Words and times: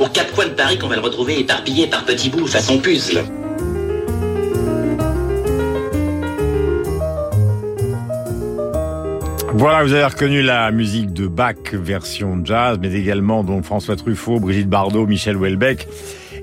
Aux 0.00 0.08
quatre 0.08 0.32
coins 0.32 0.46
de 0.46 0.54
Paris 0.54 0.78
qu'on 0.78 0.88
va 0.88 0.96
le 0.96 1.02
retrouver 1.02 1.40
éparpillé 1.40 1.86
par 1.86 2.06
petits 2.06 2.30
bouts 2.30 2.46
façon 2.46 2.78
puzzle. 2.78 3.22
Voilà, 9.52 9.82
vous 9.82 9.92
avez 9.92 10.04
reconnu 10.04 10.40
la 10.40 10.70
musique 10.70 11.12
de 11.12 11.26
Bach 11.26 11.74
version 11.74 12.40
jazz, 12.42 12.78
mais 12.80 12.94
également 12.94 13.44
donc 13.44 13.64
François 13.64 13.94
Truffaut, 13.94 14.40
Brigitte 14.40 14.70
Bardot, 14.70 15.06
Michel 15.06 15.36
Houellebecq 15.36 15.86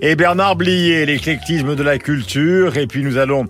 et 0.03 0.16
Bernard 0.16 0.55
Blier, 0.55 1.08
l'éclectisme 1.08 1.75
de 1.75 1.81
la 1.81 1.97
culture. 1.97 2.77
Et 2.77 2.85
puis 2.85 3.02
nous 3.02 3.17
allons 3.17 3.47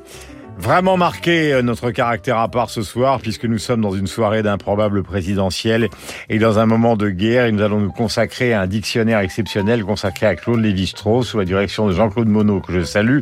vraiment 0.57 0.97
marquer 0.97 1.53
euh, 1.53 1.61
notre 1.61 1.91
caractère 1.91 2.38
à 2.38 2.49
part 2.49 2.70
ce 2.70 2.81
soir, 2.81 3.20
puisque 3.20 3.45
nous 3.45 3.57
sommes 3.57 3.81
dans 3.81 3.93
une 3.93 4.07
soirée 4.07 4.43
d'improbable 4.43 5.03
présidentielle 5.03 5.89
et 6.30 6.39
dans 6.39 6.59
un 6.59 6.66
moment 6.66 6.95
de 6.95 7.09
guerre. 7.09 7.45
Et 7.45 7.52
nous 7.52 7.61
allons 7.61 7.80
nous 7.80 7.91
consacrer 7.91 8.53
à 8.53 8.61
un 8.61 8.67
dictionnaire 8.67 9.20
exceptionnel 9.20 9.83
consacré 9.83 10.25
à 10.25 10.35
Claude 10.35 10.59
Lévi-Strauss 10.59 11.27
sous 11.27 11.38
la 11.38 11.45
direction 11.45 11.88
de 11.88 11.94
Jean-Claude 11.94 12.27
Monod, 12.27 12.66
que 12.66 12.73
je 12.73 12.81
salue, 12.81 13.19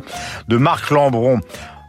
de 0.48 0.56
Marc 0.56 0.90
Lambron, 0.90 1.40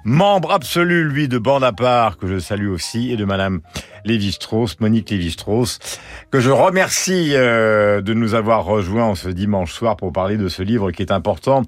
membre 0.04 0.54
absolu, 0.54 1.04
lui, 1.04 1.28
de 1.28 1.38
Bande 1.38 1.64
à 1.64 1.73
part, 1.73 2.17
que 2.17 2.28
je 2.28 2.39
salue 2.39 2.70
aussi, 2.70 3.11
et 3.11 3.17
de 3.17 3.26
Madame 3.26 3.59
Lévi-Strauss, 4.06 4.80
Monique 4.80 5.09
Lévi-Strauss, 5.09 5.80
que 6.32 6.39
je 6.39 6.50
remercie 6.50 7.32
euh, 7.34 8.02
de 8.02 8.14
nous 8.14 8.34
avoir 8.34 8.64
rejoints 8.64 9.04
en 9.04 9.16
ce 9.16 9.28
dimanche 9.28 9.73
soir 9.73 9.98
pour 9.98 10.14
parler 10.14 10.38
de 10.38 10.48
ce 10.48 10.64
livre 10.64 10.92
qui 10.92 11.02
est 11.02 11.11
important 11.11 11.64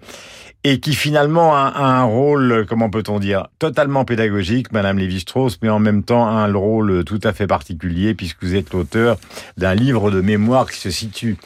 et 0.64 0.80
qui 0.80 0.94
finalement 0.94 1.56
a, 1.56 1.74
un 1.78 2.04
rôle, 2.04 2.66
comment 2.68 2.90
peut-on 2.90 3.20
dire, 3.20 3.48
totalement 3.60 4.06
pédagogique, 4.06 4.72
Madame 4.72 4.98
Lévi-Strauss, 4.98 5.60
mais 5.62 5.70
en 5.70 5.80
même 5.80 6.04
temps 6.04 6.28
un 6.28 6.52
rôle 6.54 7.04
tout 7.06 7.20
à 7.24 7.34
fait 7.34 7.48
particulier 7.48 8.14
puisque 8.14 8.44
vous 8.44 8.56
êtes 8.56 8.74
l'auteur 8.74 9.18
d'un 9.58 9.74
livre 9.74 10.12
de 10.12 10.22
mémoire 10.22 10.70
qui 10.70 10.80
se 10.80 10.90
situe 10.90 11.38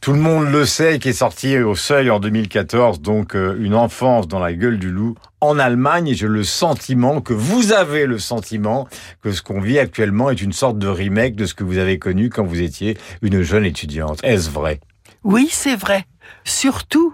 tout 0.00 0.14
le 0.14 0.18
monde 0.18 0.50
le 0.50 0.64
sait, 0.64 0.98
qui 0.98 1.10
est 1.10 1.12
sorti 1.12 1.58
au 1.58 1.74
seuil 1.74 2.08
en 2.08 2.20
2014, 2.20 3.02
donc 3.02 3.36
euh, 3.36 3.54
une 3.60 3.74
enfance 3.74 4.26
dans 4.28 4.38
la 4.38 4.54
gueule 4.54 4.78
du 4.78 4.90
loup 4.90 5.14
en 5.42 5.58
Allemagne. 5.58 6.08
Et 6.08 6.14
j'ai 6.14 6.26
le 6.26 6.42
sentiment 6.42 7.20
que 7.20 7.34
vous 7.34 7.72
avez 7.72 8.06
le 8.06 8.18
sentiment 8.18 8.88
que 9.22 9.30
ce 9.30 9.42
qu'on 9.42 9.60
vit 9.60 9.78
actuellement 9.78 10.30
est 10.30 10.40
une 10.40 10.54
sorte 10.54 10.78
de 10.78 10.88
remake 10.88 11.36
de 11.36 11.44
ce 11.44 11.52
que 11.52 11.64
vous 11.64 11.76
avez 11.76 11.98
connu 11.98 12.30
quand 12.30 12.44
vous 12.44 12.62
étiez 12.62 12.96
une 13.20 13.42
jeune 13.42 13.66
étudiante. 13.66 14.20
Est-ce 14.22 14.48
vrai? 14.48 14.80
Oui, 15.24 15.48
c'est 15.50 15.76
vrai. 15.76 16.06
Surtout 16.44 17.12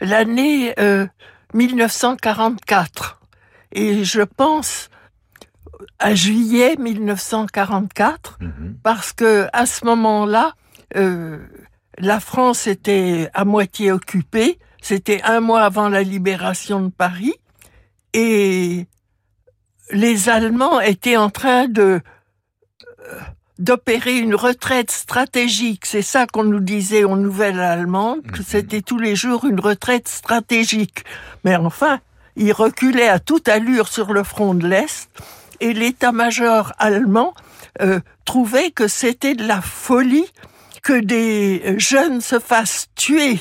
l'année 0.00 0.74
euh, 0.78 1.06
1944. 1.54 3.20
Et 3.72 4.04
je 4.04 4.22
pense 4.22 4.88
à 5.98 6.14
juillet 6.14 6.76
1944 6.78 8.38
Mhm. 8.40 8.76
parce 8.82 9.12
que 9.12 9.48
à 9.52 9.66
ce 9.66 9.84
moment-là, 9.84 10.54
euh, 10.96 11.38
la 11.98 12.20
France 12.20 12.66
était 12.66 13.28
à 13.34 13.44
moitié 13.44 13.92
occupée. 13.92 14.58
C'était 14.80 15.22
un 15.22 15.40
mois 15.40 15.62
avant 15.62 15.88
la 15.88 16.02
libération 16.02 16.80
de 16.80 16.90
Paris 16.90 17.34
et 18.14 18.86
les 19.90 20.28
Allemands 20.28 20.80
étaient 20.80 21.16
en 21.16 21.30
train 21.30 21.68
de 21.68 22.00
euh, 23.00 23.20
d'opérer 23.62 24.18
une 24.18 24.34
retraite 24.34 24.90
stratégique. 24.90 25.86
C'est 25.86 26.02
ça 26.02 26.26
qu'on 26.26 26.42
nous 26.42 26.60
disait 26.60 27.04
aux 27.04 27.16
nouvelles 27.16 27.60
allemandes, 27.60 28.22
que 28.22 28.42
c'était 28.42 28.82
tous 28.82 28.98
les 28.98 29.14
jours 29.14 29.44
une 29.44 29.60
retraite 29.60 30.08
stratégique. 30.08 31.04
Mais 31.44 31.54
enfin, 31.54 32.00
ils 32.34 32.52
reculaient 32.52 33.08
à 33.08 33.20
toute 33.20 33.48
allure 33.48 33.86
sur 33.86 34.12
le 34.12 34.24
front 34.24 34.54
de 34.54 34.66
l'Est 34.66 35.08
et 35.60 35.74
l'état-major 35.74 36.72
allemand 36.78 37.34
euh, 37.80 38.00
trouvait 38.24 38.72
que 38.72 38.88
c'était 38.88 39.34
de 39.34 39.46
la 39.46 39.60
folie 39.60 40.26
que 40.82 40.98
des 40.98 41.76
jeunes 41.78 42.20
se 42.20 42.40
fassent 42.40 42.88
tuer 42.96 43.38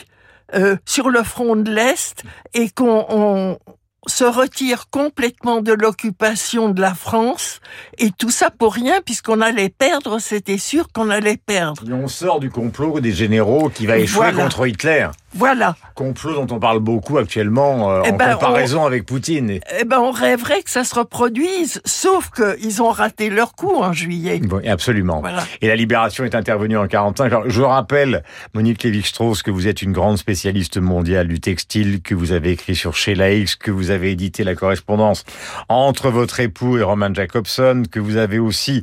euh, 0.53 0.75
sur 0.85 1.09
le 1.09 1.23
front 1.23 1.55
de 1.55 1.71
l'Est 1.71 2.23
et 2.53 2.69
qu'on 2.69 3.05
on 3.09 3.57
se 4.07 4.23
retire 4.23 4.89
complètement 4.89 5.61
de 5.61 5.73
l'occupation 5.73 6.69
de 6.69 6.81
la 6.81 6.93
France 6.95 7.59
et 7.97 8.09
tout 8.11 8.31
ça 8.31 8.49
pour 8.49 8.73
rien 8.73 8.99
puisqu'on 9.05 9.41
allait 9.41 9.69
perdre, 9.69 10.19
c'était 10.19 10.57
sûr 10.57 10.87
qu'on 10.91 11.09
allait 11.09 11.37
perdre. 11.37 11.83
Et 11.87 11.93
on 11.93 12.07
sort 12.07 12.39
du 12.39 12.49
complot 12.49 12.99
des 12.99 13.11
généraux 13.11 13.69
qui 13.69 13.85
va 13.85 13.97
échouer 13.97 14.31
Voilà. 14.31 14.43
contre 14.43 14.67
Hitler. 14.67 15.07
Voilà. 15.33 15.75
Complot 15.95 16.33
dont 16.45 16.55
on 16.55 16.59
parle 16.59 16.79
beaucoup 16.79 17.17
actuellement 17.17 17.91
euh, 17.91 18.01
Eh 18.05 18.11
en 18.11 18.15
ben, 18.17 18.33
comparaison 18.33 18.85
avec 18.85 19.05
Poutine. 19.05 19.59
Eh 19.79 19.83
ben, 19.85 19.99
on 19.99 20.11
rêverait 20.11 20.61
que 20.61 20.69
ça 20.69 20.83
se 20.83 20.95
reproduise, 20.95 21.81
sauf 21.85 22.29
qu'ils 22.31 22.81
ont 22.81 22.89
raté 22.89 23.29
leur 23.29 23.55
coup 23.55 23.75
en 23.75 23.93
juillet. 23.93 24.41
Oui, 24.51 24.67
absolument. 24.67 25.21
Voilà. 25.21 25.43
Et 25.61 25.67
la 25.67 25.75
libération 25.75 26.23
est 26.25 26.35
intervenue 26.35 26.77
en 26.77 26.87
45. 26.87 27.25
Alors, 27.25 27.49
je 27.49 27.61
rappelle, 27.61 28.23
Monique 28.53 28.83
Lévi-Strauss, 28.83 29.41
que 29.43 29.51
vous 29.51 29.67
êtes 29.67 29.81
une 29.81 29.93
grande 29.93 30.17
spécialiste 30.17 30.77
mondiale 30.77 31.27
du 31.27 31.39
textile, 31.39 32.01
que 32.01 32.15
vous 32.15 32.31
avez 32.33 32.51
écrit 32.51 32.75
sur 32.75 32.95
Sheila 32.95 33.31
X, 33.31 33.55
que 33.55 33.71
vous 33.71 33.91
avez 33.91 34.11
édité 34.11 34.43
la 34.43 34.55
correspondance 34.55 35.23
entre 35.69 36.09
votre 36.09 36.39
époux 36.39 36.77
et 36.77 36.83
Roman 36.83 37.13
Jacobson, 37.13 37.83
que 37.89 37.99
vous 37.99 38.17
avez 38.17 38.39
aussi 38.39 38.81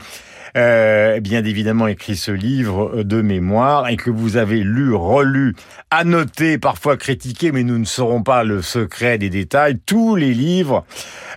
euh, 0.56 1.20
bien 1.20 1.44
évidemment 1.44 1.86
écrit 1.86 2.16
ce 2.16 2.30
livre 2.30 3.02
de 3.02 3.22
mémoire 3.22 3.88
et 3.88 3.96
que 3.96 4.10
vous 4.10 4.36
avez 4.36 4.62
lu, 4.62 4.94
relu, 4.94 5.54
annoté, 5.90 6.58
parfois 6.58 6.96
critiqué, 6.96 7.52
mais 7.52 7.62
nous 7.62 7.78
ne 7.78 7.84
saurons 7.84 8.22
pas 8.22 8.44
le 8.44 8.62
secret 8.62 9.18
des 9.18 9.30
détails, 9.30 9.78
tous 9.84 10.16
les 10.16 10.34
livres 10.34 10.84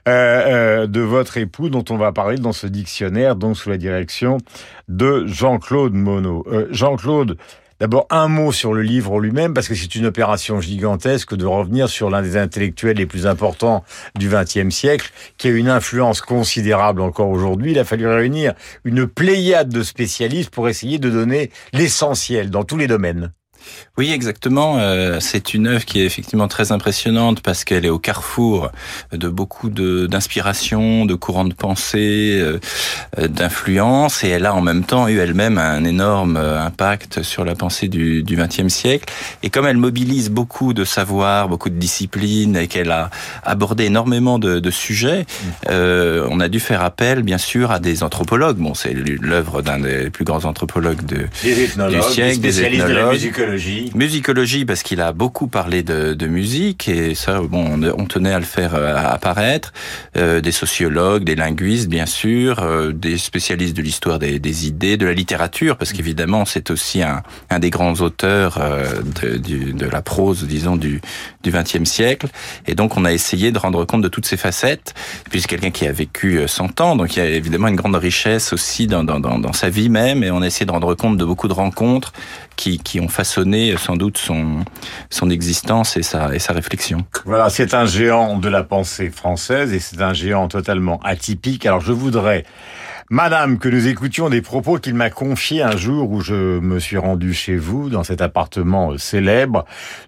euh, 0.07 0.11
euh, 0.81 0.87
de 0.87 1.01
votre 1.01 1.37
époux 1.37 1.69
dont 1.69 1.85
on 1.89 1.97
va 1.97 2.11
parler 2.11 2.37
dans 2.37 2.53
ce 2.53 2.67
dictionnaire, 2.67 3.35
donc 3.35 3.57
sous 3.57 3.69
la 3.69 3.77
direction 3.77 4.37
de 4.87 5.25
Jean-Claude 5.27 5.93
Monod. 5.93 6.43
Euh, 6.47 6.67
Jean-Claude, 6.71 7.37
D'abord, 7.81 8.05
un 8.11 8.27
mot 8.27 8.51
sur 8.51 8.75
le 8.75 8.83
livre 8.83 9.19
lui-même, 9.19 9.55
parce 9.55 9.67
que 9.67 9.73
c'est 9.73 9.95
une 9.95 10.05
opération 10.05 10.61
gigantesque 10.61 11.33
de 11.33 11.47
revenir 11.47 11.89
sur 11.89 12.11
l'un 12.11 12.21
des 12.21 12.37
intellectuels 12.37 12.97
les 12.97 13.07
plus 13.07 13.25
importants 13.25 13.83
du 14.13 14.29
XXe 14.29 14.69
siècle, 14.69 15.11
qui 15.39 15.47
a 15.47 15.49
une 15.49 15.67
influence 15.67 16.21
considérable 16.21 17.01
encore 17.01 17.29
aujourd'hui. 17.29 17.71
Il 17.71 17.79
a 17.79 17.83
fallu 17.83 18.05
réunir 18.05 18.53
une 18.83 19.07
pléiade 19.07 19.69
de 19.69 19.81
spécialistes 19.81 20.51
pour 20.51 20.69
essayer 20.69 20.99
de 20.99 21.09
donner 21.09 21.49
l'essentiel 21.73 22.51
dans 22.51 22.63
tous 22.63 22.77
les 22.77 22.85
domaines. 22.85 23.33
Oui, 23.97 24.11
exactement. 24.11 24.77
Euh, 24.79 25.17
c'est 25.19 25.53
une 25.53 25.67
œuvre 25.67 25.85
qui 25.85 26.01
est 26.01 26.05
effectivement 26.05 26.47
très 26.47 26.71
impressionnante 26.71 27.41
parce 27.41 27.63
qu'elle 27.63 27.85
est 27.85 27.89
au 27.89 27.99
carrefour 27.99 28.71
de 29.11 29.27
beaucoup 29.27 29.69
de 29.69 30.07
d'inspiration, 30.07 31.05
de 31.05 31.15
courants 31.15 31.45
de 31.45 31.53
pensée, 31.53 32.39
euh, 32.39 32.59
euh, 33.19 33.27
d'influence, 33.27 34.23
et 34.23 34.29
elle 34.29 34.45
a 34.45 34.53
en 34.53 34.61
même 34.61 34.83
temps 34.83 35.07
eu 35.07 35.19
elle-même 35.19 35.57
un 35.57 35.83
énorme 35.83 36.37
euh, 36.37 36.59
impact 36.61 37.23
sur 37.23 37.43
la 37.45 37.55
pensée 37.55 37.87
du 37.87 38.23
du 38.23 38.35
XXe 38.35 38.67
siècle. 38.67 39.05
Et 39.43 39.49
comme 39.49 39.65
elle 39.65 39.77
mobilise 39.77 40.29
beaucoup 40.29 40.73
de 40.73 40.85
savoir, 40.85 41.49
beaucoup 41.49 41.69
de 41.69 41.75
disciplines, 41.75 42.55
et 42.55 42.67
qu'elle 42.67 42.91
a 42.91 43.09
abordé 43.43 43.85
énormément 43.85 44.39
de, 44.39 44.59
de 44.59 44.71
sujets, 44.71 45.25
euh, 45.69 46.27
on 46.29 46.39
a 46.39 46.47
dû 46.47 46.59
faire 46.59 46.81
appel, 46.83 47.23
bien 47.23 47.37
sûr, 47.37 47.71
à 47.71 47.79
des 47.79 48.03
anthropologues. 48.03 48.57
Bon, 48.57 48.73
c'est 48.73 48.93
l'œuvre 48.93 49.61
d'un 49.61 49.79
des 49.79 50.09
plus 50.09 50.25
grands 50.25 50.45
anthropologues 50.45 51.05
de 51.05 51.27
Des 51.43 51.53
du 51.53 52.01
siècle, 52.01 52.39
des 52.39 52.47
des 52.47 52.51
spécialistes 52.51 52.87
de 52.87 52.93
la 52.93 53.13
ethnologues. 53.13 53.50
Musicologie. 53.51 53.91
Musicologie 53.95 54.65
parce 54.65 54.83
qu'il 54.83 55.01
a 55.01 55.11
beaucoup 55.13 55.47
parlé 55.47 55.83
de, 55.83 56.13
de 56.13 56.27
musique 56.27 56.87
et 56.87 57.15
ça 57.15 57.41
bon 57.41 57.81
on, 57.97 58.05
tenait 58.05 58.33
à 58.33 58.39
le 58.39 58.45
faire 58.45 58.75
euh, 58.75 58.95
apparaître 58.95 59.73
Euh, 60.17 60.41
des 60.41 60.51
sociologues 60.51 61.23
des 61.23 61.35
linguistes 61.35 61.87
bien 61.89 62.05
sûr 62.05 62.59
euh, 62.59 62.91
des 62.91 63.17
spécialistes 63.17 63.75
de 63.75 63.81
l'histoire 63.81 64.19
des, 64.19 64.39
des 64.39 64.67
idées 64.67 64.97
de 64.97 65.05
la 65.05 65.13
littérature 65.13 65.77
parce 65.77 65.93
qu'évidemment 65.93 66.43
c'est 66.45 66.69
aussi 66.71 67.01
un, 67.01 67.23
un 67.49 67.59
des 67.59 67.69
grands 67.69 67.93
auteurs 68.01 68.57
euh, 68.59 69.01
de, 69.21 69.37
du- 69.37 69.73
de 69.73 69.85
la 69.85 70.01
prose 70.01 70.43
disons 70.45 70.75
du 70.75 71.01
du 71.43 71.51
XXe 71.51 71.85
siècle 71.89 72.27
et 72.67 72.75
donc 72.75 72.97
on 72.97 73.05
a 73.05 73.11
essayé 73.13 73.51
de 73.51 73.57
rendre 73.59 73.85
compte 73.85 74.01
de 74.01 74.09
toutes 74.09 74.25
ces 74.25 74.37
facettes 74.37 74.93
puis 75.29 75.41
c'est 75.41 75.47
quelqu'un 75.47 75.71
qui 75.71 75.87
a 75.87 75.91
vécu 75.91 76.37
euh, 76.39 76.47
100 76.47 76.81
ans 76.81 76.95
donc 76.95 77.15
il 77.15 77.19
y 77.19 77.21
a 77.21 77.25
évidemment 77.29 77.67
une 77.69 77.75
grande 77.75 77.95
richesse 77.95 78.53
aussi 78.53 78.87
dans, 78.87 79.03
dans, 79.03 79.19
dans, 79.19 79.39
dans 79.39 79.53
sa 79.53 79.69
vie 79.69 79.89
même 79.89 80.23
et 80.23 80.31
on 80.31 80.41
a 80.41 80.47
essayé 80.47 80.65
de 80.65 80.71
rendre 80.71 80.93
compte 80.95 81.17
de 81.17 81.25
beaucoup 81.25 81.47
de 81.47 81.53
rencontres 81.53 82.11
qui, 82.55 82.79
qui 82.79 82.99
ont 82.99 83.07
façonné 83.07 83.71
euh, 83.71 83.77
sans 83.77 83.95
doute 83.95 84.17
son, 84.17 84.63
son 85.09 85.29
existence 85.29 85.97
et 85.97 86.03
sa, 86.03 86.33
et 86.33 86.39
sa 86.39 86.53
réflexion. 86.53 87.05
Voilà, 87.25 87.49
c'est 87.49 87.73
un 87.73 87.85
géant 87.85 88.37
de 88.37 88.49
la 88.49 88.63
pensée 88.63 89.09
française 89.09 89.73
et 89.73 89.79
c'est 89.79 90.01
un 90.01 90.13
géant 90.13 90.47
totalement 90.47 90.99
atypique. 91.03 91.65
Alors 91.65 91.81
je 91.81 91.91
voudrais 91.91 92.45
Madame, 93.13 93.59
que 93.59 93.67
nous 93.67 93.87
écoutions 93.87 94.29
des 94.29 94.41
propos 94.41 94.77
qu'il 94.77 94.95
m'a 94.95 95.09
confiés 95.09 95.61
un 95.61 95.75
jour 95.75 96.09
où 96.11 96.21
je 96.21 96.59
me 96.61 96.79
suis 96.79 96.95
rendu 96.95 97.33
chez 97.33 97.57
vous, 97.57 97.89
dans 97.89 98.05
cet 98.05 98.21
appartement 98.21 98.97
célèbre. 98.97 99.65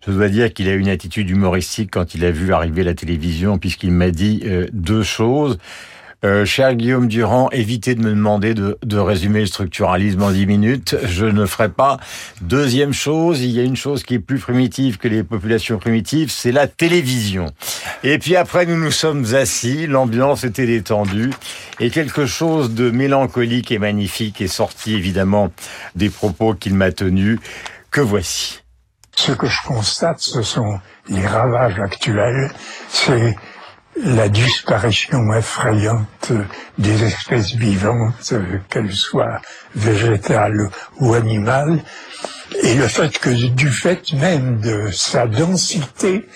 Je 0.07 0.13
dois 0.13 0.29
dire 0.29 0.53
qu'il 0.53 0.69
a 0.69 0.73
une 0.73 0.87
attitude 0.87 1.29
humoristique 1.29 1.89
quand 1.91 2.15
il 2.15 2.23
a 2.23 2.31
vu 2.31 2.53
arriver 2.53 2.81
la 2.81 2.93
télévision, 2.93 3.57
puisqu'il 3.57 3.91
m'a 3.91 4.09
dit 4.09 4.43
euh, 4.45 4.67
deux 4.71 5.03
choses. 5.03 5.57
Euh, 6.23 6.45
cher 6.45 6.75
Guillaume 6.75 7.07
Durand, 7.07 7.49
évitez 7.51 7.95
de 7.95 8.01
me 8.01 8.11
demander 8.11 8.53
de, 8.53 8.77
de, 8.81 8.97
résumer 8.97 9.41
le 9.41 9.45
structuralisme 9.45 10.23
en 10.23 10.31
dix 10.31 10.45
minutes. 10.45 10.95
Je 11.03 11.25
ne 11.25 11.45
ferai 11.45 11.67
pas. 11.67 11.97
Deuxième 12.41 12.93
chose, 12.93 13.41
il 13.41 13.51
y 13.51 13.59
a 13.59 13.63
une 13.63 13.75
chose 13.75 14.03
qui 14.03 14.15
est 14.15 14.19
plus 14.19 14.39
primitive 14.39 14.97
que 14.97 15.09
les 15.09 15.23
populations 15.23 15.79
primitives, 15.79 16.31
c'est 16.31 16.53
la 16.53 16.67
télévision. 16.67 17.47
Et 18.03 18.19
puis 18.19 18.37
après, 18.37 18.65
nous 18.65 18.77
nous 18.77 18.91
sommes 18.91 19.35
assis, 19.35 19.85
l'ambiance 19.85 20.45
était 20.45 20.65
détendue, 20.65 21.31
et 21.81 21.89
quelque 21.89 22.25
chose 22.25 22.73
de 22.73 22.89
mélancolique 22.89 23.71
et 23.71 23.79
magnifique 23.79 24.39
est 24.39 24.47
sorti 24.47 24.95
évidemment 24.95 25.51
des 25.95 26.09
propos 26.09 26.53
qu'il 26.53 26.75
m'a 26.75 26.93
tenus, 26.93 27.39
que 27.91 27.99
voici? 27.99 28.61
Ce 29.15 29.31
que 29.33 29.47
je 29.47 29.61
constate, 29.67 30.19
ce 30.19 30.41
sont 30.41 30.79
les 31.09 31.25
ravages 31.25 31.79
actuels, 31.79 32.49
c'est 32.87 33.35
la 33.95 34.27
disparition 34.27 35.33
effrayante 35.33 36.31
des 36.77 37.03
espèces 37.03 37.53
vivantes, 37.53 38.33
qu'elles 38.69 38.93
soient 38.93 39.41
végétales 39.75 40.69
ou 40.99 41.13
animales, 41.13 41.83
et 42.63 42.75
le 42.75 42.87
fait 42.87 43.17
que 43.19 43.29
du 43.29 43.69
fait 43.69 44.13
même 44.13 44.59
de 44.59 44.89
sa 44.91 45.27
densité 45.27 46.27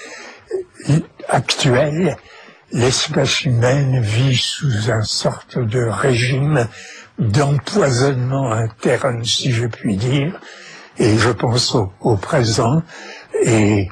actuelle, 1.30 2.18
l'espèce 2.72 3.44
humaine 3.44 4.02
vit 4.02 4.38
sous 4.38 4.92
un 4.92 5.04
sorte 5.04 5.58
de 5.58 5.84
régime 5.84 6.68
d'empoisonnement 7.18 8.52
interne, 8.52 9.26
si 9.26 9.52
je 9.52 9.66
puis 9.66 9.98
dire, 9.98 10.40
et 11.00 11.18
je 11.18 11.30
pense 11.30 11.76
au, 11.76 11.92
au 12.02 12.16
présent, 12.18 12.82
et 13.44 13.90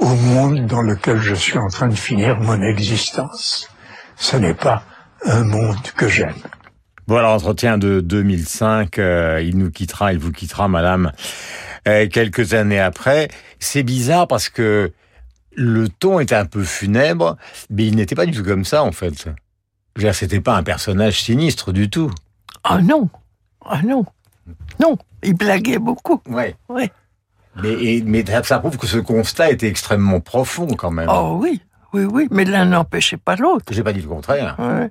au 0.00 0.14
monde 0.14 0.66
dans 0.66 0.82
lequel 0.82 1.18
je 1.18 1.34
suis 1.34 1.58
en 1.58 1.68
train 1.68 1.88
de 1.88 1.94
finir 1.94 2.40
mon 2.40 2.60
existence. 2.62 3.68
Ce 4.16 4.36
n'est 4.36 4.54
pas 4.54 4.82
un 5.24 5.44
monde 5.44 5.80
que 5.96 6.08
j'aime. 6.08 6.34
Voilà, 7.06 7.30
entretien 7.30 7.76
de 7.76 8.00
2005, 8.00 8.98
euh, 8.98 9.42
il 9.42 9.58
nous 9.58 9.70
quittera, 9.70 10.12
il 10.12 10.18
vous 10.18 10.32
quittera, 10.32 10.68
madame, 10.68 11.12
euh, 11.88 12.06
quelques 12.08 12.54
années 12.54 12.80
après. 12.80 13.28
C'est 13.58 13.82
bizarre 13.82 14.28
parce 14.28 14.48
que 14.48 14.92
le 15.54 15.88
ton 15.88 16.20
est 16.20 16.32
un 16.32 16.46
peu 16.46 16.62
funèbre, 16.62 17.36
mais 17.68 17.86
il 17.86 17.96
n'était 17.96 18.14
pas 18.14 18.26
du 18.26 18.32
tout 18.32 18.44
comme 18.44 18.64
ça, 18.64 18.84
en 18.84 18.92
fait. 18.92 19.24
Je 19.96 20.02
veux 20.02 20.04
dire, 20.06 20.14
c'était 20.14 20.40
pas 20.40 20.56
un 20.56 20.62
personnage 20.62 21.22
sinistre 21.22 21.72
du 21.72 21.90
tout. 21.90 22.10
Ah 22.62 22.80
non, 22.80 23.08
ah 23.66 23.82
non, 23.82 24.04
non, 24.78 24.96
il 25.22 25.34
blaguait 25.34 25.78
beaucoup. 25.78 26.20
Ouais. 26.28 26.54
Ouais. 26.68 26.90
Mais, 27.56 28.02
mais 28.04 28.24
ça 28.44 28.58
prouve 28.58 28.76
que 28.76 28.86
ce 28.86 28.98
constat 28.98 29.50
était 29.50 29.68
extrêmement 29.68 30.20
profond 30.20 30.68
quand 30.68 30.90
même. 30.90 31.08
Oh 31.10 31.38
oui, 31.40 31.60
oui, 31.92 32.04
oui, 32.04 32.28
mais 32.30 32.44
l'un 32.44 32.64
n'empêchait 32.64 33.16
pas 33.16 33.36
l'autre. 33.36 33.64
J'ai 33.70 33.82
pas 33.82 33.92
dit 33.92 34.02
le 34.02 34.08
contraire. 34.08 34.56
Ouais. 34.58 34.90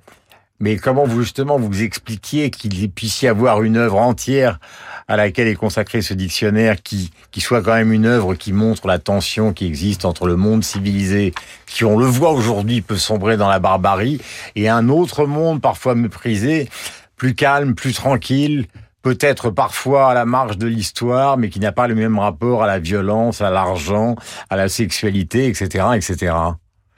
Mais 0.62 0.76
comment 0.76 1.06
vous 1.06 1.22
justement 1.22 1.58
vous 1.58 1.84
expliquiez 1.84 2.50
qu'il 2.50 2.92
puisse 2.92 3.22
y 3.22 3.28
avoir 3.28 3.64
une 3.64 3.78
œuvre 3.78 3.98
entière 3.98 4.60
à 5.08 5.16
laquelle 5.16 5.48
est 5.48 5.56
consacré 5.56 6.02
ce 6.02 6.14
dictionnaire 6.14 6.84
qui, 6.84 7.12
qui 7.32 7.40
soit 7.40 7.64
quand 7.64 7.76
même 7.76 7.94
une 7.94 8.06
œuvre 8.06 8.36
qui 8.36 8.52
montre 8.52 8.86
la 8.86 9.00
tension 9.00 9.54
qui 9.54 9.66
existe 9.66 10.04
entre 10.04 10.28
le 10.28 10.36
monde 10.36 10.64
civilisé, 10.64 11.34
qui 11.66 11.86
on 11.86 11.98
le 11.98 12.06
voit 12.06 12.32
aujourd'hui 12.32 12.82
peut 12.82 12.98
sombrer 12.98 13.38
dans 13.38 13.48
la 13.48 13.60
barbarie, 13.60 14.20
et 14.56 14.68
un 14.68 14.90
autre 14.90 15.26
monde 15.26 15.62
parfois 15.62 15.96
méprisé, 15.96 16.70
plus 17.16 17.36
calme, 17.36 17.74
plus 17.74 17.94
tranquille, 17.94 18.68
peut-être 19.10 19.50
parfois 19.50 20.12
à 20.12 20.14
la 20.14 20.24
marge 20.24 20.60
de 20.60 20.68
l'histoire, 20.68 21.36
mais 21.36 21.50
qui 21.50 21.60
n'a 21.60 21.72
pas 21.72 21.88
le 21.88 21.96
même 21.96 22.20
rapport 22.20 22.62
à 22.62 22.68
la 22.68 22.78
violence, 22.78 23.42
à 23.42 23.50
l'argent, 23.50 24.16
à 24.52 24.56
la 24.56 24.70
sexualité, 24.70 25.48
etc., 25.48 25.88
etc. 25.96 26.36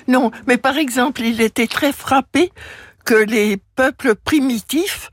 Non, 0.09 0.29
mais 0.45 0.57
par 0.57 0.75
exemple, 0.75 1.21
il 1.21 1.39
était 1.39 1.67
très 1.67 1.93
frappé 1.93 2.51
que 3.05 3.13
les 3.13 3.55
peuples 3.77 4.15
primitifs 4.15 5.09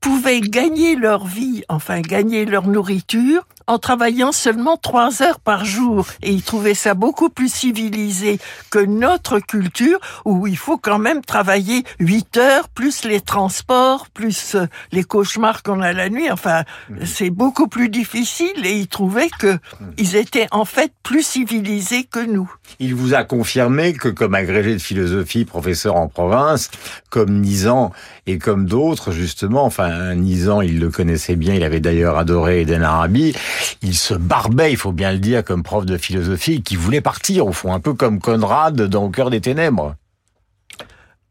pouvaient 0.00 0.40
gagner 0.40 0.96
leur 0.96 1.26
vie, 1.26 1.64
enfin 1.68 2.00
gagner 2.00 2.46
leur 2.46 2.66
nourriture, 2.66 3.46
en 3.68 3.78
travaillant 3.78 4.32
seulement 4.32 4.76
trois 4.76 5.22
heures 5.22 5.40
par 5.40 5.64
jour. 5.64 6.06
Et 6.22 6.32
il 6.32 6.42
trouvait 6.42 6.74
ça 6.74 6.94
beaucoup 6.94 7.28
plus 7.28 7.52
civilisé 7.52 8.38
que 8.70 8.78
notre 8.78 9.38
culture, 9.38 10.00
où 10.24 10.46
il 10.46 10.56
faut 10.56 10.78
quand 10.78 10.98
même 10.98 11.22
travailler 11.22 11.84
huit 12.00 12.36
heures, 12.36 12.68
plus 12.70 13.04
les 13.04 13.20
transports, 13.20 14.08
plus 14.08 14.54
euh, 14.54 14.66
les 14.90 15.04
cauchemars 15.04 15.62
qu'on 15.62 15.82
a 15.82 15.92
la 15.92 16.08
nuit. 16.08 16.30
Enfin, 16.30 16.64
c'est 17.04 17.30
beaucoup 17.30 17.68
plus 17.68 17.90
difficile. 17.90 18.64
Et 18.64 18.72
il 18.72 18.88
trouvait 18.88 19.30
que 19.38 19.58
ils 19.98 20.16
étaient 20.16 20.48
en 20.50 20.64
fait 20.64 20.92
plus 21.02 21.22
civilisés 21.22 22.04
que 22.04 22.24
nous. 22.24 22.50
Il 22.80 22.94
vous 22.94 23.14
a 23.14 23.24
confirmé 23.24 23.92
que 23.92 24.08
comme 24.08 24.34
agrégé 24.34 24.72
de 24.72 24.78
philosophie, 24.78 25.44
professeur 25.44 25.96
en 25.96 26.08
province, 26.08 26.70
comme 27.10 27.40
Nizan 27.40 27.92
et 28.26 28.38
comme 28.38 28.66
d'autres, 28.66 29.12
justement, 29.12 29.64
enfin, 29.64 30.14
Nizan, 30.14 30.60
il 30.60 30.78
le 30.78 30.90
connaissait 30.90 31.36
bien, 31.36 31.54
il 31.54 31.64
avait 31.64 31.80
d'ailleurs 31.80 32.18
adoré 32.18 32.62
Eden 32.62 32.82
Arabi, 32.82 33.34
il 33.82 33.94
se 33.94 34.14
barbait, 34.14 34.72
il 34.72 34.76
faut 34.76 34.92
bien 34.92 35.12
le 35.12 35.18
dire, 35.18 35.44
comme 35.44 35.62
prof 35.62 35.84
de 35.86 35.96
philosophie, 35.96 36.62
qui 36.62 36.76
voulait 36.76 37.00
partir, 37.00 37.46
au 37.46 37.52
fond, 37.52 37.72
un 37.72 37.80
peu 37.80 37.94
comme 37.94 38.20
Conrad 38.20 38.80
dans 38.82 39.04
Au 39.04 39.10
cœur 39.10 39.30
des 39.30 39.40
ténèbres. 39.40 39.94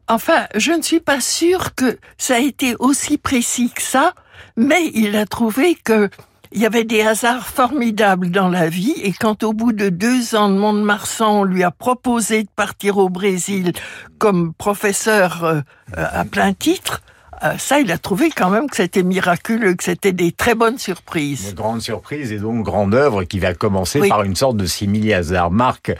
Enfin, 0.08 0.46
je 0.54 0.72
ne 0.72 0.82
suis 0.82 1.00
pas 1.00 1.20
sûre 1.20 1.74
que 1.74 1.98
ça 2.16 2.36
a 2.36 2.38
été 2.38 2.74
aussi 2.78 3.18
précis 3.18 3.70
que 3.74 3.82
ça, 3.82 4.14
mais 4.56 4.90
il 4.94 5.16
a 5.16 5.26
trouvé 5.26 5.76
que 5.84 6.08
il 6.52 6.62
y 6.62 6.66
avait 6.66 6.84
des 6.84 7.02
hasards 7.02 7.46
formidables 7.46 8.30
dans 8.30 8.48
la 8.48 8.68
vie 8.68 8.94
et 9.02 9.12
quand 9.12 9.42
au 9.42 9.52
bout 9.52 9.72
de 9.72 9.90
deux 9.90 10.34
ans 10.34 10.48
de 10.48 10.54
Mont-de-Marsan, 10.54 11.40
on 11.40 11.44
lui 11.44 11.62
a 11.62 11.70
proposé 11.70 12.44
de 12.44 12.48
partir 12.56 12.96
au 12.96 13.10
Brésil 13.10 13.72
comme 14.18 14.54
professeur 14.54 15.44
euh, 15.44 15.60
à 15.94 16.24
plein 16.24 16.54
titre, 16.54 17.02
ça, 17.58 17.80
il 17.80 17.90
a 17.92 17.98
trouvé 17.98 18.30
quand 18.30 18.50
même 18.50 18.68
que 18.68 18.76
c'était 18.76 19.02
miraculeux, 19.02 19.74
que 19.74 19.84
c'était 19.84 20.12
des 20.12 20.32
très 20.32 20.54
bonnes 20.54 20.78
surprises. 20.78 21.48
Une 21.50 21.54
grande 21.54 21.82
surprise 21.82 22.32
et 22.32 22.38
donc 22.38 22.64
grande 22.64 22.94
œuvre 22.94 23.24
qui 23.24 23.38
va 23.38 23.54
commencer 23.54 24.00
oui. 24.00 24.08
par 24.08 24.22
une 24.22 24.36
sorte 24.36 24.56
de 24.56 24.66
simili 24.66 25.12
hasard. 25.12 25.50
Marc, 25.50 25.92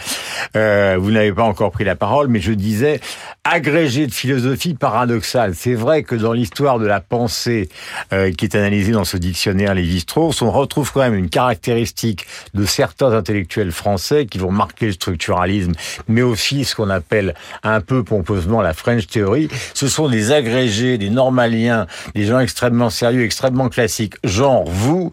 euh, 0.57 0.97
vous 0.99 1.11
n'avez 1.11 1.33
pas 1.33 1.45
encore 1.45 1.71
pris 1.71 1.85
la 1.85 1.97
parole, 1.97 2.29
mais 2.29 2.41
je 2.41 2.53
disais 2.53 3.01
agrégé 3.45 4.07
de 4.07 4.13
philosophie 4.13 4.75
paradoxale. 4.75 5.55
C'est 5.55 5.75
vrai 5.75 6.03
que 6.03 6.15
dans 6.15 6.33
l'histoire 6.33 6.79
de 6.79 6.87
la 6.87 7.01
pensée 7.01 7.69
euh, 8.13 8.31
qui 8.33 8.45
est 8.45 8.55
analysée 8.55 8.93
dans 8.93 9.05
ce 9.05 9.17
dictionnaire 9.17 9.75
Lévi-Strauss, 9.75 10.43
on 10.43 10.51
retrouve 10.51 10.93
quand 10.93 11.01
même 11.01 11.15
une 11.15 11.31
caractéristique 11.31 12.27
de 12.55 12.65
certains 12.65 13.13
intellectuels 13.13 13.73
français 13.73 14.27
qui 14.27 14.39
vont 14.39 14.51
marquer 14.51 14.87
le 14.87 14.93
structuralisme, 14.93 15.73
mais 16.09 16.23
aussi 16.23 16.65
ce 16.65 16.75
qu'on 16.75 16.91
appelle 16.91 17.35
un 17.63 17.81
peu 17.81 18.05
pompeusement 18.05 18.61
la 18.61 18.75
French 18.75 19.07
Theory. 19.07 19.49
Ce 19.75 19.89
sont 19.89 20.09
des 20.09 20.33
agrégés, 20.33 20.99
des 20.99 21.11
normaliens, 21.29 21.87
des 22.15 22.25
gens 22.25 22.41
extrêmement 22.41 22.91
sérieux, 22.91 23.23
extrêmement 23.23 23.69
classiques, 23.69 24.15
genre 24.25 24.65
vous, 24.65 25.13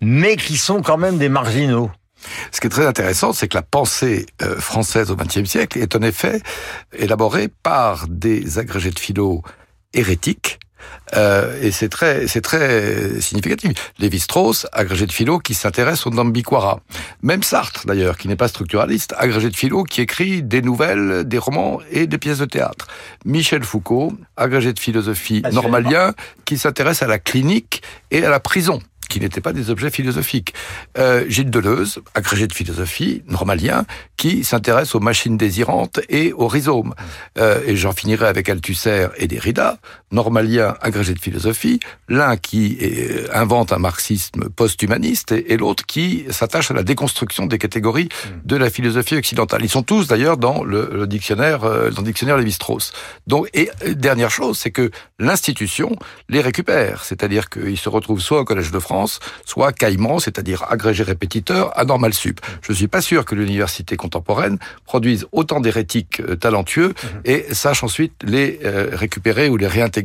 mais 0.00 0.36
qui 0.36 0.56
sont 0.56 0.80
quand 0.80 0.96
même 0.96 1.18
des 1.18 1.28
marginaux. 1.28 1.90
Ce 2.52 2.60
qui 2.60 2.68
est 2.68 2.70
très 2.70 2.86
intéressant, 2.86 3.32
c'est 3.32 3.48
que 3.48 3.56
la 3.56 3.62
pensée 3.62 4.26
euh, 4.42 4.58
française 4.58 5.10
au 5.10 5.16
XXe 5.16 5.44
siècle 5.44 5.78
est 5.78 5.94
en 5.96 6.02
effet 6.02 6.40
élaborée 6.96 7.48
par 7.48 8.06
des 8.08 8.58
agrégés 8.58 8.90
de 8.90 8.98
philo 8.98 9.42
hérétiques, 9.92 10.58
euh, 11.14 11.56
et 11.62 11.70
c'est 11.70 11.88
très, 11.88 12.26
c'est 12.26 12.40
très 12.40 13.20
significatif. 13.20 13.72
Lévi-Strauss, 13.98 14.66
agrégé 14.72 15.06
de 15.06 15.12
philo, 15.12 15.38
qui 15.38 15.54
s'intéresse 15.54 16.06
au 16.06 16.10
Nambiquara. 16.10 16.80
Même 17.22 17.42
Sartre, 17.42 17.86
d'ailleurs, 17.86 18.16
qui 18.16 18.28
n'est 18.28 18.36
pas 18.36 18.48
structuraliste, 18.48 19.14
agrégé 19.18 19.50
de 19.50 19.56
philo, 19.56 19.84
qui 19.84 20.00
écrit 20.00 20.42
des 20.42 20.62
nouvelles, 20.62 21.24
des 21.24 21.38
romans 21.38 21.80
et 21.90 22.06
des 22.06 22.18
pièces 22.18 22.38
de 22.38 22.44
théâtre. 22.44 22.88
Michel 23.24 23.62
Foucault, 23.62 24.12
agrégé 24.36 24.72
de 24.72 24.80
philosophie 24.80 25.42
normalien, 25.52 26.14
qui 26.44 26.58
s'intéresse 26.58 27.02
à 27.02 27.06
la 27.06 27.18
clinique 27.18 27.82
et 28.10 28.24
à 28.24 28.30
la 28.30 28.40
prison 28.40 28.80
qui 29.08 29.20
n'étaient 29.20 29.40
pas 29.40 29.52
des 29.52 29.70
objets 29.70 29.90
philosophiques. 29.90 30.54
Euh, 30.98 31.24
Gilles 31.28 31.50
Deleuze, 31.50 32.00
agrégé 32.14 32.46
de 32.46 32.52
philosophie, 32.52 33.22
normalien, 33.28 33.84
qui 34.16 34.44
s'intéresse 34.44 34.94
aux 34.94 35.00
machines 35.00 35.36
désirantes 35.36 36.00
et 36.08 36.32
aux 36.32 36.48
rhizomes. 36.48 36.94
Euh, 37.38 37.62
et 37.66 37.76
j'en 37.76 37.92
finirai 37.92 38.26
avec 38.26 38.48
Althusser 38.48 39.08
et 39.16 39.28
Derrida, 39.28 39.78
normalien, 40.12 40.74
agrégé 40.80 41.14
de 41.14 41.18
philosophie, 41.18 41.80
l'un 42.08 42.36
qui 42.36 42.76
est, 42.80 43.28
invente 43.34 43.72
un 43.72 43.78
marxisme 43.78 44.48
post-humaniste 44.48 45.32
et, 45.32 45.56
l'autre 45.56 45.84
qui 45.84 46.24
s'attache 46.30 46.70
à 46.70 46.74
la 46.74 46.82
déconstruction 46.82 47.46
des 47.46 47.58
catégories 47.58 48.08
de 48.44 48.56
la 48.56 48.70
philosophie 48.70 49.16
occidentale. 49.16 49.64
Ils 49.64 49.68
sont 49.70 49.82
tous 49.82 50.06
d'ailleurs 50.06 50.36
dans 50.36 50.62
le, 50.62 50.90
le, 50.92 51.06
dictionnaire, 51.06 51.64
euh, 51.64 51.90
dans 51.90 52.02
le 52.02 52.06
dictionnaire 52.06 52.36
Lévi-Strauss. 52.36 52.92
Donc, 53.26 53.48
et 53.52 53.70
dernière 53.94 54.30
chose, 54.30 54.58
c'est 54.58 54.70
que 54.70 54.90
l'institution 55.18 55.96
les 56.28 56.40
récupère, 56.40 57.04
c'est-à-dire 57.04 57.48
qu'ils 57.50 57.78
se 57.78 57.88
retrouvent 57.88 58.20
soit 58.20 58.40
au 58.40 58.44
Collège 58.44 58.70
de 58.70 58.78
France, 58.78 59.18
soit 59.44 59.72
caïman, 59.72 60.20
c'est-à-dire 60.20 60.64
agrégé 60.70 61.02
répétiteur 61.02 61.76
à 61.78 61.84
normal 61.84 62.14
sup. 62.14 62.40
Je 62.62 62.72
suis 62.72 62.88
pas 62.88 63.00
sûr 63.00 63.24
que 63.24 63.34
l'université 63.34 63.96
contemporaine 63.96 64.58
produise 64.84 65.26
autant 65.32 65.60
d'hérétiques 65.60 66.20
euh, 66.20 66.36
talentueux 66.36 66.88
mhm. 66.88 67.20
et 67.24 67.46
sache 67.52 67.82
ensuite 67.82 68.12
les 68.22 68.60
euh, 68.64 68.90
récupérer 68.92 69.48
ou 69.48 69.56
les 69.56 69.66
réintégrer 69.66 69.95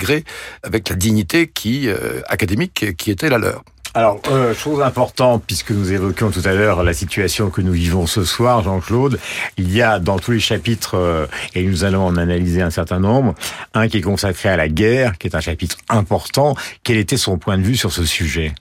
avec 0.63 0.89
la 0.89 0.95
dignité 0.95 1.48
qui 1.48 1.88
euh, 1.88 2.21
académique 2.27 2.95
qui 2.98 3.12
était 3.12 3.29
la 3.29 3.38
leur. 3.38 3.63
Alors, 3.93 4.21
euh, 4.29 4.53
chose 4.55 4.81
importante, 4.81 5.43
puisque 5.45 5.71
nous 5.71 5.91
évoquions 5.91 6.31
tout 6.31 6.43
à 6.45 6.53
l'heure 6.53 6.81
la 6.81 6.93
situation 6.93 7.50
que 7.50 7.60
nous 7.60 7.74
vivons 7.74 8.07
ce 8.07 8.24
soir, 8.24 8.63
Jean-Claude, 8.63 9.19
il 9.57 9.69
y 9.74 9.81
a 9.81 10.00
dans 10.00 10.17
tous 10.17 10.31
les 10.31 10.39
chapitres, 10.39 10.95
euh, 10.95 11.27
et 11.55 11.63
nous 11.63 11.83
allons 11.83 12.05
en 12.05 12.15
analyser 12.15 12.62
un 12.62 12.69
certain 12.69 13.00
nombre, 13.00 13.36
un 13.74 13.89
qui 13.89 13.98
est 13.98 14.01
consacré 14.01 14.48
à 14.48 14.55
la 14.55 14.69
guerre, 14.69 15.17
qui 15.17 15.27
est 15.27 15.36
un 15.36 15.41
chapitre 15.41 15.75
important. 15.89 16.55
Quel 16.83 16.95
était 16.95 17.17
son 17.17 17.38
point 17.38 17.57
de 17.57 17.63
vue 17.63 17.75
sur 17.75 17.91
ce 17.91 18.05
sujet? 18.05 18.53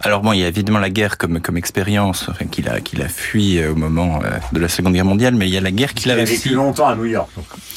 Alors 0.00 0.20
bon, 0.20 0.32
il 0.32 0.40
y 0.40 0.44
a 0.44 0.48
évidemment 0.48 0.78
la 0.78 0.90
guerre 0.90 1.16
comme 1.16 1.40
comme 1.40 1.56
expérience, 1.56 2.28
enfin, 2.28 2.44
qu'il 2.46 2.68
a 2.68 2.80
qu'il 2.80 3.02
a 3.02 3.08
fui 3.08 3.58
euh, 3.58 3.72
au 3.72 3.74
moment 3.74 4.20
euh, 4.22 4.28
de 4.52 4.60
la 4.60 4.68
Seconde 4.68 4.92
Guerre 4.92 5.06
mondiale, 5.06 5.34
mais 5.34 5.48
il 5.48 5.54
y 5.54 5.56
a 5.56 5.60
la 5.60 5.70
guerre 5.70 5.94
qu'il 5.94 6.10
a, 6.10 6.16
vécu 6.16 6.50
longtemps 6.50 6.88
à 6.88 6.94
New 6.94 7.06
York. 7.06 7.30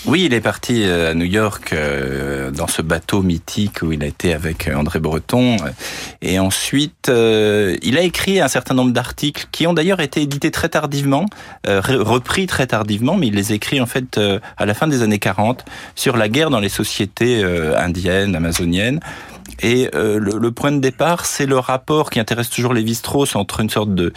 Oui, 0.05 0.23
il 0.25 0.33
est 0.33 0.41
parti 0.41 0.83
euh, 0.83 1.11
à 1.11 1.13
New 1.13 1.25
York 1.25 1.73
dans 2.53 2.67
ce 2.67 2.81
bateau 2.81 3.21
mythique 3.21 3.81
où 3.81 3.91
il 3.91 4.03
a 4.03 4.07
été 4.07 4.33
avec 4.33 4.69
André 4.73 4.99
Breton, 4.99 5.57
et 6.21 6.39
ensuite 6.39 7.09
il 7.09 7.97
a 7.97 8.01
écrit 8.01 8.41
un 8.41 8.47
certain 8.47 8.73
nombre 8.73 8.91
d'articles 8.91 9.47
qui 9.51 9.67
ont 9.67 9.73
d'ailleurs 9.73 9.99
été 9.99 10.21
édités 10.21 10.51
très 10.51 10.69
tardivement, 10.69 11.25
repris 11.65 12.47
très 12.47 12.67
tardivement, 12.67 13.15
mais 13.15 13.27
il 13.27 13.35
les 13.35 13.53
écrit 13.53 13.81
en 13.81 13.85
fait 13.85 14.19
à 14.57 14.65
la 14.65 14.73
fin 14.73 14.87
des 14.87 15.03
années 15.03 15.19
40 15.19 15.65
sur 15.95 16.17
la 16.17 16.29
guerre 16.29 16.49
dans 16.49 16.59
les 16.59 16.69
sociétés 16.69 17.43
indiennes, 17.77 18.35
amazoniennes. 18.35 18.99
Et 19.61 19.89
euh, 19.95 20.19
le, 20.19 20.51
point 20.51 20.71
de 20.71 20.79
départ, 20.79 21.25
c'est 21.25 21.45
le 21.45 21.57
rapport 21.57 22.09
qui 22.09 22.19
intéresse 22.19 22.49
toujours 22.49 22.73
les 22.73 22.93
Strauss 22.93 23.35
entre 23.35 23.59
une 23.59 23.69
sorte 23.69 23.93
de, 23.93 24.13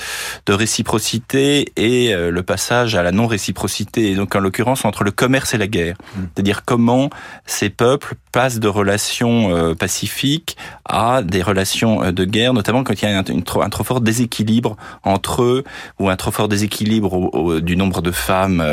de 0.47 0.53
réciprocité 0.53 1.73
et 1.77 2.15
euh, 2.15 2.31
le 2.31 2.43
passage 2.43 2.95
à 2.95 3.03
la 3.03 3.13
non-réciprocité, 3.13 4.11
et 4.11 4.15
donc 4.15 4.35
en 4.35 4.41
l'occurrence 4.41 4.85
entre 4.85 5.05
le 5.05 5.11
commerce 5.11 5.53
et 5.53 5.59
la 5.59 5.67
guerre. 5.67 5.97
Mm. 6.17 6.21
C'est-à-dire 6.35 6.65
comment 6.65 7.11
ces 7.45 7.71
peuples 7.71 8.15
passent 8.33 8.61
de 8.61 8.69
relations 8.69 9.55
euh, 9.55 9.75
pacifiques 9.75 10.57
à 10.87 11.23
des 11.23 11.43
relations 11.43 12.13
de 12.13 12.25
guerre, 12.25 12.55
notamment 12.55 12.83
quand 12.83 12.95
il 12.95 13.09
y 13.09 13.13
a 13.13 13.19
un, 13.19 13.25
un 13.27 13.69
trop 13.71 13.85
fort 13.85 14.01
déséquilibre 14.01 14.77
entre 15.03 15.43
eux, 15.43 15.65
ou 15.99 16.09
un 16.09 16.17
trop 16.17 16.31
fort 16.31 16.49
déséquilibre 16.49 17.61
du 17.61 17.77
nombre 17.77 18.01
de 18.03 18.11
femmes 18.11 18.65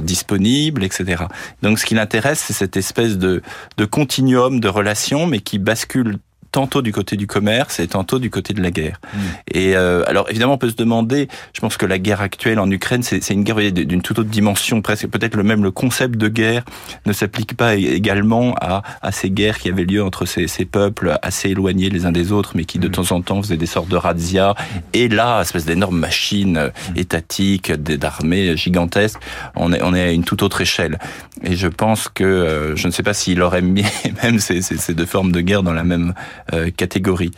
disponibles, 0.00 0.84
etc. 0.84 1.24
Donc 1.62 1.78
ce 1.78 1.86
qui 1.86 1.94
l'intéresse, 1.94 2.42
c'est 2.46 2.52
cette 2.52 2.76
espèce 2.76 3.18
de, 3.18 3.42
de 3.76 3.84
continuum 3.84 4.60
de 4.60 4.68
relations, 4.68 5.26
mais 5.26 5.40
qui 5.40 5.58
bascule 5.58 6.01
skuld 6.02 6.31
tantôt 6.52 6.82
du 6.82 6.92
côté 6.92 7.16
du 7.16 7.26
commerce 7.26 7.80
et 7.80 7.88
tantôt 7.88 8.18
du 8.18 8.30
côté 8.30 8.52
de 8.52 8.62
la 8.62 8.70
guerre. 8.70 9.00
Hmm. 9.12 9.18
Et 9.52 9.74
euh, 9.74 10.04
alors 10.06 10.28
évidemment, 10.30 10.54
on 10.54 10.58
peut 10.58 10.70
se 10.70 10.76
demander, 10.76 11.28
je 11.54 11.60
pense 11.60 11.78
que 11.78 11.86
la 11.86 11.98
guerre 11.98 12.20
actuelle 12.20 12.58
en 12.58 12.70
Ukraine, 12.70 13.02
c'est 13.02 13.26
une 13.30 13.42
guerre 13.42 13.56
d'une 13.72 14.02
toute 14.02 14.18
autre 14.18 14.28
dimension, 14.28 14.82
presque 14.82 15.08
peut-être 15.08 15.34
le 15.34 15.42
même 15.42 15.64
le 15.64 15.70
concept 15.70 16.16
de 16.16 16.28
guerre 16.28 16.62
ne 17.06 17.12
s'applique 17.12 17.56
pas 17.56 17.74
également 17.74 18.54
à, 18.60 18.82
à 19.00 19.12
ces 19.12 19.30
guerres 19.30 19.58
qui 19.58 19.70
avaient 19.70 19.84
lieu 19.84 20.04
entre 20.04 20.26
ces, 20.26 20.46
ces 20.46 20.66
peuples 20.66 21.18
assez 21.22 21.50
éloignés 21.50 21.88
les 21.88 22.04
uns 22.04 22.12
des 22.12 22.32
autres, 22.32 22.52
mais 22.54 22.64
qui 22.64 22.78
de 22.78 22.88
hmm. 22.88 22.92
temps 22.92 23.12
en 23.12 23.22
temps 23.22 23.42
faisaient 23.42 23.56
des 23.56 23.66
sortes 23.66 23.88
de 23.88 23.96
razzia. 23.96 24.54
Et 24.92 25.08
là, 25.08 25.40
espèce 25.40 25.64
d'énormes 25.64 25.98
machines 25.98 26.70
hmm. 26.90 26.96
étatiques, 26.98 27.72
d'armées 27.72 28.56
gigantesques, 28.58 29.20
on 29.56 29.72
est, 29.72 29.82
on 29.82 29.94
est 29.94 30.02
à 30.02 30.12
une 30.12 30.24
toute 30.24 30.42
autre 30.42 30.60
échelle. 30.60 30.98
Et 31.42 31.56
je 31.56 31.68
pense 31.68 32.08
que, 32.08 32.24
euh, 32.24 32.76
je 32.76 32.86
ne 32.86 32.92
sais 32.92 33.02
pas 33.02 33.14
s'il 33.14 33.40
aurait 33.40 33.62
mis 33.62 33.84
même 34.22 34.38
ces, 34.38 34.60
ces, 34.60 34.76
ces 34.76 34.94
deux 34.94 35.06
formes 35.06 35.32
de 35.32 35.40
guerre 35.40 35.62
dans 35.62 35.72
la 35.72 35.84
même 35.84 36.12
euh, 36.52 36.70
catégorie. 36.70 37.30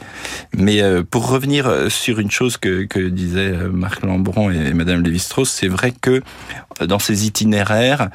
Mais 0.56 0.80
euh, 0.80 1.02
pour 1.02 1.28
revenir 1.28 1.66
euh, 1.66 1.90
sur 1.90 2.20
une 2.20 2.30
chose 2.30 2.56
que, 2.56 2.84
que 2.84 3.00
disait 3.00 3.52
Marc 3.70 4.02
Lambron 4.02 4.50
et 4.50 4.72
Madame 4.72 5.02
Lévi-Strauss, 5.02 5.50
c'est 5.50 5.68
vrai 5.68 5.92
que 5.92 6.22
dans 6.84 6.98
ces 6.98 7.24
itinéraires, 7.24 8.10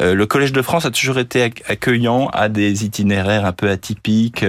le 0.00 0.24
Collège 0.24 0.52
de 0.52 0.62
France 0.62 0.86
a 0.86 0.92
toujours 0.92 1.18
été 1.18 1.42
accueillant 1.42 2.28
à 2.28 2.48
des 2.48 2.84
itinéraires 2.84 3.44
un 3.44 3.52
peu 3.52 3.68
atypiques. 3.68 4.44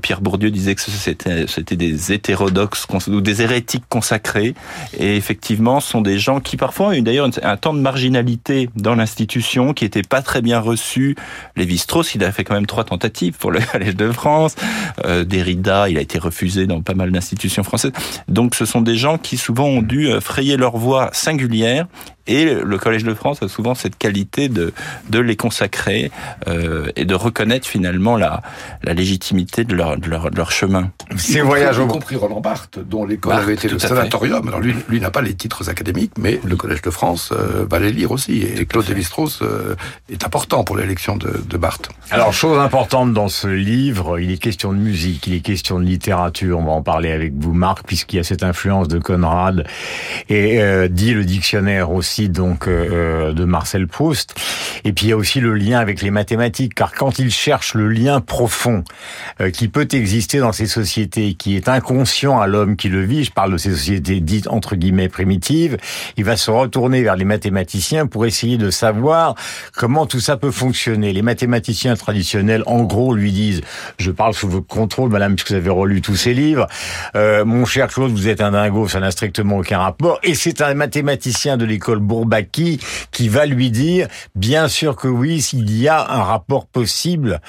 Pierre 0.00 0.22
Bourdieu 0.22 0.50
disait 0.50 0.74
que 0.74 0.80
c'était 0.80 1.76
des 1.76 2.12
hétérodoxes 2.12 2.86
ou 3.08 3.20
des 3.20 3.42
hérétiques 3.42 3.84
consacrés. 3.90 4.54
Et 4.98 5.14
effectivement, 5.14 5.80
ce 5.80 5.90
sont 5.90 6.00
des 6.00 6.18
gens 6.18 6.40
qui 6.40 6.56
parfois 6.56 6.86
ont 6.86 6.92
eu 6.92 7.02
d'ailleurs 7.02 7.28
un 7.42 7.56
temps 7.58 7.74
de 7.74 7.80
marginalité 7.80 8.70
dans 8.76 8.94
l'institution, 8.94 9.74
qui 9.74 9.84
n'étaient 9.84 10.00
pas 10.00 10.22
très 10.22 10.40
bien 10.40 10.60
reçus. 10.60 11.16
Lévi-Strauss, 11.56 12.14
il 12.14 12.24
a 12.24 12.32
fait 12.32 12.44
quand 12.44 12.54
même 12.54 12.66
trois 12.66 12.84
tentatives 12.84 13.36
pour 13.36 13.50
le 13.50 13.60
Collège 13.72 13.96
de 13.96 14.10
France. 14.10 14.56
Derrida, 15.24 15.88
il 15.88 15.98
a 15.98 16.00
été 16.00 16.18
refusé 16.18 16.66
dans 16.66 16.80
pas 16.82 16.94
mal 16.94 17.10
d'institutions 17.10 17.62
françaises. 17.62 17.92
Donc 18.28 18.54
ce 18.54 18.64
sont 18.64 18.80
des 18.80 18.96
gens 18.96 19.18
qui 19.18 19.36
souvent 19.36 19.66
ont 19.66 19.82
dû 19.82 20.08
euh, 20.08 20.20
frayer 20.20 20.56
leur 20.56 20.76
voie 20.76 21.10
singulière 21.12 21.86
et 22.26 22.54
le 22.54 22.78
Collège 22.78 23.04
de 23.04 23.14
France 23.14 23.42
a 23.42 23.48
souvent 23.48 23.74
cette 23.74 23.96
qualité 23.96 24.48
de, 24.48 24.72
de 25.10 25.18
les 25.18 25.36
consacrer 25.36 26.10
euh, 26.48 26.88
et 26.96 27.04
de 27.04 27.14
reconnaître 27.14 27.66
finalement 27.66 28.16
la, 28.16 28.42
la 28.82 28.94
légitimité 28.94 29.64
de 29.64 29.74
leur, 29.74 29.98
de 29.98 30.08
leur, 30.08 30.30
de 30.30 30.36
leur 30.36 30.50
chemin. 30.50 30.90
Ces 31.16 31.40
voyages, 31.40 31.78
y 31.78 31.86
compris 31.86 32.16
Roland 32.16 32.40
Barthes, 32.40 32.78
dont 32.78 33.04
l'école 33.04 33.34
avait 33.34 33.54
été 33.54 33.68
le 33.68 33.78
sanatorium. 33.78 34.46
Alors 34.48 34.60
lui, 34.60 34.74
lui 34.88 35.00
n'a 35.00 35.10
pas 35.10 35.22
les 35.22 35.34
titres 35.34 35.68
académiques, 35.68 36.12
mais 36.18 36.40
le 36.44 36.56
Collège 36.56 36.82
de 36.82 36.90
France 36.90 37.32
euh, 37.32 37.66
va 37.68 37.78
les 37.78 37.92
lire 37.92 38.10
aussi. 38.10 38.42
Et 38.42 38.66
Claude 38.66 38.88
Lévi-Strauss 38.88 39.40
euh, 39.42 39.74
est 40.10 40.24
important 40.24 40.64
pour 40.64 40.76
l'élection 40.76 41.16
de, 41.16 41.42
de 41.48 41.56
Barthes. 41.56 41.88
Alors, 42.10 42.32
chose 42.32 42.58
importante 42.58 43.12
dans 43.12 43.28
ce 43.28 43.48
livre, 43.48 44.18
il 44.18 44.30
est 44.30 44.38
question 44.38 44.72
de 44.72 44.78
musique, 44.78 45.26
il 45.26 45.34
est 45.34 45.40
question 45.40 45.78
de 45.78 45.84
littérature. 45.84 46.58
On 46.58 46.64
va 46.64 46.72
en 46.72 46.82
parler 46.82 47.12
avec 47.12 47.32
vous, 47.34 47.52
Marc, 47.52 47.86
puisqu'il 47.86 48.16
y 48.16 48.20
a 48.20 48.24
cette 48.24 48.42
influence 48.42 48.88
de 48.88 48.98
Conrad 48.98 49.66
et 50.28 50.60
euh, 50.60 50.88
dit 50.88 51.12
le 51.12 51.24
dictionnaire 51.24 51.90
aussi 51.90 52.15
donc 52.24 52.68
euh, 52.68 52.88
euh, 52.90 53.32
de 53.32 53.44
Marcel 53.44 53.86
Proust. 53.86 54.34
Et 54.84 54.92
puis 54.92 55.06
il 55.06 55.08
y 55.10 55.12
a 55.12 55.16
aussi 55.16 55.40
le 55.40 55.54
lien 55.54 55.78
avec 55.78 56.02
les 56.02 56.10
mathématiques, 56.10 56.74
car 56.74 56.92
quand 56.92 57.18
il 57.18 57.30
cherche 57.30 57.74
le 57.74 57.88
lien 57.88 58.20
profond 58.20 58.84
euh, 59.40 59.50
qui 59.50 59.68
peut 59.68 59.88
exister 59.92 60.38
dans 60.38 60.52
ces 60.52 60.66
sociétés, 60.66 61.34
qui 61.34 61.56
est 61.56 61.68
inconscient 61.68 62.40
à 62.40 62.46
l'homme 62.46 62.76
qui 62.76 62.88
le 62.88 63.02
vit, 63.02 63.24
je 63.24 63.32
parle 63.32 63.52
de 63.52 63.56
ces 63.58 63.70
sociétés 63.70 64.20
dites 64.20 64.48
entre 64.48 64.76
guillemets 64.76 65.08
primitives, 65.08 65.76
il 66.16 66.24
va 66.24 66.36
se 66.36 66.50
retourner 66.50 67.02
vers 67.02 67.16
les 67.16 67.24
mathématiciens 67.24 68.06
pour 68.06 68.26
essayer 68.26 68.58
de 68.58 68.70
savoir 68.70 69.34
comment 69.74 70.06
tout 70.06 70.20
ça 70.20 70.36
peut 70.36 70.50
fonctionner. 70.50 71.12
Les 71.12 71.22
mathématiciens 71.22 71.96
traditionnels, 71.96 72.62
en 72.66 72.82
gros, 72.84 73.14
lui 73.14 73.32
disent, 73.32 73.62
je 73.98 74.10
parle 74.10 74.34
sous 74.34 74.48
votre 74.48 74.66
contrôle, 74.66 75.10
madame, 75.10 75.34
puisque 75.36 75.50
vous 75.50 75.56
avez 75.56 75.70
relu 75.70 76.00
tous 76.00 76.16
ces 76.16 76.34
livres, 76.34 76.66
mon 77.14 77.64
cher 77.64 77.88
Claude, 77.88 78.12
vous 78.12 78.28
êtes 78.28 78.40
un 78.40 78.52
dingo, 78.52 78.88
ça 78.88 79.00
n'a 79.00 79.10
strictement 79.10 79.58
aucun 79.58 79.78
rapport, 79.78 80.18
et 80.22 80.34
c'est 80.34 80.60
un 80.60 80.74
mathématicien 80.74 81.56
de 81.56 81.64
l'école 81.64 82.00
Bourbaki 82.06 82.80
qui 83.10 83.28
va 83.28 83.46
lui 83.46 83.70
dire, 83.70 84.08
bien 84.34 84.68
sûr 84.68 84.96
que 84.96 85.08
oui, 85.08 85.40
s'il 85.42 85.70
y 85.76 85.88
a 85.88 86.00
un 86.10 86.22
rapport 86.22 86.66
possible, 86.66 87.40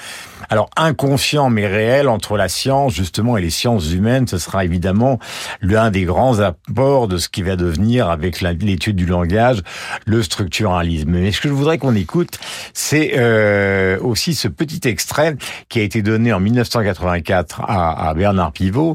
alors 0.50 0.70
inconscient 0.76 1.50
mais 1.50 1.66
réel 1.66 2.08
entre 2.08 2.36
la 2.36 2.48
science 2.48 2.94
justement 2.94 3.36
et 3.36 3.42
les 3.42 3.50
sciences 3.50 3.92
humaines, 3.92 4.26
ce 4.26 4.38
sera 4.38 4.64
évidemment 4.64 5.18
l'un 5.60 5.90
des 5.90 6.04
grands 6.04 6.40
apports 6.40 7.08
de 7.08 7.18
ce 7.18 7.28
qui 7.28 7.42
va 7.42 7.56
devenir 7.56 8.08
avec 8.08 8.40
l'étude 8.40 8.96
du 8.96 9.06
langage 9.06 9.62
le 10.06 10.22
structuralisme. 10.22 11.10
Mais 11.10 11.32
ce 11.32 11.40
que 11.40 11.48
je 11.48 11.54
voudrais 11.54 11.78
qu'on 11.78 11.94
écoute, 11.94 12.38
c'est 12.74 13.12
euh, 13.16 13.98
aussi 14.00 14.34
ce 14.34 14.48
petit 14.48 14.86
extrait 14.88 15.36
qui 15.68 15.80
a 15.80 15.82
été 15.82 16.02
donné 16.02 16.32
en 16.32 16.40
1984 16.40 17.62
à, 17.66 18.08
à 18.08 18.14
Bernard 18.14 18.52
Pivot 18.52 18.94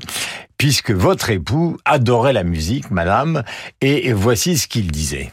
puisque 0.58 0.91
votre 0.91 1.29
époux 1.29 1.77
adorait 1.84 2.32
la 2.32 2.43
musique, 2.43 2.89
madame, 2.89 3.43
et 3.82 4.13
voici 4.13 4.58
ce 4.58 4.67
qu'il 4.67 4.91
disait 4.91 5.29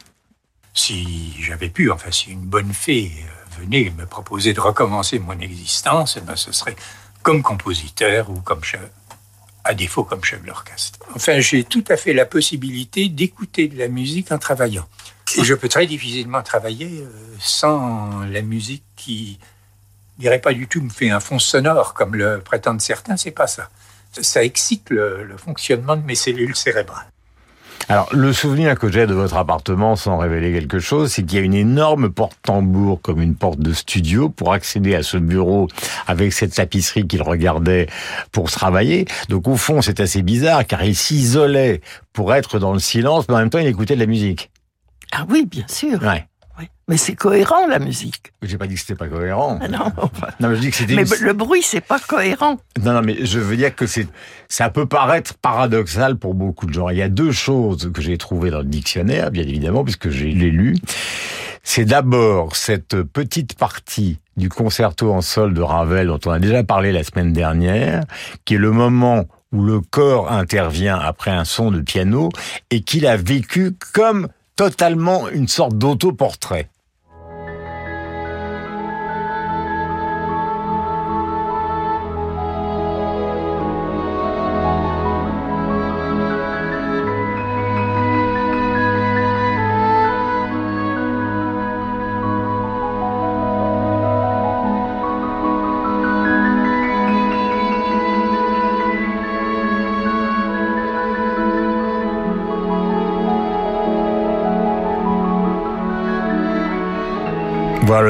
si 0.75 1.35
j'avais 1.41 1.69
pu, 1.69 1.91
enfin 1.91 2.11
si 2.11 2.31
une 2.31 2.41
bonne 2.41 2.73
fée 2.73 3.13
euh, 3.17 3.61
venait 3.61 3.93
me 3.97 4.07
proposer 4.07 4.53
de 4.53 4.61
recommencer 4.61 5.19
mon 5.19 5.39
existence, 5.41 6.17
eh 6.17 6.21
ben, 6.21 6.37
ce 6.37 6.53
serait 6.53 6.77
comme 7.23 7.43
compositeur 7.43 8.31
ou 8.31 8.41
comme 8.41 8.63
chef, 8.63 8.81
à 9.65 9.75
défaut 9.75 10.05
comme 10.05 10.25
chef 10.25 10.43
d'orchestre. 10.45 10.99
Enfin, 11.15 11.41
j'ai 11.41 11.65
tout 11.65 11.85
à 11.89 11.97
fait 11.97 12.13
la 12.13 12.25
possibilité 12.25 13.09
d'écouter 13.09 13.69
de 13.69 13.79
la 13.79 13.89
musique 13.89 14.33
en 14.33 14.39
travaillant. 14.39 14.87
Et 15.37 15.45
je 15.45 15.55
peux 15.55 15.69
très 15.69 15.87
difficilement 15.87 16.43
travailler 16.43 17.03
euh, 17.03 17.09
sans 17.39 18.25
la 18.25 18.43
musique 18.43 18.85
qui, 18.97 19.39
je 20.17 20.23
dirais 20.23 20.41
pas 20.41 20.53
du 20.53 20.67
tout, 20.67 20.81
me 20.81 20.91
fait 20.91 21.11
un 21.11 21.21
fond 21.21 21.39
sonore 21.39 21.95
comme 21.95 22.15
le 22.15 22.41
prétendent 22.41 22.81
certains, 22.81 23.17
c'est 23.17 23.31
pas 23.31 23.47
ça. 23.47 23.71
Ça 24.13 24.43
excite 24.43 24.91
le 24.91 25.37
fonctionnement 25.37 25.95
de 25.95 26.03
mes 26.03 26.17
cellules 26.17 26.57
cérébrales. 26.57 27.07
Alors, 27.89 28.09
le 28.13 28.33
souvenir 28.33 28.79
que 28.79 28.91
j'ai 28.91 29.07
de 29.07 29.15
votre 29.15 29.37
appartement, 29.37 29.97
sans 29.97 30.19
révéler 30.19 30.53
quelque 30.53 30.79
chose, 30.79 31.11
c'est 31.11 31.25
qu'il 31.25 31.39
y 31.39 31.43
a 31.43 31.45
une 31.45 31.55
énorme 31.55 32.11
porte-tambour, 32.11 33.01
comme 33.03 33.21
une 33.21 33.35
porte 33.35 33.59
de 33.59 33.73
studio, 33.73 34.29
pour 34.29 34.53
accéder 34.53 34.95
à 34.95 35.03
ce 35.03 35.17
bureau 35.17 35.67
avec 36.07 36.33
cette 36.33 36.55
tapisserie 36.55 37.07
qu'il 37.07 37.23
regardait 37.23 37.89
pour 38.31 38.51
travailler. 38.51 39.07
Donc, 39.29 39.49
au 39.49 39.57
fond, 39.57 39.83
c'est 39.83 39.99
assez 39.99 40.23
bizarre, 40.23 40.65
car 40.67 40.85
il 40.85 40.95
s'isolait 40.95 41.81
pour 42.13 42.33
être 42.33 42.59
dans 42.59 42.73
le 42.73 42.79
silence, 42.79 43.27
mais 43.29 43.35
en 43.35 43.39
même 43.39 43.51
temps, 43.51 43.59
il 43.59 43.67
écoutait 43.67 43.95
de 43.95 44.01
la 44.01 44.07
musique. 44.07 44.51
Ah 45.13 45.27
oui, 45.29 45.47
bien 45.47 45.67
sûr. 45.67 46.01
Ouais. 46.03 46.27
Mais 46.91 46.97
c'est 46.97 47.15
cohérent 47.15 47.69
la 47.69 47.79
musique. 47.79 48.33
J'ai 48.43 48.59
pas 48.59 48.67
dit 48.67 48.75
que 48.75 48.81
c'était 48.81 48.97
pas 48.97 49.07
cohérent. 49.07 49.61
Ah 49.63 49.69
non, 49.69 49.93
enfin, 49.97 50.27
Non, 50.41 50.49
mais 50.49 50.57
je 50.57 50.61
dis 50.61 50.71
que 50.71 50.77
c'était. 50.77 50.95
mais 50.97 51.05
une- 51.05 51.25
le 51.25 51.33
bruit 51.35 51.63
c'est 51.63 51.81
pas 51.81 52.01
cohérent. 52.01 52.57
Non, 52.85 52.95
non, 52.95 53.01
mais 53.03 53.25
je 53.25 53.39
veux 53.39 53.57
dire 53.57 53.75
que 53.77 53.87
c'est, 53.87 54.09
ça 54.49 54.71
peut 54.71 54.87
paraître 54.87 55.35
paradoxal 55.35 56.17
pour 56.17 56.35
beaucoup 56.35 56.67
de 56.67 56.73
gens. 56.75 56.89
Il 56.89 56.99
y 56.99 57.03
a 57.03 57.09
deux 57.09 57.31
choses 57.31 57.93
que 57.95 58.03
j'ai 58.03 58.19
trouvées 58.19 58.51
dans 58.51 58.59
le 58.59 58.65
dictionnaire, 58.65 59.31
bien 59.31 59.45
évidemment, 59.45 59.85
puisque 59.85 60.11
je 60.11 60.25
l'ai 60.25 60.51
lu. 60.51 60.77
C'est 61.63 61.85
d'abord 61.85 62.57
cette 62.57 63.03
petite 63.05 63.55
partie 63.57 64.19
du 64.37 64.49
concerto 64.49 65.13
en 65.13 65.21
sol 65.21 65.55
de 65.55 65.61
Ravel 65.63 66.09
dont 66.09 66.19
on 66.27 66.31
a 66.33 66.39
déjà 66.41 66.65
parlé 66.65 66.91
la 66.91 67.05
semaine 67.05 67.33
dernière, 67.33 68.03
qui 68.45 68.55
est 68.55 68.59
le 68.59 68.73
moment 68.73 69.27
où 69.53 69.63
le 69.63 69.81
corps 69.81 70.33
intervient 70.33 70.99
après 70.99 71.31
un 71.31 71.45
son 71.45 71.71
de 71.71 71.81
piano 71.83 72.31
et 72.71 72.81
qu'il 72.81 73.07
a 73.07 73.17
vécu 73.17 73.77
comme 73.93 74.27
totalement 74.57 75.29
une 75.29 75.47
sorte 75.49 75.79
d'autoportrait. 75.79 76.69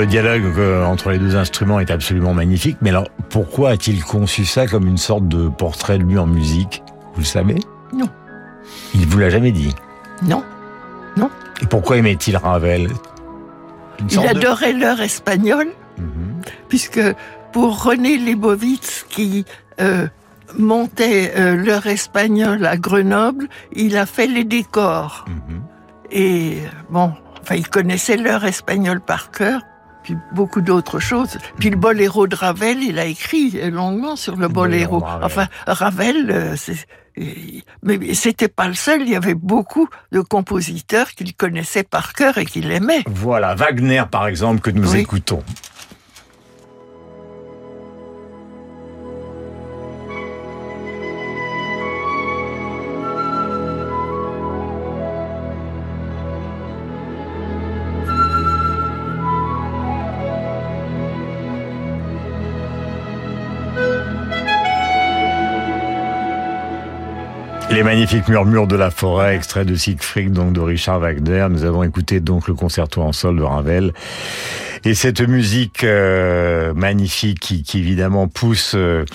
Le 0.00 0.06
dialogue 0.06 0.58
euh, 0.58 0.84
entre 0.84 1.10
les 1.10 1.18
deux 1.18 1.36
instruments 1.36 1.78
est 1.80 1.90
absolument 1.90 2.34
magnifique. 2.34 2.78
Mais 2.80 2.90
alors, 2.90 3.08
pourquoi 3.28 3.70
a-t-il 3.70 4.02
conçu 4.02 4.44
ça 4.44 4.66
comme 4.66 4.86
une 4.86 4.96
sorte 4.98 5.28
de 5.28 5.48
portrait 5.48 5.98
de 5.98 6.04
lui 6.04 6.18
en 6.18 6.26
musique? 6.26 6.82
Vous 7.14 7.20
le 7.20 7.26
savez? 7.26 7.56
Non. 7.92 8.08
Il 8.94 9.06
vous 9.06 9.18
l'a 9.18 9.30
jamais 9.30 9.52
dit? 9.52 9.74
Non. 10.22 10.42
Et 11.62 11.66
pourquoi 11.66 11.98
aimait-il 11.98 12.38
Ravel? 12.38 12.88
Il 13.98 14.06
de- 14.16 14.26
adorait 14.26 14.72
l'heure 14.72 15.00
espagnole, 15.02 15.68
Mhm. 15.98 16.40
puisque 16.70 17.00
pour 17.52 17.82
René 17.84 18.16
Leibovitz, 18.16 19.04
qui 19.10 19.44
euh, 19.78 20.06
montait 20.58 21.34
euh, 21.36 21.54
l'heure 21.56 21.86
espagnole 21.86 22.64
à 22.64 22.78
Grenoble, 22.78 23.46
il 23.74 23.98
a 23.98 24.06
fait 24.06 24.26
les 24.26 24.44
décors. 24.44 25.26
Mhm. 25.28 25.60
Et 26.12 26.58
bon, 26.88 27.12
enfin, 27.42 27.56
il 27.56 27.68
connaissait 27.68 28.16
l'heure 28.16 28.46
espagnole 28.46 29.02
par 29.02 29.30
cœur, 29.30 29.60
puis 30.02 30.16
beaucoup 30.32 30.60
d'autres 30.60 30.98
choses. 30.98 31.38
Puis 31.58 31.70
le 31.70 31.76
boléro 31.76 32.26
de 32.26 32.34
Ravel, 32.34 32.82
il 32.82 32.98
a 32.98 33.04
écrit 33.04 33.70
longuement 33.70 34.16
sur 34.16 34.36
le 34.36 34.48
boléro. 34.48 35.02
Enfin, 35.22 35.46
Ravel, 35.66 36.30
euh, 36.30 36.56
mais 37.82 38.14
c'était 38.14 38.48
pas 38.48 38.68
le 38.68 38.74
seul. 38.74 39.02
Il 39.02 39.08
y 39.08 39.16
avait 39.16 39.34
beaucoup 39.34 39.88
de 40.12 40.20
compositeurs 40.20 41.10
qu'il 41.12 41.34
connaissait 41.34 41.82
par 41.82 42.12
cœur 42.12 42.38
et 42.38 42.46
qu'il 42.46 42.70
aimait. 42.70 43.02
Voilà, 43.06 43.54
Wagner 43.54 44.04
par 44.10 44.26
exemple 44.26 44.60
que 44.60 44.70
nous 44.70 44.92
Oui. 44.92 45.00
écoutons. 45.00 45.42
Les 67.80 67.84
magnifiques 67.84 68.28
murmures 68.28 68.66
de 68.66 68.76
la 68.76 68.90
forêt, 68.90 69.34
extrait 69.34 69.64
de 69.64 69.74
Siegfried, 69.74 70.34
donc 70.34 70.52
de 70.52 70.60
Richard 70.60 71.00
Wagner. 71.00 71.46
Nous 71.48 71.64
avons 71.64 71.82
écouté 71.82 72.20
donc 72.20 72.46
le 72.46 72.52
concerto 72.52 73.00
en 73.00 73.12
sol 73.12 73.38
de 73.38 73.42
Ravel. 73.42 73.94
Et 74.84 74.92
cette 74.92 75.22
musique 75.22 75.82
euh, 75.82 76.74
magnifique 76.74 77.40
qui, 77.40 77.62
qui 77.62 77.78
évidemment 77.78 78.28
pousse 78.28 78.74
euh, 78.74 79.06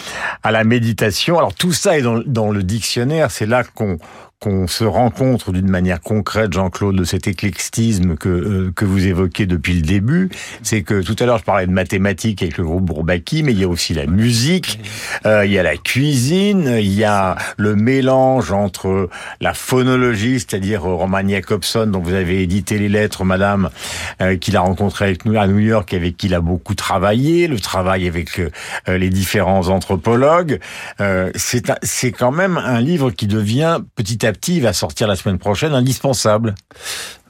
à 0.41 0.51
la 0.51 0.63
méditation. 0.63 1.38
Alors 1.38 1.53
tout 1.53 1.74
ça 1.74 2.00
est 2.00 2.01
dans, 2.01 2.24
dans 2.25 2.50
le 2.50 2.63
dictionnaire. 2.63 3.29
C'est 3.29 3.45
là 3.45 3.63
qu'on 3.63 4.00
qu'on 4.39 4.67
se 4.67 4.83
rencontre 4.83 5.51
d'une 5.51 5.69
manière 5.69 6.01
concrète, 6.01 6.53
Jean-Claude, 6.53 6.95
de 6.95 7.03
cet 7.03 7.27
éclectisme 7.27 8.15
que, 8.15 8.29
euh, 8.29 8.71
que 8.75 8.85
vous 8.85 9.07
évoquez 9.07 9.45
depuis 9.45 9.74
le 9.74 9.81
début. 9.81 10.29
C'est 10.61 10.83
que 10.83 11.01
tout 11.01 11.15
à 11.19 11.25
l'heure, 11.25 11.37
je 11.37 11.43
parlais 11.43 11.67
de 11.67 11.71
mathématiques 11.71 12.41
avec 12.41 12.57
le 12.57 12.65
groupe 12.65 12.85
Bourbaki, 12.85 13.43
mais 13.43 13.53
il 13.53 13.59
y 13.59 13.63
a 13.63 13.67
aussi 13.67 13.93
la 13.93 14.05
musique, 14.05 14.79
euh, 15.25 15.45
il 15.45 15.51
y 15.51 15.59
a 15.59 15.63
la 15.63 15.77
cuisine, 15.77 16.77
il 16.79 16.93
y 16.93 17.03
a 17.03 17.37
le 17.57 17.75
mélange 17.75 18.51
entre 18.51 19.09
la 19.41 19.53
phonologie, 19.53 20.39
c'est-à-dire 20.39 20.83
Roman 20.83 21.27
Jacobson, 21.27 21.87
dont 21.87 22.00
vous 22.00 22.13
avez 22.13 22.41
édité 22.41 22.77
les 22.77 22.89
lettres, 22.89 23.24
madame, 23.24 23.69
euh, 24.21 24.37
qu'il 24.37 24.55
a 24.57 24.61
rencontré 24.61 25.05
avec 25.05 25.25
nous 25.25 25.37
à 25.37 25.48
New 25.48 25.59
York, 25.59 25.93
avec 25.93 26.17
qui 26.17 26.27
il 26.27 26.33
a 26.33 26.41
beaucoup 26.41 26.75
travaillé, 26.75 27.48
le 27.48 27.59
travail 27.59 28.07
avec 28.07 28.39
euh, 28.39 28.50
les 28.87 29.09
différents 29.09 29.69
anthropologues. 29.69 30.59
Euh, 31.00 31.31
c'est 31.35 32.11
quand 32.11 32.31
même 32.31 32.57
un 32.57 32.81
livre 32.81 33.11
qui 33.11 33.27
devient 33.27 33.79
petit 33.95 34.25
à 34.25 34.33
petit, 34.33 34.57
il 34.57 34.61
va 34.61 34.74
sortir 34.74 35.07
la 35.07 35.16
semaine 35.16 35.38
prochaine, 35.38 35.74
indispensable. 35.74 36.55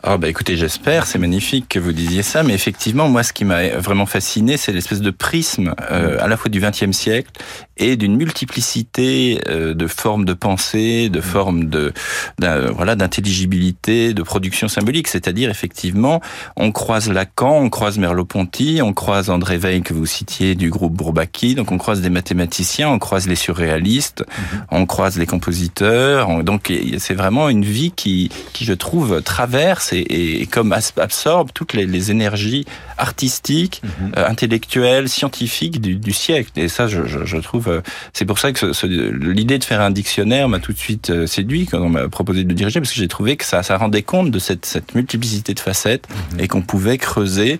Ah 0.07 0.17
bah 0.19 0.27
écoutez, 0.29 0.55
j'espère, 0.55 1.07
c'est 1.07 1.17
magnifique 1.17 1.67
que 1.67 1.79
vous 1.79 1.91
disiez 1.91 2.21
ça, 2.21 2.43
mais 2.43 2.53
effectivement, 2.53 3.09
moi, 3.09 3.23
ce 3.23 3.33
qui 3.33 3.43
m'a 3.43 3.69
vraiment 3.69 4.05
fasciné, 4.05 4.55
c'est 4.55 4.71
l'espèce 4.71 5.01
de 5.01 5.09
prisme 5.09 5.73
euh, 5.89 6.19
à 6.21 6.27
la 6.27 6.37
fois 6.37 6.49
du 6.51 6.59
XXe 6.59 6.91
siècle 6.91 7.31
et 7.77 7.95
d'une 7.97 8.15
multiplicité 8.15 9.41
euh, 9.49 9.73
de 9.73 9.87
formes 9.87 10.23
de 10.23 10.33
pensée, 10.33 11.09
de 11.09 11.21
formes 11.21 11.65
de 11.69 11.91
voilà 12.39 12.95
d'intelligibilité, 12.95 14.13
de 14.13 14.21
production 14.21 14.67
symbolique. 14.67 15.07
C'est-à-dire, 15.07 15.49
effectivement, 15.49 16.21
on 16.55 16.71
croise 16.71 17.09
Lacan, 17.09 17.57
on 17.63 17.69
croise 17.71 17.97
Merleau-Ponty, 17.97 18.81
on 18.83 18.93
croise 18.93 19.31
André 19.31 19.57
Veil 19.57 19.81
que 19.81 19.95
vous 19.95 20.05
citiez 20.05 20.53
du 20.53 20.69
groupe 20.69 20.93
Bourbaki, 20.93 21.55
donc 21.55 21.71
on 21.71 21.79
croise 21.79 22.01
des 22.01 22.11
mathématiciens, 22.11 22.89
on 22.89 22.99
croise 22.99 23.27
les 23.27 23.35
surréalistes, 23.35 24.23
on 24.69 24.85
croise 24.85 25.17
les 25.17 25.25
compositeurs. 25.25 26.29
on- 26.29 26.43
donc 26.43 26.71
c'est 26.99 27.15
vraiment 27.15 27.49
une 27.49 27.65
vie 27.65 27.91
qui, 27.95 28.29
qui 28.53 28.65
je 28.65 28.73
trouve 28.73 29.23
traverse 29.23 29.93
et, 29.99 30.45
comme 30.47 30.73
absorbe 30.73 31.49
toutes 31.53 31.73
les 31.73 32.11
énergies 32.11 32.65
artistiques, 32.97 33.81
euh, 34.17 34.27
intellectuelles, 34.27 35.09
scientifiques 35.09 35.81
du, 35.81 35.95
du 35.95 36.13
siècle. 36.13 36.51
Et 36.55 36.67
ça, 36.67 36.87
je, 36.87 37.05
je, 37.05 37.25
je 37.25 37.37
trouve, 37.37 37.67
euh, 37.69 37.81
c'est 38.13 38.25
pour 38.25 38.39
ça 38.39 38.51
que 38.51 38.59
ce- 38.59 38.73
ce- 38.73 38.85
l'idée 38.87 39.57
de 39.59 39.63
faire 39.63 39.81
un 39.81 39.91
dictionnaire 39.91 40.49
m'a 40.49 40.59
tout 40.59 40.73
de 40.73 40.77
suite 40.77 41.09
euh, 41.09 41.27
séduit 41.27 41.65
quand 41.65 41.79
on 41.79 41.89
m'a 41.89 42.07
proposé 42.09 42.43
de 42.43 42.49
le 42.49 42.55
diriger, 42.55 42.79
parce 42.79 42.91
que 42.91 42.97
j'ai 42.99 43.07
trouvé 43.07 43.35
que 43.37 43.45
ça, 43.45 43.63
ça 43.63 43.77
rendait 43.77 44.01
compte 44.03 44.31
de 44.31 44.39
cette, 44.39 44.65
cette 44.65 44.95
multiplicité 44.95 45.53
de 45.53 45.59
facettes 45.59 46.07
et 46.39 46.47
qu'on 46.47 46.61
pouvait 46.61 46.97
creuser 46.97 47.59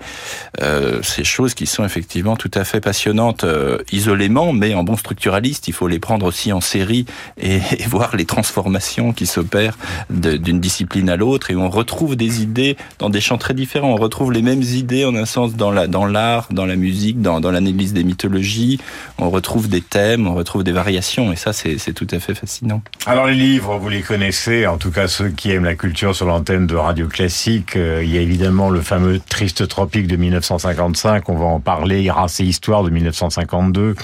euh, 0.62 1.02
ces 1.04 1.24
choses 1.24 1.54
qui 1.54 1.66
sont 1.66 1.84
effectivement 1.86 2.36
tout 2.36 2.52
à 2.54 2.64
fait 2.64 2.82
passionnantes 2.82 3.44
euh, 3.44 3.78
isolément, 3.92 4.54
mais 4.54 4.74
en 4.74 4.84
bon 4.84 4.98
structuraliste, 4.98 5.68
il 5.68 5.74
faut 5.74 5.88
les 5.88 6.00
prendre 6.00 6.26
aussi 6.26 6.54
en 6.54 6.62
série 6.62 7.06
et, 7.42 7.56
et 7.80 7.84
voir 7.88 8.16
les 8.16 8.26
transformations 8.26 9.14
qui 9.14 9.26
s'opèrent 9.26 9.78
d'une 10.10 10.60
discipline 10.60 11.10
à 11.10 11.16
l'autre 11.16 11.52
et 11.52 11.56
on 11.56 11.70
retrouve 11.70 12.16
des 12.16 12.42
idées 12.42 12.78
dans 13.00 13.10
des 13.10 13.22
champs 13.22 13.38
très 13.38 13.54
différents. 13.54 13.92
On 13.92 13.96
retrouve 13.98 14.32
les 14.32 14.42
mêmes 14.42 14.62
idées 14.64 15.06
en 15.06 15.16
un 15.16 15.25
sens 15.26 15.56
dans 15.56 15.72
la 15.72 15.88
dans 15.88 16.06
l'art, 16.06 16.48
dans 16.52 16.66
la 16.66 16.76
musique, 16.76 17.22
dans, 17.22 17.40
l'analyse 17.40 17.94
des 17.94 18.04
mythologies. 18.04 18.80
On 19.18 19.30
retrouve 19.30 19.70
des 19.70 19.82
thèmes, 19.82 20.28
on 20.28 20.36
retrouve 20.36 20.64
des 20.64 20.72
variations 20.72 21.32
et 21.32 21.36
ça 21.36 21.54
c'est 21.54 21.78
c'est 21.78 21.94
tout 21.94 22.08
à 22.12 22.20
fait 22.20 22.36
fascinant. 22.36 22.82
Alors 23.06 23.28
les 23.28 23.36
livres, 23.36 23.78
vous 23.78 23.90
les 23.90 24.02
connaissez, 24.02 24.68
en 24.68 24.78
tout 24.78 24.92
cas 24.92 25.08
ceux 25.08 25.30
qui 25.30 25.52
aiment 25.52 25.66
la 25.66 25.76
culture 25.76 26.16
sur 26.16 26.26
l'antenne 26.26 26.68
de 26.68 26.76
Radio 26.76 27.08
Classique. 27.08 27.76
Euh, 27.76 28.04
il 28.04 28.14
y 28.14 28.18
a 28.18 28.22
évidemment 28.22 28.70
le 28.70 28.82
fameux 28.82 29.20
Triste 29.20 29.68
Tropique 29.68 30.08
de 30.08 30.16
1955, 30.16 31.30
on 31.30 31.36
va 31.36 31.46
en 31.46 31.60
parler, 31.60 32.10
Race 32.10 32.40
et 32.40 32.44
Histoire 32.44 32.84
de 32.84 32.90
1952, 32.90 33.96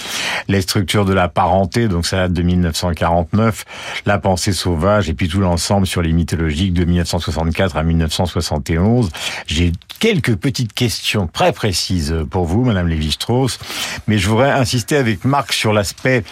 Les 0.48 0.62
structures 0.62 1.06
de 1.06 1.14
la 1.14 1.28
parenté, 1.28 1.88
donc 1.88 2.06
ça 2.06 2.18
date 2.18 2.34
de 2.34 2.42
1949, 2.42 3.66
La 4.06 4.20
pensée 4.20 4.54
sauvage 4.54 5.10
et 5.10 5.14
puis 5.14 5.28
tout 5.28 5.40
l'ensemble 5.40 5.88
sur 5.88 6.02
les 6.02 6.14
mythologiques 6.14 6.74
de 6.74 6.86
1964 6.86 7.78
à 7.78 7.84
1971. 7.84 9.10
J'ai 9.48 9.72
quelques 10.00 10.36
petites 10.36 10.74
questions 10.74 11.11
très 11.32 11.52
précises 11.52 12.16
pour 12.30 12.46
vous, 12.46 12.64
Madame 12.64 12.88
Lévi-Strauss, 12.88 13.60
mais 14.08 14.18
je 14.18 14.30
voudrais 14.30 14.52
insister 14.52 14.98
avec 14.98 15.26
Marc 15.26 15.54
sur 15.54 15.74
l'aspect, 15.74 16.24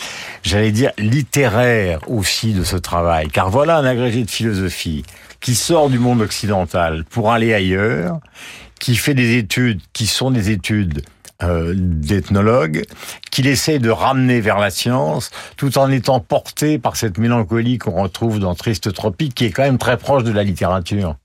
j'allais 0.43 0.71
dire, 0.71 0.91
littéraire 0.97 1.99
aussi 2.07 2.53
de 2.53 2.63
ce 2.63 2.75
travail. 2.75 3.29
Car 3.29 3.49
voilà 3.49 3.77
un 3.77 3.85
agrégé 3.85 4.23
de 4.23 4.29
philosophie 4.29 5.03
qui 5.41 5.55
sort 5.55 5.89
du 5.89 5.99
monde 5.99 6.21
occidental 6.21 7.03
pour 7.05 7.31
aller 7.31 7.53
ailleurs, 7.53 8.19
qui 8.79 8.95
fait 8.95 9.13
des 9.13 9.37
études 9.37 9.81
qui 9.93 10.07
sont 10.07 10.31
des 10.31 10.51
études 10.51 11.01
euh, 11.41 11.73
d'ethnologue, 11.75 12.85
qu'il 13.31 13.47
essaie 13.47 13.79
de 13.79 13.89
ramener 13.89 14.41
vers 14.41 14.59
la 14.59 14.69
science, 14.69 15.31
tout 15.55 15.77
en 15.77 15.89
étant 15.89 16.19
porté 16.19 16.79
par 16.79 16.97
cette 16.97 17.17
mélancolie 17.17 17.77
qu'on 17.77 18.01
retrouve 18.01 18.39
dans 18.39 18.55
Triste 18.55 18.91
Tropique, 18.93 19.35
qui 19.35 19.45
est 19.45 19.51
quand 19.51 19.63
même 19.63 19.77
très 19.77 19.97
proche 19.97 20.23
de 20.23 20.31
la 20.31 20.43
littérature. 20.43 21.15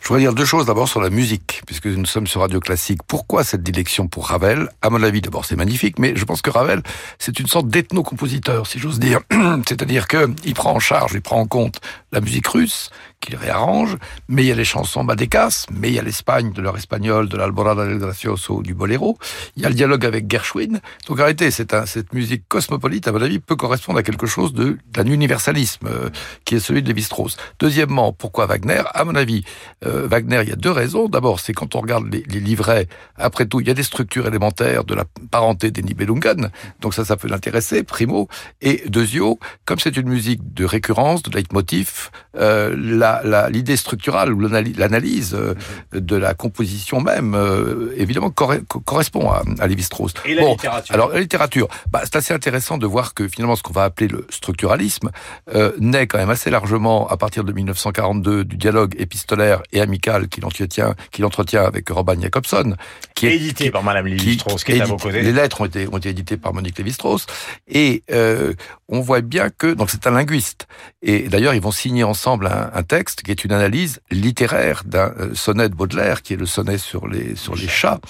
Je 0.00 0.08
voudrais 0.08 0.20
dire 0.20 0.34
deux 0.34 0.44
choses 0.44 0.66
d'abord 0.66 0.88
sur 0.88 1.00
la 1.00 1.10
musique, 1.10 1.62
puisque 1.66 1.86
nous 1.86 2.06
sommes 2.06 2.26
sur 2.26 2.40
Radio 2.40 2.60
Classique. 2.60 3.00
Pourquoi 3.06 3.44
cette 3.44 3.62
dilection 3.62 4.08
pour 4.08 4.28
Ravel? 4.28 4.68
À 4.80 4.90
mon 4.90 5.02
avis, 5.02 5.20
d'abord, 5.20 5.44
c'est 5.44 5.56
magnifique, 5.56 5.98
mais 5.98 6.14
je 6.16 6.24
pense 6.24 6.42
que 6.42 6.50
Ravel, 6.50 6.82
c'est 7.18 7.38
une 7.40 7.46
sorte 7.46 7.68
d'ethno-compositeur, 7.68 8.66
si 8.66 8.78
j'ose 8.78 8.98
dire. 8.98 9.20
C'est-à-dire 9.68 10.08
qu'il 10.08 10.54
prend 10.54 10.72
en 10.72 10.80
charge, 10.80 11.12
il 11.14 11.22
prend 11.22 11.40
en 11.40 11.46
compte 11.46 11.80
la 12.12 12.20
musique 12.20 12.46
russe, 12.46 12.90
qu'il 13.22 13.36
réarrange, 13.36 13.96
mais 14.28 14.42
il 14.42 14.48
y 14.48 14.52
a 14.52 14.54
les 14.54 14.64
chansons 14.64 15.04
Badecas, 15.04 15.66
mais 15.70 15.88
il 15.88 15.94
y 15.94 15.98
a 15.98 16.02
l'Espagne, 16.02 16.52
de 16.52 16.60
l'heure 16.60 16.76
espagnole, 16.76 17.28
de 17.28 17.36
l'Alborada 17.36 17.86
del 17.86 17.98
Gracioso, 17.98 18.62
du 18.62 18.74
Boléro, 18.74 19.16
il 19.56 19.62
y 19.62 19.66
a 19.66 19.68
le 19.68 19.74
dialogue 19.74 20.04
avec 20.04 20.30
Gershwin. 20.30 20.80
Donc 21.06 21.20
arrêtez, 21.20 21.50
c'est 21.50 21.72
un, 21.72 21.86
cette 21.86 22.12
musique 22.12 22.42
cosmopolite, 22.48 23.06
à 23.08 23.12
mon 23.12 23.22
avis, 23.22 23.38
peut 23.38 23.56
correspondre 23.56 24.00
à 24.00 24.02
quelque 24.02 24.26
chose 24.26 24.52
d'un 24.52 25.06
universalisme 25.06 25.86
euh, 25.86 26.10
qui 26.44 26.56
est 26.56 26.60
celui 26.60 26.82
de 26.82 26.88
Lévi-Strauss. 26.88 27.36
Deuxièmement, 27.60 28.12
pourquoi 28.12 28.46
Wagner? 28.46 28.82
À 28.92 29.04
mon 29.04 29.14
avis, 29.14 29.44
euh, 29.86 30.06
Wagner, 30.08 30.40
il 30.42 30.48
y 30.48 30.52
a 30.52 30.56
deux 30.56 30.70
raisons. 30.70 31.08
D'abord, 31.08 31.38
c'est 31.38 31.52
quand 31.52 31.76
on 31.76 31.80
regarde 31.80 32.12
les, 32.12 32.24
les, 32.28 32.40
livrets, 32.40 32.88
après 33.16 33.46
tout, 33.46 33.60
il 33.60 33.68
y 33.68 33.70
a 33.70 33.74
des 33.74 33.84
structures 33.84 34.26
élémentaires 34.26 34.84
de 34.84 34.94
la 34.94 35.04
parenté 35.30 35.70
des 35.70 35.82
Nibelungen, 35.82 36.50
donc 36.80 36.92
ça, 36.92 37.04
ça 37.04 37.16
peut 37.16 37.28
l'intéresser, 37.28 37.84
primo. 37.84 38.28
Et 38.60 38.82
deuxio, 38.88 39.38
comme 39.64 39.78
c'est 39.78 39.96
une 39.96 40.08
musique 40.08 40.54
de 40.54 40.64
récurrence, 40.64 41.22
de 41.22 41.30
leitmotiv, 41.30 42.10
euh, 42.36 42.74
la 42.76 43.11
l'idée 43.50 43.76
structurale 43.76 44.32
ou 44.32 44.40
l'analyse 44.40 45.34
euh, 45.34 45.54
de 45.92 46.16
la 46.16 46.34
composition 46.34 47.00
même, 47.00 47.34
euh, 47.34 47.92
évidemment, 47.96 48.30
correspond 48.30 49.30
à, 49.30 49.42
à 49.58 49.66
Lévi-Strauss. 49.66 50.14
Et 50.24 50.34
la 50.34 50.42
bon, 50.42 50.52
littérature 50.52 50.94
Alors, 50.94 51.10
la 51.10 51.20
littérature, 51.20 51.68
bah, 51.90 52.00
c'est 52.04 52.16
assez 52.16 52.34
intéressant 52.34 52.78
de 52.78 52.86
voir 52.86 53.14
que 53.14 53.28
finalement, 53.28 53.56
ce 53.56 53.62
qu'on 53.62 53.72
va 53.72 53.84
appeler 53.84 54.08
le 54.08 54.26
structuralisme 54.30 55.10
euh, 55.54 55.72
naît 55.78 56.06
quand 56.06 56.18
même 56.18 56.30
assez 56.30 56.50
largement 56.50 57.08
à 57.08 57.16
partir 57.16 57.44
de 57.44 57.52
1942 57.52 58.44
du 58.44 58.56
dialogue 58.56 58.94
épistolaire 58.98 59.62
et 59.72 59.80
amical 59.80 60.28
qu'il 60.28 60.44
entretient, 60.44 60.94
qu'il 61.10 61.24
entretient 61.24 61.64
avec 61.64 61.88
Robin 61.90 62.20
Jacobson, 62.20 62.76
qui 63.14 63.26
est 63.26 63.36
édité 63.36 63.70
par 63.70 63.82
Madame 63.82 64.06
Lévi-Strauss, 64.06 64.64
qui, 64.64 64.72
qui, 64.72 64.78
est 64.78 64.82
à 64.82 64.86
vos 64.86 64.96
côtés. 64.96 65.22
Les 65.22 65.32
lettres 65.32 65.60
ont 65.60 65.66
été, 65.66 65.88
ont 65.88 65.98
été 65.98 66.10
éditées 66.10 66.36
par 66.36 66.54
Monique 66.54 66.78
Lévi-Strauss, 66.78 67.26
et 67.68 68.02
euh, 68.10 68.54
on 68.88 69.00
voit 69.00 69.20
bien 69.20 69.50
que 69.50 69.72
donc 69.72 69.90
c'est 69.90 70.06
un 70.06 70.12
linguiste. 70.12 70.66
Et 71.02 71.28
d'ailleurs, 71.28 71.54
ils 71.54 71.60
vont 71.60 71.72
signer 71.72 72.04
ensemble 72.04 72.46
un, 72.46 72.70
un 72.72 72.82
texte 72.82 73.01
qui 73.04 73.30
est 73.30 73.44
une 73.44 73.52
analyse 73.52 74.00
littéraire 74.10 74.82
d'un 74.84 75.12
euh, 75.18 75.34
sonnet 75.34 75.68
de 75.68 75.74
Baudelaire, 75.74 76.22
qui 76.22 76.34
est 76.34 76.36
le 76.36 76.46
sonnet 76.46 76.78
sur 76.78 77.08
les, 77.08 77.36
sur 77.36 77.54
les 77.54 77.68
chats, 77.68 78.00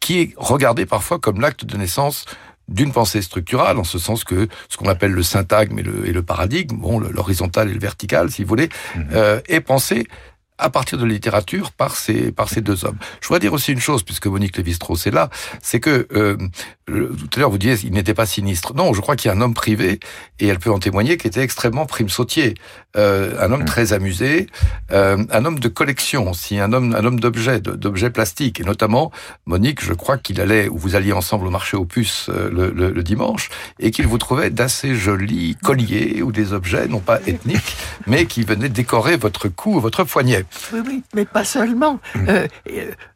qui 0.00 0.20
est 0.20 0.34
regardé 0.36 0.86
parfois 0.86 1.18
comme 1.18 1.40
l'acte 1.40 1.64
de 1.64 1.76
naissance 1.76 2.24
d'une 2.68 2.92
pensée 2.92 3.20
structurale, 3.20 3.78
en 3.78 3.84
ce 3.84 3.98
sens 3.98 4.24
que 4.24 4.48
ce 4.68 4.76
qu'on 4.76 4.88
appelle 4.88 5.12
le 5.12 5.22
syntagme 5.22 5.78
et 5.80 5.82
le, 5.82 6.08
et 6.08 6.12
le 6.12 6.22
paradigme, 6.22 6.76
bon, 6.76 7.00
l'horizontal 7.00 7.68
et 7.68 7.74
le 7.74 7.80
vertical, 7.80 8.30
si 8.30 8.42
vous 8.42 8.48
voulez, 8.48 8.68
mmh. 8.94 9.00
euh, 9.12 9.40
est 9.48 9.60
pensé 9.60 10.06
à 10.60 10.70
partir 10.70 10.98
de 10.98 11.04
la 11.04 11.12
littérature 11.12 11.72
par 11.72 11.96
ces 11.96 12.32
par 12.32 12.48
ces 12.48 12.60
deux 12.60 12.84
hommes. 12.84 12.98
Je 13.20 13.28
voudrais 13.28 13.40
dire 13.40 13.52
aussi 13.52 13.72
une 13.72 13.80
chose 13.80 14.02
puisque 14.02 14.26
Monique 14.26 14.56
Lévi-Strauss 14.56 15.06
est 15.06 15.10
là, 15.10 15.30
c'est 15.62 15.80
que 15.80 16.06
euh, 16.12 16.36
tout 16.90 17.30
à 17.36 17.40
l'heure 17.40 17.50
vous 17.50 17.58
disiez 17.58 17.88
il 17.88 17.92
n'était 17.92 18.14
pas 18.14 18.26
sinistre. 18.26 18.74
Non, 18.74 18.92
je 18.92 19.00
crois 19.00 19.16
qu'il 19.16 19.30
y 19.30 19.34
a 19.34 19.36
un 19.36 19.40
homme 19.40 19.54
privé 19.54 20.00
et 20.38 20.46
elle 20.46 20.58
peut 20.58 20.70
en 20.70 20.78
témoigner 20.78 21.16
qui 21.16 21.26
était 21.26 21.42
extrêmement 21.42 21.86
prime 21.86 22.08
sautier, 22.08 22.54
euh, 22.96 23.34
un 23.40 23.52
homme 23.52 23.62
mmh. 23.62 23.66
très 23.66 23.92
amusé, 23.92 24.46
euh, 24.92 25.24
un 25.30 25.44
homme 25.44 25.58
de 25.58 25.68
collection 25.68 26.30
aussi, 26.30 26.58
un 26.58 26.72
homme 26.72 26.94
un 26.94 27.04
homme 27.04 27.20
d'objets 27.20 27.60
d'objets 27.60 28.10
plastiques 28.10 28.60
et 28.60 28.64
notamment 28.64 29.10
Monique, 29.46 29.84
je 29.84 29.92
crois 29.92 30.18
qu'il 30.18 30.40
allait 30.40 30.68
ou 30.68 30.78
vous 30.78 30.96
alliez 30.96 31.12
ensemble 31.12 31.46
au 31.46 31.50
marché 31.50 31.76
aux 31.76 31.84
puces 31.84 32.28
euh, 32.28 32.50
le, 32.50 32.70
le, 32.70 32.90
le, 32.90 33.02
dimanche 33.02 33.48
et 33.78 33.90
qu'il 33.90 34.06
vous 34.06 34.18
trouvait 34.18 34.50
d'assez 34.50 34.94
jolis 34.94 35.56
colliers 35.62 36.22
ou 36.22 36.32
des 36.32 36.52
objets 36.52 36.88
non 36.88 37.00
pas 37.00 37.20
ethniques 37.26 37.76
mais 38.06 38.26
qui 38.26 38.42
venaient 38.42 38.68
décorer 38.68 39.16
votre 39.16 39.48
cou 39.48 39.76
ou 39.76 39.80
votre 39.80 40.04
poignet. 40.04 40.44
Oui, 40.72 40.80
oui, 40.86 41.02
mais 41.14 41.24
pas 41.24 41.44
seulement. 41.44 42.00
Mmh. 42.14 42.28
Euh, 42.28 42.46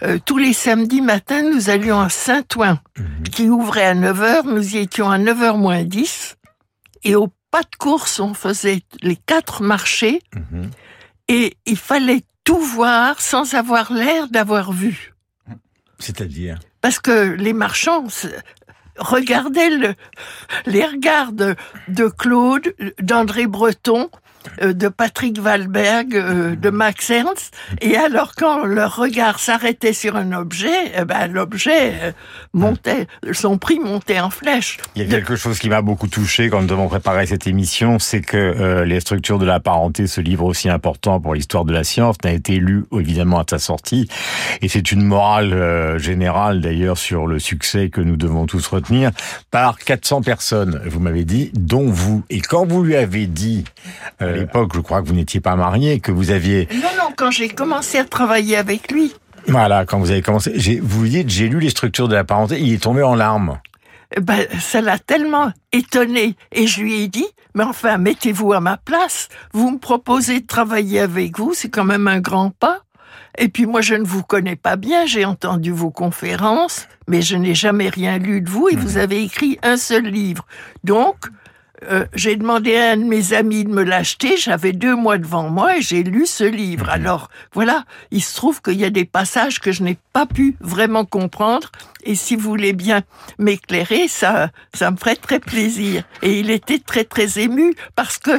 euh, 0.03 0.19
tous 0.25 0.39
les 0.39 0.53
samedis 0.53 1.01
matins, 1.01 1.43
nous 1.43 1.71
allions 1.71 2.01
à 2.01 2.09
Saint-Ouen, 2.09 2.79
mmh. 2.97 3.23
qui 3.31 3.49
ouvrait 3.65 3.87
à 3.87 3.95
9h. 3.95 4.47
Nous 4.47 4.77
y 4.77 4.79
étions 4.79 5.11
à 5.11 5.19
9h 5.19 5.57
moins 5.57 5.85
10. 5.85 6.37
Et 7.05 7.15
au 7.15 7.29
pas 7.51 7.63
de 7.63 7.77
course, 7.79 8.21
on 8.21 8.35
faisait 8.35 8.83
les 9.01 9.17
quatre 9.17 9.63
marchés. 9.63 10.21
Mmh. 10.35 10.65
Et 11.29 11.57
il 11.65 11.79
fallait 11.79 12.23
tout 12.45 12.61
voir 12.61 13.23
sans 13.23 13.55
avoir 13.55 13.93
l'air 13.93 14.29
d'avoir 14.29 14.73
vu. 14.73 15.15
C'est-à-dire 15.99 16.59
Parce 16.83 16.99
que 16.99 17.33
les 17.33 17.55
marchands 17.55 18.05
regardaient 18.99 19.71
le, 19.71 19.95
les 20.67 20.85
regards 20.85 21.33
de, 21.33 21.57
de 21.89 22.09
Claude, 22.09 22.75
d'André 23.01 23.47
Breton, 23.47 24.11
de 24.63 24.89
Patrick 24.89 25.39
Valberg, 25.39 26.15
euh, 26.15 26.57
de 26.57 26.71
Max 26.71 27.11
Ernst. 27.11 27.55
Et 27.81 27.97
alors, 27.97 28.33
quand 28.37 28.65
leur 28.65 28.97
regard 28.97 29.39
s'arrêtait 29.39 29.93
sur 29.93 30.17
un 30.17 30.33
objet, 30.33 30.93
eh 30.97 31.05
ben, 31.05 31.27
l'objet 31.27 31.93
euh, 32.03 32.13
montait, 32.53 33.07
son 33.33 33.59
prix 33.59 33.79
montait 33.79 34.21
en 34.21 34.31
flèche. 34.31 34.79
Il 34.97 35.03
y 35.03 35.07
a 35.07 35.09
quelque 35.09 35.37
chose 35.37 35.59
qui 35.59 35.69
m'a 35.69 35.83
beaucoup 35.83 36.09
touché 36.09 36.49
quand 36.49 36.63
nous 36.63 36.73
avons 36.73 36.89
préparé 36.89 37.27
cette 37.27 37.47
émission, 37.47 37.99
c'est 37.99 38.21
que 38.21 38.83
les 38.85 39.01
structures 39.01 39.39
de 39.39 39.47
la 39.47 39.61
parenté, 39.61 40.07
ce 40.07 40.21
livre 40.21 40.45
aussi 40.45 40.69
important 40.69 41.21
pour 41.21 41.35
l'histoire 41.35 41.65
de 41.65 41.73
la 41.73 41.85
science, 41.85 42.17
n'a 42.25 42.33
été 42.33 42.57
lu 42.57 42.85
évidemment 42.93 43.41
à 43.41 43.45
sa 43.49 43.59
sortie. 43.59 44.09
Et 44.63 44.69
c'est 44.69 44.93
une 44.93 45.03
morale 45.03 45.99
générale 45.99 46.61
d'ailleurs 46.61 46.99
sur 46.99 47.27
le 47.27 47.39
succès 47.39 47.89
que 47.89 48.01
nous 48.01 48.17
devons 48.17 48.47
tous 48.47 48.67
retenir 48.67 49.11
par 49.51 49.79
400 49.79 50.23
personnes, 50.23 50.81
vous 50.87 51.01
m'avez 51.01 51.25
dit, 51.25 51.51
dont 51.55 51.89
vous. 51.89 52.25
Et 52.31 52.41
quand 52.41 52.67
vous 52.67 52.83
lui 52.83 52.97
avez 52.97 53.27
dit 53.27 53.65
l'époque, 54.35 54.73
je 54.75 54.81
crois 54.81 55.03
que 55.03 55.09
vous 55.09 55.15
n'étiez 55.15 55.41
pas 55.41 55.57
marié, 55.57 56.01
que 56.01 56.13
vous 56.13 56.31
aviez... 56.31 56.69
Non, 56.73 56.89
non, 56.99 57.13
quand 57.17 57.31
j'ai 57.31 57.49
commencé 57.49 57.99
à 57.99 58.05
travailler 58.05 58.57
avec 58.57 58.91
lui. 58.91 59.13
Voilà, 59.47 59.85
quand 59.85 59.99
vous 59.99 60.11
avez 60.11 60.23
commencé, 60.23 60.81
vous 60.83 61.07
dites, 61.07 61.29
j'ai 61.29 61.49
lu 61.49 61.61
les 61.61 61.71
structures 61.71 62.09
de 62.09 62.15
la 62.15 62.25
parenté, 62.25 62.61
il 62.61 62.73
est 62.73 62.83
tombé 62.83 63.03
en 63.03 63.15
larmes. 63.15 63.59
Ben, 64.21 64.47
ça 64.61 64.81
l'a 64.81 64.99
tellement 64.99 65.53
étonné. 65.73 66.37
Et 66.53 66.67
je 66.67 66.81
lui 66.81 67.03
ai 67.03 67.09
dit, 67.09 67.27
mais 67.55 67.65
enfin, 67.65 67.99
mettez-vous 67.99 68.53
à 68.53 68.61
ma 68.61 68.77
place. 68.77 69.29
Vous 69.53 69.71
me 69.71 69.79
proposez 69.79 70.41
de 70.41 70.47
travailler 70.47 71.01
avec 71.01 71.39
vous, 71.39 71.53
c'est 71.55 71.69
quand 71.69 71.85
même 71.85 72.09
un 72.09 72.21
grand 72.21 72.51
pas. 72.51 72.81
Et 73.37 73.49
puis 73.49 73.67
moi, 73.67 73.81
je 73.81 73.95
ne 73.95 74.05
vous 74.05 74.23
connais 74.23 74.57
pas 74.57 74.77
bien, 74.77 75.07
j'ai 75.07 75.25
entendu 75.25 75.73
vos 75.73 75.91
conférences, 75.91 76.87
mais 77.09 77.21
je 77.21 77.37
n'ai 77.37 77.55
jamais 77.55 77.89
rien 77.89 78.19
lu 78.19 78.41
de 78.41 78.49
vous 78.49 78.69
et 78.69 78.77
vous 78.77 78.95
mmh. 78.95 79.01
avez 79.01 79.23
écrit 79.23 79.59
un 79.63 79.77
seul 79.77 80.05
livre. 80.05 80.47
Donc, 80.85 81.17
euh, 81.91 82.07
j'ai 82.15 82.37
demandé 82.37 82.77
à 82.77 82.93
un 82.93 82.97
de 82.97 83.05
mes 83.05 83.33
amis 83.33 83.65
de 83.65 83.71
me 83.71 83.83
l'acheter, 83.83 84.37
j'avais 84.37 84.73
deux 84.73 84.95
mois 84.95 85.19
devant 85.19 85.49
moi 85.49 85.77
et 85.79 85.83
j'ai 85.83 86.03
lu 86.03 86.27
ce 86.27 86.45
livre. 86.45 86.87
Mhm. 86.87 86.93
Alors 86.93 87.31
voilà, 87.53 87.85
il 88.11 88.23
se 88.23 88.35
trouve 88.35 88.63
qu'il 88.63 88.79
y 88.79 88.85
a 88.85 88.91
des 88.91 89.05
passages 89.05 89.61
que 89.61 89.73
je 89.73 89.83
n'ai 89.83 89.99
pas 90.13 90.27
pu 90.27 90.57
vraiment 90.61 91.05
comprendre 91.05 91.71
et 92.05 92.15
si 92.15 92.37
vous 92.37 92.49
voulez 92.49 92.73
bien 92.73 93.03
m'éclairer, 93.39 94.09
ça, 94.09 94.51
ça 94.75 94.91
me 94.91 94.97
ferait 94.97 95.17
très 95.17 95.41
plaisir. 95.41 96.05
Et 96.23 96.41
il 96.41 96.51
était 96.51 96.79
très 96.79 97.05
très 97.05 97.39
ému 97.39 97.75
parce 97.97 98.19
que 98.19 98.33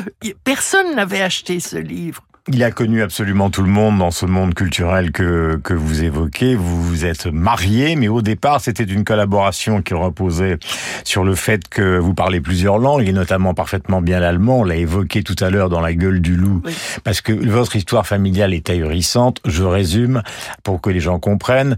personne 0.43 0.95
n'avait 0.95 1.21
acheté 1.21 1.60
ce 1.60 1.77
livre. 1.77 2.24
Il 2.53 2.63
a 2.63 2.69
connu 2.69 3.01
absolument 3.01 3.49
tout 3.49 3.63
le 3.63 3.69
monde 3.69 3.97
dans 3.97 4.12
ce 4.12 4.27
monde 4.27 4.53
culturel 4.53 5.12
que, 5.12 5.60
que 5.63 5.73
vous 5.73 6.03
évoquez. 6.03 6.53
Vous 6.53 6.84
vous 6.84 7.03
êtes 7.03 7.25
marié, 7.25 7.95
mais 7.95 8.08
au 8.08 8.21
départ, 8.21 8.62
c'était 8.62 8.84
une 8.84 9.03
collaboration 9.03 9.81
qui 9.81 9.95
reposait 9.95 10.60
sur 11.03 11.23
le 11.23 11.34
fait 11.34 11.67
que 11.67 11.97
vous 11.97 12.13
parlez 12.13 12.41
plusieurs 12.41 12.77
langues, 12.77 13.08
et 13.08 13.13
notamment 13.13 13.55
parfaitement 13.55 13.99
bien 13.99 14.19
l'allemand. 14.19 14.60
On 14.60 14.63
l'a 14.63 14.75
évoqué 14.75 15.23
tout 15.23 15.36
à 15.39 15.49
l'heure 15.49 15.69
dans 15.69 15.81
La 15.81 15.95
gueule 15.95 16.21
du 16.21 16.36
loup, 16.36 16.62
oui. 16.63 16.75
parce 17.03 17.19
que 17.21 17.31
votre 17.34 17.75
histoire 17.75 18.05
familiale 18.05 18.53
est 18.53 18.69
ahurissante. 18.69 19.39
Je 19.45 19.63
résume 19.63 20.21
pour 20.62 20.81
que 20.81 20.91
les 20.91 20.99
gens 20.99 21.17
comprennent. 21.17 21.77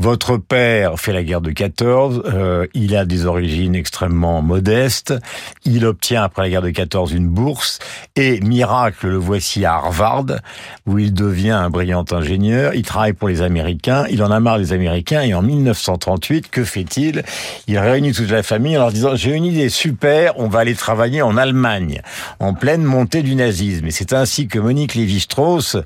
Votre 0.00 0.36
père 0.36 0.98
fait 0.98 1.12
la 1.12 1.22
guerre 1.22 1.42
de 1.42 1.52
14. 1.52 2.24
Euh, 2.26 2.66
il 2.74 2.96
a 2.96 3.04
des 3.04 3.24
origines 3.24 3.76
extrêmement 3.76 4.42
modestes. 4.42 5.14
Il 5.64 5.86
obtient, 5.86 6.24
après 6.24 6.42
la 6.42 6.50
guerre 6.50 6.62
de 6.62 6.70
14, 6.70 7.12
une 7.12 7.28
bourse. 7.28 7.78
Et 8.16 8.40
miracle, 8.40 9.06
le 9.06 9.16
voici 9.16 9.64
à 9.64 9.74
Harvard 9.74 10.07
où 10.86 10.98
il 10.98 11.12
devient 11.12 11.50
un 11.50 11.70
brillant 11.70 12.04
ingénieur. 12.10 12.74
Il 12.74 12.82
travaille 12.82 13.12
pour 13.12 13.28
les 13.28 13.42
Américains. 13.42 14.04
Il 14.10 14.22
en 14.22 14.30
a 14.30 14.40
marre 14.40 14.58
des 14.58 14.72
Américains. 14.72 15.22
Et 15.22 15.34
en 15.34 15.42
1938, 15.42 16.50
que 16.50 16.64
fait-il? 16.64 17.22
Il 17.66 17.78
réunit 17.78 18.12
toute 18.12 18.30
la 18.30 18.42
famille 18.42 18.76
en 18.76 18.80
leur 18.80 18.92
disant 18.92 19.14
j'ai 19.14 19.32
une 19.32 19.44
idée 19.44 19.68
super. 19.68 20.38
On 20.38 20.48
va 20.48 20.60
aller 20.60 20.74
travailler 20.74 21.22
en 21.22 21.36
Allemagne, 21.36 22.02
en 22.40 22.54
pleine 22.54 22.82
montée 22.82 23.22
du 23.22 23.34
nazisme. 23.34 23.86
Et 23.86 23.90
c'est 23.90 24.12
ainsi 24.12 24.48
que 24.48 24.58
Monique 24.58 24.94
Lévi-Strauss 24.94 25.76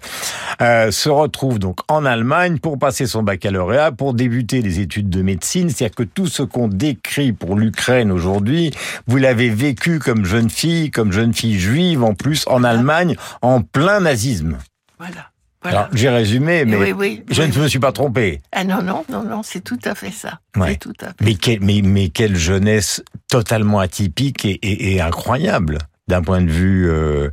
euh, 0.60 0.90
se 0.90 1.08
retrouve 1.08 1.58
donc 1.58 1.80
en 1.88 2.04
Allemagne 2.04 2.58
pour 2.58 2.78
passer 2.78 3.06
son 3.06 3.22
baccalauréat, 3.22 3.92
pour 3.92 4.14
débuter 4.14 4.62
des 4.62 4.80
études 4.80 5.10
de 5.10 5.22
médecine. 5.22 5.70
C'est-à-dire 5.70 5.96
que 5.96 6.02
tout 6.02 6.26
ce 6.26 6.42
qu'on 6.42 6.68
décrit 6.68 7.32
pour 7.32 7.56
l'Ukraine 7.56 8.10
aujourd'hui, 8.10 8.72
vous 9.06 9.16
l'avez 9.16 9.48
vécu 9.48 9.98
comme 9.98 10.24
jeune 10.24 10.50
fille, 10.50 10.90
comme 10.90 11.12
jeune 11.12 11.34
fille 11.34 11.58
juive 11.58 12.04
en 12.04 12.14
plus 12.14 12.44
en 12.46 12.64
Allemagne, 12.64 13.16
en 13.40 13.62
plein 13.62 14.00
nazisme. 14.12 14.58
Voilà. 14.98 15.30
Voilà. 15.62 15.88
j'ai 15.92 16.08
résumé, 16.08 16.64
mais 16.64 16.76
oui, 16.76 16.92
oui, 16.92 17.24
je 17.30 17.40
oui, 17.40 17.48
ne 17.48 17.62
me 17.62 17.68
suis 17.68 17.78
pas 17.78 17.92
trompé. 17.92 18.42
Ah 18.50 18.64
non, 18.64 18.82
non, 18.82 19.04
non, 19.08 19.22
non, 19.22 19.42
c'est 19.44 19.60
tout 19.60 19.78
à 19.84 19.94
fait 19.94 20.10
ça. 20.10 20.40
Ouais. 20.56 20.74
Tout 20.76 20.92
à 21.00 21.06
fait. 21.06 21.14
Mais, 21.20 21.34
quel, 21.34 21.60
mais, 21.60 21.82
mais 21.82 22.08
quelle 22.08 22.34
jeunesse 22.34 23.00
totalement 23.28 23.78
atypique 23.78 24.44
et, 24.44 24.54
et, 24.54 24.94
et 24.94 25.00
incroyable 25.00 25.78
d'un 26.08 26.20
point 26.20 26.42
de 26.42 26.50
vue 26.50 26.90
euh, 26.90 27.30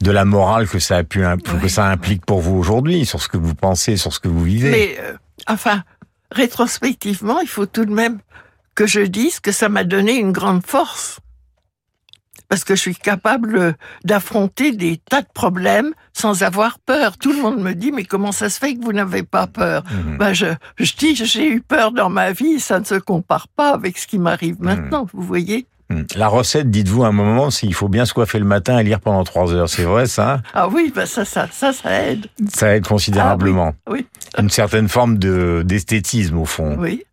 de 0.00 0.10
la 0.10 0.24
morale 0.24 0.66
que 0.66 0.78
ça 0.78 0.96
a 0.96 1.04
pu 1.04 1.22
que 1.60 1.68
ça 1.68 1.86
implique 1.90 2.24
pour 2.24 2.40
vous 2.40 2.56
aujourd'hui, 2.56 3.04
sur 3.04 3.22
ce 3.22 3.28
que 3.28 3.36
vous 3.36 3.54
pensez, 3.54 3.98
sur 3.98 4.14
ce 4.14 4.20
que 4.20 4.28
vous 4.28 4.44
vivez. 4.44 4.70
Mais 4.70 4.96
euh, 5.00 5.12
enfin, 5.46 5.84
rétrospectivement, 6.30 7.40
il 7.40 7.48
faut 7.48 7.66
tout 7.66 7.84
de 7.84 7.92
même 7.92 8.18
que 8.74 8.86
je 8.86 9.00
dise 9.00 9.40
que 9.40 9.52
ça 9.52 9.68
m'a 9.68 9.84
donné 9.84 10.16
une 10.16 10.32
grande 10.32 10.64
force 10.64 11.20
parce 12.48 12.64
que 12.64 12.74
je 12.74 12.80
suis 12.80 12.96
capable 12.96 13.76
d'affronter 14.04 14.72
des 14.72 14.96
tas 14.96 15.22
de 15.22 15.28
problèmes 15.32 15.92
sans 16.12 16.42
avoir 16.42 16.78
peur. 16.78 17.18
Tout 17.18 17.32
le 17.32 17.42
monde 17.42 17.60
me 17.60 17.74
dit, 17.74 17.92
mais 17.92 18.04
comment 18.04 18.32
ça 18.32 18.48
se 18.48 18.58
fait 18.58 18.74
que 18.74 18.84
vous 18.84 18.92
n'avez 18.92 19.22
pas 19.22 19.46
peur 19.46 19.84
mhm. 19.90 20.18
ben 20.18 20.32
je, 20.32 20.46
je 20.76 20.92
dis, 20.96 21.14
j'ai 21.14 21.48
eu 21.48 21.60
peur 21.60 21.92
dans 21.92 22.10
ma 22.10 22.32
vie, 22.32 22.60
ça 22.60 22.80
ne 22.80 22.84
se 22.84 22.94
compare 22.94 23.48
pas 23.48 23.72
avec 23.72 23.98
ce 23.98 24.06
qui 24.06 24.18
m'arrive 24.18 24.56
mhm. 24.58 24.64
maintenant, 24.64 25.06
vous 25.12 25.22
voyez 25.22 25.66
mhm. 25.90 26.06
la 26.16 26.28
recette, 26.28 26.70
dites-vous 26.70 27.04
à 27.04 27.08
un 27.08 27.12
moment, 27.12 27.50
s'il 27.50 27.74
faut 27.74 27.88
bien 27.88 28.04
se 28.04 28.14
coiffer 28.14 28.38
le 28.38 28.44
matin 28.44 28.78
et 28.78 28.84
lire 28.84 29.00
pendant 29.00 29.24
trois 29.24 29.52
heures, 29.52 29.68
c'est 29.68 29.84
vrai 29.84 30.06
ça 30.06 30.40
Ah 30.54 30.68
oui, 30.68 30.92
ben 30.94 31.06
ça, 31.06 31.24
ça, 31.24 31.48
ça, 31.52 31.72
ça 31.72 32.02
aide. 32.02 32.26
Ça 32.52 32.74
aide 32.74 32.86
considérablement. 32.86 33.74
Ah 33.86 33.92
oui, 33.92 34.06
Une 34.38 34.50
certaine 34.50 34.88
forme 34.88 35.18
de 35.18 35.62
d'esthétisme 35.64 36.38
au 36.38 36.44
fond. 36.44 36.76
Oui. 36.78 37.04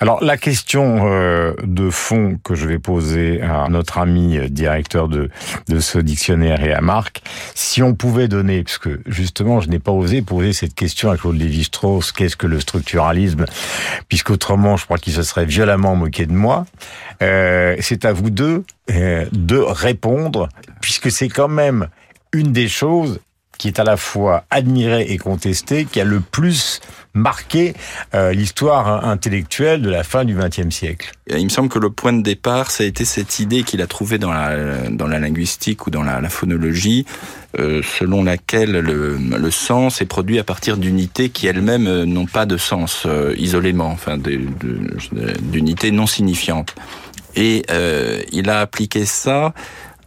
Alors 0.00 0.22
la 0.22 0.36
question 0.36 1.02
euh, 1.06 1.54
de 1.62 1.90
fond 1.90 2.38
que 2.42 2.54
je 2.54 2.66
vais 2.66 2.78
poser 2.78 3.40
à 3.42 3.68
notre 3.68 3.98
ami 3.98 4.38
euh, 4.38 4.48
directeur 4.48 5.08
de, 5.08 5.30
ce 5.78 5.98
dictionnaire 5.98 6.64
et 6.64 6.72
à 6.72 6.80
Marc, 6.80 7.22
si 7.54 7.82
on 7.82 7.94
pouvait 7.94 8.28
donner, 8.28 8.62
parce 8.62 8.78
que 8.78 9.00
justement 9.06 9.60
je 9.60 9.68
n'ai 9.68 9.78
pas 9.78 9.92
osé 9.92 10.22
poser 10.22 10.52
cette 10.52 10.74
question 10.74 11.10
à 11.10 11.16
Claude 11.16 11.36
Lévi-Strauss, 11.36 12.12
qu'est-ce 12.12 12.36
que 12.36 12.46
le 12.46 12.60
structuralisme, 12.60 13.44
puisqu'autrement 14.08 14.76
je 14.76 14.84
crois 14.84 14.98
qu'il 14.98 15.12
se 15.12 15.22
serait 15.22 15.46
violemment 15.46 15.96
moqué 15.96 16.26
de 16.26 16.32
moi, 16.32 16.66
euh, 17.22 17.76
c'est 17.80 18.04
à 18.04 18.12
vous 18.12 18.30
deux 18.30 18.64
de 18.88 19.56
répondre, 19.56 20.48
puisque 20.82 21.10
c'est 21.10 21.28
quand 21.28 21.48
même 21.48 21.88
une 22.32 22.52
des 22.52 22.68
choses 22.68 23.20
qui 23.62 23.68
est 23.68 23.78
à 23.78 23.84
la 23.84 23.96
fois 23.96 24.42
admiré 24.50 25.02
et 25.08 25.18
contesté, 25.18 25.84
qui 25.84 26.00
a 26.00 26.04
le 26.04 26.18
plus 26.18 26.80
marqué 27.14 27.74
euh, 28.12 28.32
l'histoire 28.32 29.04
intellectuelle 29.04 29.82
de 29.82 29.88
la 29.88 30.02
fin 30.02 30.24
du 30.24 30.34
XXe 30.34 30.74
siècle. 30.74 31.12
Il 31.30 31.44
me 31.44 31.48
semble 31.48 31.68
que 31.68 31.78
le 31.78 31.90
point 31.90 32.12
de 32.12 32.22
départ, 32.22 32.72
ça 32.72 32.82
a 32.82 32.88
été 32.88 33.04
cette 33.04 33.38
idée 33.38 33.62
qu'il 33.62 33.80
a 33.80 33.86
trouvée 33.86 34.18
dans 34.18 34.32
la, 34.32 34.88
linguistique 34.98 35.86
ou 35.86 35.90
dans 35.90 36.02
la, 36.02 36.28
phonologie, 36.28 37.06
euh, 37.60 37.82
selon 38.00 38.24
laquelle 38.24 38.72
le, 38.72 39.50
sens 39.52 40.02
est 40.02 40.06
produit 40.06 40.40
à 40.40 40.44
partir 40.44 40.76
d'unités 40.76 41.28
qui 41.28 41.46
elles-mêmes 41.46 41.86
euh, 41.86 42.04
n'ont 42.04 42.26
pas 42.26 42.46
de 42.46 42.56
sens 42.56 43.06
isolément, 43.38 43.92
enfin 43.92 44.18
d'unités 44.18 45.92
non 45.92 46.08
signifiantes. 46.08 46.74
Et 47.36 47.62
il 48.32 48.50
a 48.50 48.60
appliqué 48.60 49.06
ça 49.06 49.54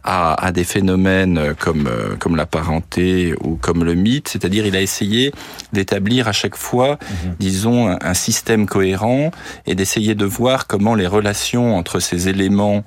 à, 0.06 0.46
à 0.46 0.52
des 0.52 0.64
phénomènes 0.64 1.54
comme, 1.58 1.88
euh, 1.88 2.16
comme 2.16 2.36
la 2.36 2.46
parenté 2.46 3.34
ou 3.42 3.56
comme 3.56 3.84
le 3.84 3.94
mythe, 3.94 4.28
c'est-à-dire 4.28 4.64
il 4.64 4.76
a 4.76 4.80
essayé 4.80 5.32
d'établir 5.72 6.28
à 6.28 6.32
chaque 6.32 6.56
fois, 6.56 6.98
mhm. 7.00 7.34
disons, 7.38 7.88
un, 7.88 7.98
un, 8.00 8.14
système 8.14 8.66
cohérent 8.66 9.32
et 9.66 9.74
d'essayer 9.74 10.14
de 10.14 10.24
voir 10.24 10.66
comment 10.66 10.94
les 10.94 11.06
relations 11.06 11.76
entre 11.76 12.00
ces 12.00 12.28
éléments 12.28 12.84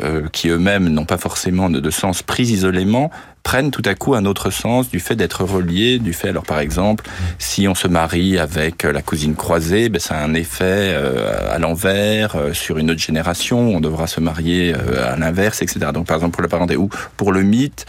euh, 0.00 0.28
qui 0.32 0.48
eux-mêmes 0.48 0.88
n'ont 0.88 1.04
pas 1.04 1.18
forcément 1.18 1.70
de, 1.70 1.90
sens 1.90 2.22
pris 2.22 2.44
isolément, 2.44 3.10
prennent 3.42 3.70
tout 3.70 3.82
à 3.84 3.94
coup 3.94 4.14
un 4.14 4.24
autre 4.24 4.50
sens 4.50 4.88
du 4.88 5.00
fait 5.00 5.16
d'être 5.16 5.44
reliés, 5.44 5.98
du 5.98 6.12
fait, 6.12 6.28
alors 6.28 6.44
par 6.44 6.60
exemple, 6.60 7.04
si 7.38 7.66
on 7.68 7.74
se 7.74 7.88
marie 7.88 8.38
avec 8.38 8.84
la 8.84 9.02
cousine 9.02 9.34
croisée, 9.34 9.88
ben, 9.88 9.98
ça 9.98 10.16
a 10.16 10.24
un 10.24 10.34
effet 10.34 10.64
euh, 10.94 11.52
à 11.52 11.58
l'envers, 11.58 12.36
euh, 12.36 12.52
sur 12.52 12.78
une 12.78 12.90
autre 12.90 13.00
génération, 13.00 13.58
on 13.58 13.80
devra 13.80 14.06
se 14.06 14.20
marier 14.20 14.74
euh, 14.74 15.12
à 15.12 15.16
l'inverse, 15.16 15.62
etc. 15.62 15.80
Donc 15.92 16.06
par 16.06 16.16
exemple 16.16 16.34
pour 16.34 16.42
la 16.42 16.48
parenté 16.48 16.76
ou 16.76 16.88
pour 17.16 17.32
le 17.32 17.42
mythe, 17.42 17.86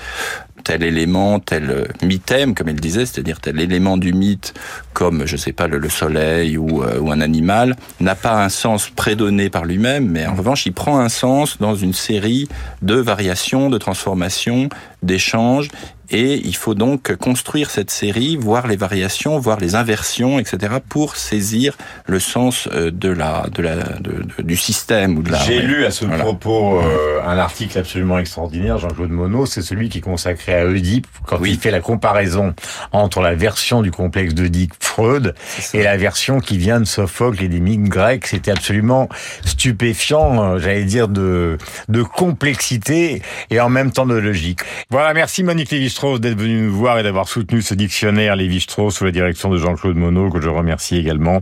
tel 0.64 0.84
élément, 0.84 1.40
tel 1.40 1.88
mythème, 2.02 2.56
comme 2.56 2.70
il 2.70 2.76
disait, 2.76 3.06
c'est-à-dire 3.06 3.40
tel 3.40 3.60
élément 3.60 3.98
du 3.98 4.14
mythe, 4.14 4.54
comme, 4.94 5.26
je 5.26 5.38
sais 5.38 5.54
pas, 5.54 5.68
le, 5.68 5.90
soleil 5.90 6.56
euh, 6.56 7.00
ou, 7.00 7.12
un 7.12 7.22
animal, 7.22 7.76
n'a 8.00 8.16
pas 8.16 8.44
un 8.44 8.50
sens 8.50 8.90
prédonné 8.90 9.50
par 9.50 9.66
lui-même, 9.66 10.08
mais 10.08 10.26
en 10.26 10.36
revanche, 10.36 10.66
il 10.66 10.74
prend 10.74 11.00
un 11.00 11.10
sens 11.10 11.58
dans 11.60 11.76
une 11.76 11.94
série 11.94 12.48
de 12.82 12.96
variations, 12.96 13.70
de 13.70 13.78
transformations, 13.78 14.70
d'échanges, 15.04 15.70
et 16.14 16.36
il 16.46 16.56
faut 16.56 16.76
donc 16.76 17.16
construire 17.16 17.70
cette 17.70 17.90
série, 17.90 18.36
voir 18.36 18.68
les 18.68 18.76
variations, 18.76 19.40
voir 19.40 19.60
les 19.60 19.76
inversions, 19.76 20.38
etc., 20.38 20.76
pour 20.88 21.16
saisir 21.16 21.76
le 22.06 22.20
sens 22.20 22.68
euh, 22.72 22.92
de 22.92 23.10
la, 23.10 23.48
de 23.52 23.64
la, 23.64 23.76
de, 24.00 24.24
du 24.44 24.56
système 24.56 25.18
ou 25.18 25.24
de 25.24 25.32
la. 25.32 25.40
J'ai 25.40 25.62
lu 25.62 25.86
à 25.86 25.92
ce 25.92 26.06
propos 26.06 26.80
euh, 26.80 27.22
un 27.26 27.38
article 27.38 27.80
absolument 27.80 28.20
extraordinaire, 28.20 28.78
Jean-Claude 28.78 29.10
Monod, 29.10 29.48
c'est 29.48 29.62
celui 29.62 29.90
qui 29.90 30.00
est 30.00 30.02
consacré 30.02 30.54
à 30.54 30.66
Oedipe 30.66 31.08
quand 31.26 31.44
il 31.44 31.58
fait 31.58 31.72
la 31.72 31.80
comparaison 31.80 32.54
entre 32.92 33.22
la 33.22 33.34
version 33.34 33.82
du 33.82 33.92
complexe 33.92 34.34
d'Oedipe 34.34 34.74
Freud 34.80 35.34
et 35.74 35.84
la 35.84 35.98
version 35.98 36.40
qui 36.40 36.58
vient 36.58 36.80
de 36.80 36.86
Sophocle 36.86 37.44
et 37.44 37.48
des 37.48 37.60
mythes 37.60 37.90
grecs. 37.90 38.28
C'était 38.28 38.52
absolument 38.52 39.10
stupéfiant, 39.46 40.44
euh, 40.44 40.60
j'allais 40.60 40.86
dire 40.86 41.08
de 41.08 41.58
de 41.88 42.04
complexité 42.04 43.22
et 43.50 43.60
en 43.60 43.70
même 43.70 43.92
temps 43.92 44.06
de 44.06 44.16
logique. 44.16 44.60
Voilà, 44.94 45.16
merci 45.16 45.44
Monique 45.44 45.72
Lévi-Strauss 45.72 46.20
d'être 46.20 46.38
venu 46.38 46.68
nous 46.68 46.72
voir 46.72 47.00
et 47.00 47.04
d'avoir 47.04 47.28
soutenu 47.28 47.64
ce 47.64 47.74
dictionnaire 47.74 48.36
Lévi-Strauss 48.36 48.96
sous 48.96 49.06
la 49.06 49.10
direction 49.10 49.50
de 49.50 49.58
Jean-Claude 49.58 49.96
Monod, 49.96 50.32
que 50.32 50.40
je 50.40 50.50
remercie 50.50 50.98
également. 50.98 51.40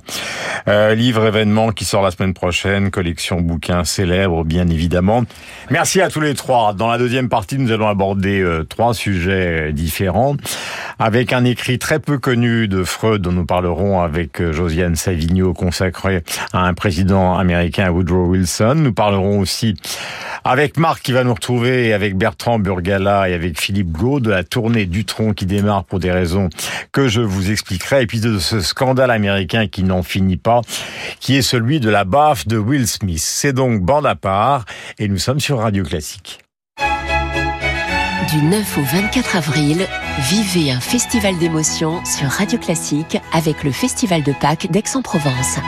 Euh, 0.70 0.96
livre 0.96 1.26
événement 1.26 1.74
qui 1.74 1.84
sort 1.84 2.02
la 2.02 2.12
semaine 2.12 2.34
prochaine, 2.34 2.92
collection 2.92 3.42
bouquins 3.42 3.84
célèbres, 3.84 4.46
bien 4.46 4.70
évidemment. 4.70 5.24
Merci 5.70 6.00
à 6.00 6.10
tous 6.10 6.22
les 6.22 6.34
trois. 6.34 6.74
Dans 6.74 6.88
la 6.88 6.98
deuxième 6.98 7.28
partie, 7.28 7.58
nous 7.58 7.74
allons 7.74 7.90
aborder 7.90 8.40
euh, 8.40 8.64
trois 8.64 8.94
sujets 8.94 9.74
différents, 9.74 10.38
avec 10.98 11.34
un 11.34 11.44
écrit 11.44 11.78
très 11.78 12.00
peu 12.00 12.20
connu 12.20 12.70
de 12.70 12.86
Freud 12.86 13.22
dont 13.22 13.34
nous 13.34 13.46
parlerons 13.46 14.00
avec 14.00 14.40
euh, 14.40 14.54
Josiane 14.54 14.96
Savigno, 14.96 15.54
consacré 15.54 16.24
à 16.54 16.68
un 16.68 16.74
président 16.74 17.38
américain, 17.38 17.92
Woodrow 17.92 18.28
Wilson. 18.28 18.76
Nous 18.78 18.94
parlerons 18.94 19.42
aussi 19.42 19.76
avec 20.46 20.78
Marc 20.78 21.02
qui 21.02 21.12
va 21.12 21.26
nous 21.26 21.34
retrouver, 21.34 21.92
avec 21.92 22.16
Bertrand 22.16 22.58
Burgala 22.58 23.30
et 23.30 23.34
avec 23.34 23.41
Philippe 23.56 23.92
Gau 23.92 24.20
de 24.20 24.30
la 24.30 24.44
tournée 24.44 24.86
Dutron 24.86 25.34
qui 25.34 25.46
démarre 25.46 25.84
pour 25.84 26.00
des 26.00 26.12
raisons 26.12 26.50
que 26.92 27.08
je 27.08 27.22
vous 27.22 27.52
expliquerai, 27.52 28.04
et 28.04 28.08
puis 28.08 28.20
de 28.20 28.40
ce 28.40 28.62
scandale 28.62 29.12
américain 29.12 29.68
qui 29.68 29.84
n'en 29.84 30.04
finit 30.04 30.38
pas, 30.38 30.62
qui 31.20 31.36
est 31.36 31.42
celui 31.42 31.80
de 31.80 31.90
la 31.90 32.04
baffe 32.04 32.48
de 32.48 32.58
Will 32.58 32.88
Smith. 32.88 33.22
C'est 33.22 33.54
donc 33.54 33.82
bande 33.82 34.06
à 34.06 34.16
part, 34.16 34.66
et 35.00 35.08
nous 35.08 35.18
sommes 35.18 35.40
sur 35.40 35.60
Radio 35.60 35.84
Classique. 35.84 36.40
Du 38.30 38.42
9 38.44 38.78
au 38.78 38.84
24 38.84 39.36
avril, 39.36 39.86
vivez 40.30 40.72
un 40.72 40.80
festival 40.80 41.38
d'émotions 41.38 42.04
sur 42.06 42.30
Radio 42.30 42.58
Classique 42.58 43.18
avec 43.34 43.64
le 43.64 43.72
Festival 43.72 44.24
de 44.24 44.32
Pâques 44.32 44.72
d'Aix-en-Provence. 44.72 45.60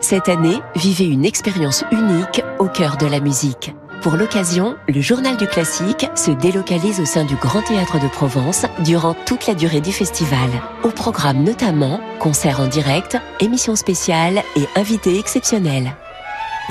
Cette 0.00 0.28
année, 0.28 0.58
vivez 0.76 1.06
une 1.06 1.24
expérience 1.24 1.84
unique 1.90 2.42
au 2.58 2.66
cœur 2.66 2.98
de 2.98 3.06
la 3.06 3.20
musique. 3.20 3.72
Pour 4.02 4.16
l'occasion, 4.16 4.74
le 4.88 5.00
Journal 5.00 5.36
du 5.36 5.46
Classique 5.46 6.08
se 6.16 6.32
délocalise 6.32 6.98
au 6.98 7.04
sein 7.04 7.24
du 7.24 7.36
Grand 7.36 7.62
Théâtre 7.62 8.00
de 8.00 8.08
Provence 8.08 8.66
durant 8.80 9.14
toute 9.14 9.46
la 9.46 9.54
durée 9.54 9.80
du 9.80 9.92
festival. 9.92 10.50
Au 10.82 10.88
programme 10.88 11.44
notamment 11.44 12.00
concerts 12.18 12.58
en 12.58 12.66
direct, 12.66 13.16
émissions 13.38 13.76
spéciales 13.76 14.42
et 14.56 14.66
invités 14.74 15.20
exceptionnels. 15.20 15.94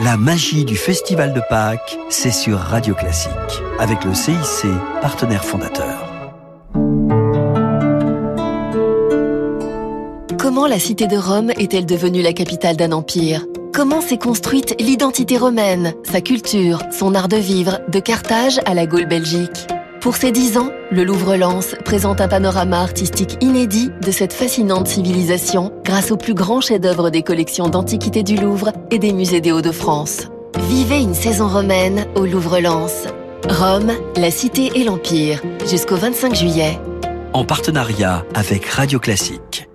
La 0.04 0.18
magie 0.18 0.66
du 0.66 0.76
Festival 0.76 1.34
de 1.34 1.42
Pâques, 1.50 1.98
c'est 2.10 2.32
sur 2.32 2.58
Radio 2.58 2.96
Classique, 2.96 3.32
avec 3.80 4.04
le 4.04 4.14
CIC, 4.14 4.68
partenaire 5.02 5.46
fondateur. 5.46 6.12
Comment 10.38 10.68
la 10.68 10.80
cité 10.80 11.08
de 11.08 11.16
Rome 11.16 11.52
est-elle 11.58 11.86
devenue 11.86 12.22
la 12.22 12.34
capitale 12.34 12.76
d'un 12.76 12.92
empire? 12.92 13.46
Comment 13.74 14.02
s'est 14.02 14.18
construite 14.18 14.76
l'identité 14.82 15.38
romaine, 15.38 15.94
sa 16.04 16.20
culture, 16.20 16.84
son 16.92 17.16
art 17.16 17.30
de 17.30 17.38
vivre, 17.38 17.80
de 17.88 18.00
Carthage 18.00 18.60
à 18.66 18.74
la 18.74 18.86
Gaule 18.86 19.08
belgique? 19.08 19.68
Pour 20.02 20.18
ses 20.18 20.32
dix 20.32 20.58
ans, 20.58 20.72
le 20.92 21.06
Louvre-Lens 21.06 21.76
présente 21.86 22.20
un 22.20 22.28
panorama 22.28 22.82
artistique 22.82 23.38
inédit 23.40 23.90
de 24.02 24.12
cette 24.12 24.34
fascinante 24.34 24.88
civilisation 24.88 25.72
grâce 25.86 26.12
aux 26.12 26.18
plus 26.18 26.34
grands 26.34 26.60
chefs-d'œuvre 26.60 27.12
des 27.12 27.24
collections 27.24 27.70
d'antiquités 27.70 28.24
du 28.24 28.36
Louvre 28.36 28.74
et 28.92 29.00
des 29.00 29.14
musées 29.14 29.42
des 29.42 29.54
Hauts-de-France. 29.54 30.28
Vivez 30.68 31.00
une 31.00 31.14
saison 31.14 31.48
romaine 31.48 32.08
au 32.16 32.26
Louvre-Lens. 32.26 33.08
Rome, 33.48 33.94
la 34.18 34.32
cité 34.32 34.72
et 34.76 34.84
l'empire, 34.84 35.42
jusqu'au 35.66 35.96
25 35.96 36.36
juillet. 36.36 36.78
En 37.32 37.46
partenariat 37.46 38.26
avec 38.36 38.66
Radio 38.66 39.00
Classique. 39.00 39.71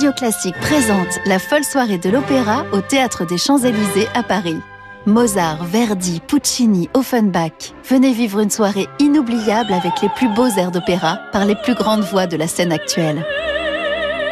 Radio 0.00 0.14
Classique 0.14 0.58
présente 0.62 1.18
la 1.26 1.38
folle 1.38 1.62
soirée 1.62 1.98
de 1.98 2.08
l'opéra 2.08 2.64
au 2.72 2.80
Théâtre 2.80 3.26
des 3.26 3.36
Champs-Élysées 3.36 4.08
à 4.14 4.22
Paris. 4.22 4.56
Mozart, 5.04 5.62
Verdi, 5.66 6.22
Puccini, 6.26 6.88
Offenbach. 6.94 7.74
Venez 7.84 8.14
vivre 8.14 8.40
une 8.40 8.48
soirée 8.48 8.88
inoubliable 8.98 9.74
avec 9.74 10.00
les 10.00 10.08
plus 10.08 10.30
beaux 10.30 10.48
airs 10.56 10.70
d'opéra 10.70 11.18
par 11.32 11.44
les 11.44 11.54
plus 11.54 11.74
grandes 11.74 12.00
voix 12.00 12.26
de 12.26 12.38
la 12.38 12.48
scène 12.48 12.72
actuelle. 12.72 13.26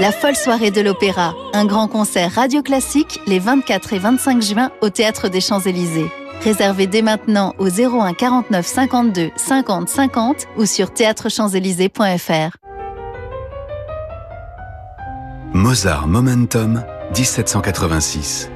La 0.00 0.10
folle 0.10 0.36
soirée 0.36 0.70
de 0.70 0.80
l'opéra, 0.80 1.34
un 1.52 1.66
grand 1.66 1.86
concert 1.88 2.32
radio 2.32 2.62
classique 2.62 3.20
les 3.26 3.38
24 3.38 3.92
et 3.92 3.98
25 3.98 4.40
juin 4.40 4.70
au 4.80 4.88
Théâtre 4.88 5.28
des 5.28 5.42
Champs-Élysées. 5.42 6.10
Réservez 6.44 6.86
dès 6.86 7.02
maintenant 7.02 7.54
au 7.58 7.68
01 7.68 8.14
49 8.14 8.66
52 8.66 9.32
50 9.36 9.86
50 9.86 10.46
ou 10.56 10.64
sur 10.64 10.94
théâtrechamps-élysées.fr. 10.94 12.67
Mozart 15.54 16.06
Momentum, 16.06 16.84
1786. 17.14 18.50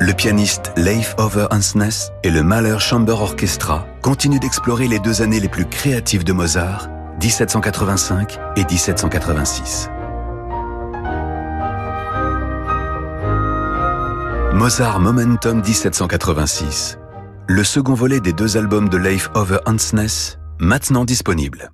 Le 0.00 0.12
pianiste 0.12 0.72
Leif 0.76 1.14
Over 1.18 1.46
Hansness 1.50 2.12
et 2.22 2.30
le 2.30 2.42
Mahler 2.42 2.78
Chamber 2.78 3.14
Orchestra 3.14 3.86
continuent 4.02 4.38
d'explorer 4.38 4.86
les 4.86 4.98
deux 4.98 5.22
années 5.22 5.40
les 5.40 5.48
plus 5.48 5.64
créatives 5.64 6.24
de 6.24 6.32
Mozart, 6.34 6.88
1785 7.22 8.38
et 8.56 8.64
1786. 8.64 9.88
Mozart 14.52 15.00
Momentum 15.00 15.62
1786. 15.62 16.98
Le 17.48 17.64
second 17.64 17.94
volet 17.94 18.20
des 18.20 18.34
deux 18.34 18.58
albums 18.58 18.90
de 18.90 18.98
Leif 18.98 19.30
Over 19.34 19.58
Hansness, 19.64 20.38
maintenant 20.58 21.06
disponible. 21.06 21.70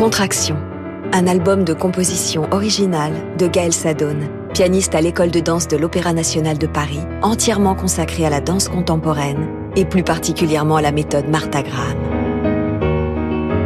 Contraction, 0.00 0.56
un 1.12 1.26
album 1.26 1.62
de 1.62 1.74
composition 1.74 2.48
originale 2.52 3.12
de 3.36 3.46
Gaël 3.46 3.74
Sadone, 3.74 4.30
pianiste 4.54 4.94
à 4.94 5.02
l'école 5.02 5.30
de 5.30 5.40
danse 5.40 5.68
de 5.68 5.76
l'Opéra 5.76 6.14
national 6.14 6.56
de 6.56 6.66
Paris, 6.66 7.02
entièrement 7.20 7.74
consacré 7.74 8.24
à 8.24 8.30
la 8.30 8.40
danse 8.40 8.70
contemporaine 8.70 9.46
et 9.76 9.84
plus 9.84 10.02
particulièrement 10.02 10.76
à 10.76 10.80
la 10.80 10.90
méthode 10.90 11.28
Martha 11.28 11.62
Graham. 11.62 11.98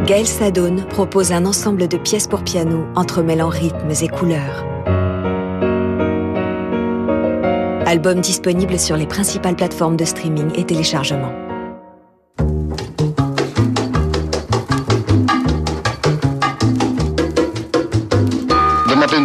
Gaël 0.05 0.27
Sadone 0.27 0.83
propose 0.89 1.31
un 1.31 1.45
ensemble 1.45 1.87
de 1.87 1.95
pièces 1.95 2.27
pour 2.27 2.43
piano 2.43 2.85
entremêlant 2.95 3.47
rythmes 3.47 3.93
et 4.01 4.09
couleurs. 4.09 4.65
Album 7.85 8.19
disponible 8.19 8.77
sur 8.77 8.97
les 8.97 9.07
principales 9.07 9.55
plateformes 9.55 9.95
de 9.95 10.03
streaming 10.03 10.49
et 10.55 10.65
téléchargement. 10.65 11.44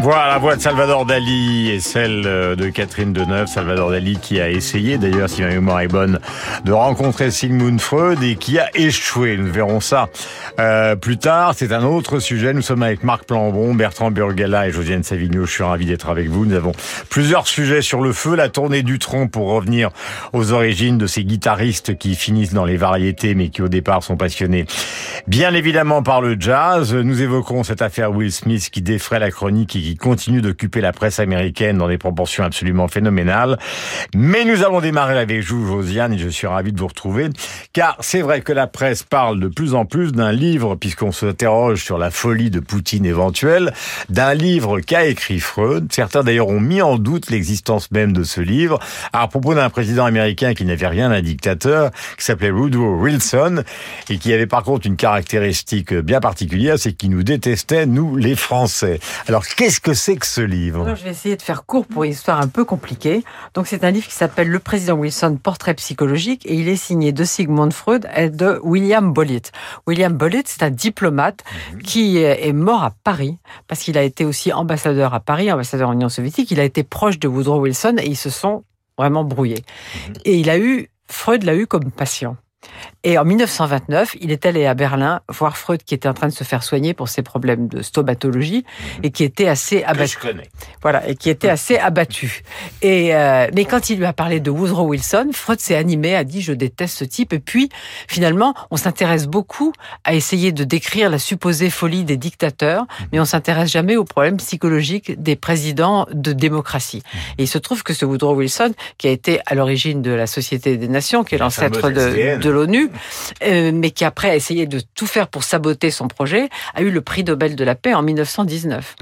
Voilà 0.00 0.28
la 0.28 0.38
voix 0.38 0.54
de 0.54 0.60
Salvador 0.60 1.06
Dali 1.06 1.70
et 1.70 1.80
celle 1.80 2.22
euh, 2.24 2.54
de 2.54 2.68
Catherine 2.68 3.12
Deneuve. 3.12 3.48
Salvador 3.48 3.90
Dali 3.90 4.16
qui 4.16 4.40
a 4.40 4.48
essayé, 4.48 4.96
d'ailleurs, 4.96 5.28
si 5.28 5.42
ma 5.42 5.48
mémoire 5.48 5.80
est 5.80 5.88
bonne, 5.88 6.20
de 6.64 6.70
rencontrer 6.70 7.32
Sigmund 7.32 7.80
Freud 7.80 8.22
et 8.22 8.36
qui 8.36 8.60
a 8.60 8.70
échoué. 8.76 9.36
Nous 9.36 9.50
verrons 9.50 9.80
ça 9.80 10.08
euh, 10.60 10.94
plus 10.94 11.18
tard. 11.18 11.54
C'est 11.56 11.72
un 11.72 11.82
autre 11.82 12.20
sujet. 12.20 12.54
Nous 12.54 12.62
sommes 12.62 12.84
avec 12.84 13.02
Marc 13.02 13.24
Plambon, 13.24 13.74
Bertrand 13.74 14.12
Burgala 14.12 14.68
et 14.68 14.70
Josiane 14.70 15.02
Savigno. 15.02 15.46
Je 15.46 15.50
suis 15.50 15.64
ravi 15.64 15.86
d'être 15.86 16.08
avec 16.08 16.28
vous. 16.28 16.46
Nous 16.46 16.54
avons 16.54 16.72
plusieurs 17.10 17.48
sujets 17.48 17.82
sur 17.82 18.00
le 18.00 18.12
feu. 18.12 18.36
La 18.36 18.48
tournée 18.48 18.84
du 18.84 19.00
tronc 19.00 19.26
pour 19.26 19.48
revenir 19.48 19.90
aux 20.32 20.52
origines 20.52 20.96
de 20.96 21.08
ces 21.08 21.24
guitaristes 21.24 21.98
qui 21.98 22.14
finissent 22.14 22.54
dans 22.54 22.64
les 22.64 22.76
variétés 22.76 23.34
mais 23.34 23.48
qui 23.48 23.62
au 23.62 23.68
départ 23.68 24.04
sont 24.04 24.16
passionnés 24.16 24.64
bien 25.26 25.54
évidemment 25.54 26.04
par 26.04 26.20
le 26.20 26.36
jazz. 26.38 26.94
Nous 26.94 27.20
évoquons 27.20 27.64
cette 27.64 27.82
affaire 27.82 28.12
Will 28.12 28.32
Smith 28.32 28.70
qui 28.70 28.80
défraie 28.80 29.18
la 29.18 29.32
chronique 29.32 29.74
qui 29.88 29.96
continue 29.96 30.42
d'occuper 30.42 30.82
la 30.82 30.92
presse 30.92 31.18
américaine 31.18 31.78
dans 31.78 31.88
des 31.88 31.96
proportions 31.96 32.44
absolument 32.44 32.88
phénoménales. 32.88 33.58
Mais 34.14 34.44
nous 34.44 34.62
allons 34.62 34.80
démarrer 34.80 35.18
avec 35.18 35.42
vous, 35.44 35.66
Josiane, 35.66 36.12
et 36.12 36.18
je 36.18 36.28
suis 36.28 36.46
ravi 36.46 36.72
de 36.72 36.78
vous 36.78 36.88
retrouver, 36.88 37.30
car 37.72 37.96
c'est 38.00 38.20
vrai 38.20 38.42
que 38.42 38.52
la 38.52 38.66
presse 38.66 39.02
parle 39.02 39.40
de 39.40 39.48
plus 39.48 39.74
en 39.74 39.86
plus 39.86 40.12
d'un 40.12 40.30
livre, 40.30 40.74
puisqu'on 40.74 41.10
s'interroge 41.10 41.82
sur 41.82 41.96
la 41.96 42.10
folie 42.10 42.50
de 42.50 42.60
Poutine 42.60 43.06
éventuelle, 43.06 43.72
d'un 44.10 44.34
livre 44.34 44.80
qu'a 44.80 45.06
écrit 45.06 45.40
Freud. 45.40 45.90
Certains 45.90 46.22
d'ailleurs 46.22 46.48
ont 46.48 46.60
mis 46.60 46.82
en 46.82 46.98
doute 46.98 47.30
l'existence 47.30 47.90
même 47.90 48.12
de 48.12 48.24
ce 48.24 48.42
livre, 48.42 48.78
à 49.14 49.26
propos 49.26 49.54
d'un 49.54 49.70
président 49.70 50.04
américain 50.04 50.52
qui 50.52 50.66
n'avait 50.66 50.86
rien 50.86 51.08
d'un 51.08 51.22
dictateur, 51.22 51.92
qui 52.18 52.24
s'appelait 52.26 52.50
Woodrow 52.50 52.96
Wilson, 52.96 53.62
et 54.10 54.18
qui 54.18 54.34
avait 54.34 54.46
par 54.46 54.64
contre 54.64 54.86
une 54.86 54.96
caractéristique 54.96 55.94
bien 55.94 56.20
particulière, 56.20 56.78
c'est 56.78 56.92
qu'il 56.92 57.08
nous 57.08 57.22
détestait, 57.22 57.86
nous 57.86 58.16
les 58.16 58.36
Français. 58.36 59.00
Alors 59.28 59.46
qu'est-ce 59.46 59.77
que 59.80 59.94
c'est 59.94 60.16
que 60.16 60.26
ce 60.26 60.40
livre 60.40 60.82
Alors, 60.82 60.96
Je 60.96 61.04
vais 61.04 61.10
essayer 61.10 61.36
de 61.36 61.42
faire 61.42 61.64
court 61.64 61.86
pour 61.86 62.04
une 62.04 62.12
histoire 62.12 62.40
un 62.40 62.48
peu 62.48 62.64
compliquée. 62.64 63.24
Donc 63.54 63.66
c'est 63.66 63.84
un 63.84 63.90
livre 63.90 64.06
qui 64.06 64.14
s'appelle 64.14 64.48
Le 64.48 64.58
président 64.58 64.94
Wilson, 64.94 65.38
portrait 65.42 65.74
psychologique, 65.74 66.44
et 66.46 66.54
il 66.54 66.68
est 66.68 66.76
signé 66.76 67.12
de 67.12 67.24
Sigmund 67.24 67.72
Freud 67.72 68.08
et 68.14 68.30
de 68.30 68.60
William 68.62 69.12
Bollitt. 69.12 69.52
William 69.86 70.12
Bollitt, 70.12 70.48
c'est 70.48 70.62
un 70.62 70.70
diplomate 70.70 71.44
qui 71.84 72.18
est 72.18 72.52
mort 72.52 72.82
à 72.82 72.92
Paris, 73.04 73.38
parce 73.66 73.80
qu'il 73.80 73.98
a 73.98 74.02
été 74.02 74.24
aussi 74.24 74.52
ambassadeur 74.52 75.14
à 75.14 75.20
Paris, 75.20 75.50
ambassadeur 75.50 75.88
en 75.88 75.92
Union 75.92 76.08
soviétique. 76.08 76.50
Il 76.50 76.60
a 76.60 76.64
été 76.64 76.82
proche 76.82 77.18
de 77.18 77.28
Woodrow 77.28 77.60
Wilson 77.60 77.96
et 77.98 78.06
ils 78.06 78.16
se 78.16 78.30
sont 78.30 78.64
vraiment 78.96 79.24
brouillés. 79.24 79.64
Et 80.24 80.38
il 80.38 80.50
a 80.50 80.58
eu, 80.58 80.90
Freud 81.06 81.44
l'a 81.44 81.54
eu 81.54 81.66
comme 81.66 81.90
patient. 81.90 82.36
Et 83.04 83.16
en 83.16 83.24
1929, 83.24 84.16
il 84.20 84.32
est 84.32 84.44
allé 84.44 84.66
à 84.66 84.74
Berlin 84.74 85.20
voir 85.28 85.56
Freud 85.56 85.82
qui 85.84 85.94
était 85.94 86.08
en 86.08 86.14
train 86.14 86.26
de 86.26 86.32
se 86.32 86.42
faire 86.44 86.62
soigner 86.62 86.94
pour 86.94 87.08
ses 87.08 87.22
problèmes 87.22 87.68
de 87.68 87.80
stomatologie 87.80 88.64
et 89.02 89.10
qui 89.10 89.22
était 89.24 89.46
assez 89.46 89.84
abattu. 89.84 90.18
je 90.20 90.28
connais. 90.28 90.48
Voilà, 90.82 91.08
et 91.08 91.14
qui 91.14 91.30
était 91.30 91.48
assez 91.48 91.78
abattu. 91.78 92.42
Et 92.82 93.14
euh, 93.14 93.46
mais 93.54 93.64
quand 93.64 93.88
il 93.90 93.98
lui 93.98 94.04
a 94.04 94.12
parlé 94.12 94.40
de 94.40 94.50
Woodrow 94.50 94.88
Wilson, 94.88 95.30
Freud 95.32 95.60
s'est 95.60 95.76
animé, 95.76 96.16
a 96.16 96.24
dit 96.24 96.42
je 96.42 96.52
déteste 96.52 96.98
ce 96.98 97.04
type. 97.04 97.32
Et 97.32 97.38
puis 97.38 97.68
finalement, 98.08 98.54
on 98.70 98.76
s'intéresse 98.76 99.26
beaucoup 99.26 99.72
à 100.04 100.14
essayer 100.14 100.50
de 100.50 100.64
décrire 100.64 101.08
la 101.08 101.18
supposée 101.18 101.70
folie 101.70 102.04
des 102.04 102.16
dictateurs, 102.16 102.86
mais 103.12 103.20
on 103.20 103.24
s'intéresse 103.24 103.70
jamais 103.70 103.96
aux 103.96 104.04
problèmes 104.04 104.38
psychologiques 104.38 105.20
des 105.22 105.36
présidents 105.36 106.06
de 106.12 106.32
démocratie. 106.32 107.02
Et 107.38 107.44
il 107.44 107.48
se 107.48 107.58
trouve 107.58 107.84
que 107.84 107.94
ce 107.94 108.04
Woodrow 108.04 108.34
Wilson, 108.34 108.72
qui 108.98 109.06
a 109.06 109.10
été 109.10 109.40
à 109.46 109.54
l'origine 109.54 110.02
de 110.02 110.10
la 110.10 110.26
Société 110.26 110.76
des 110.76 110.88
Nations, 110.88 111.22
qui 111.22 111.36
est 111.36 111.38
l'ancêtre 111.38 111.90
de, 111.90 112.36
de 112.38 112.47
l'ONU, 112.50 112.90
euh, 113.42 113.72
mais 113.74 113.90
qui 113.90 114.04
après 114.04 114.30
a 114.30 114.36
essayé 114.36 114.66
de 114.66 114.80
tout 114.94 115.06
faire 115.06 115.28
pour 115.28 115.42
saboter 115.44 115.90
son 115.90 116.08
projet, 116.08 116.48
a 116.74 116.82
eu 116.82 116.90
le 116.90 117.00
prix 117.00 117.24
Nobel 117.24 117.56
de 117.56 117.64
la 117.64 117.74
paix 117.74 117.94
en 117.94 118.02
1919. 118.02 118.96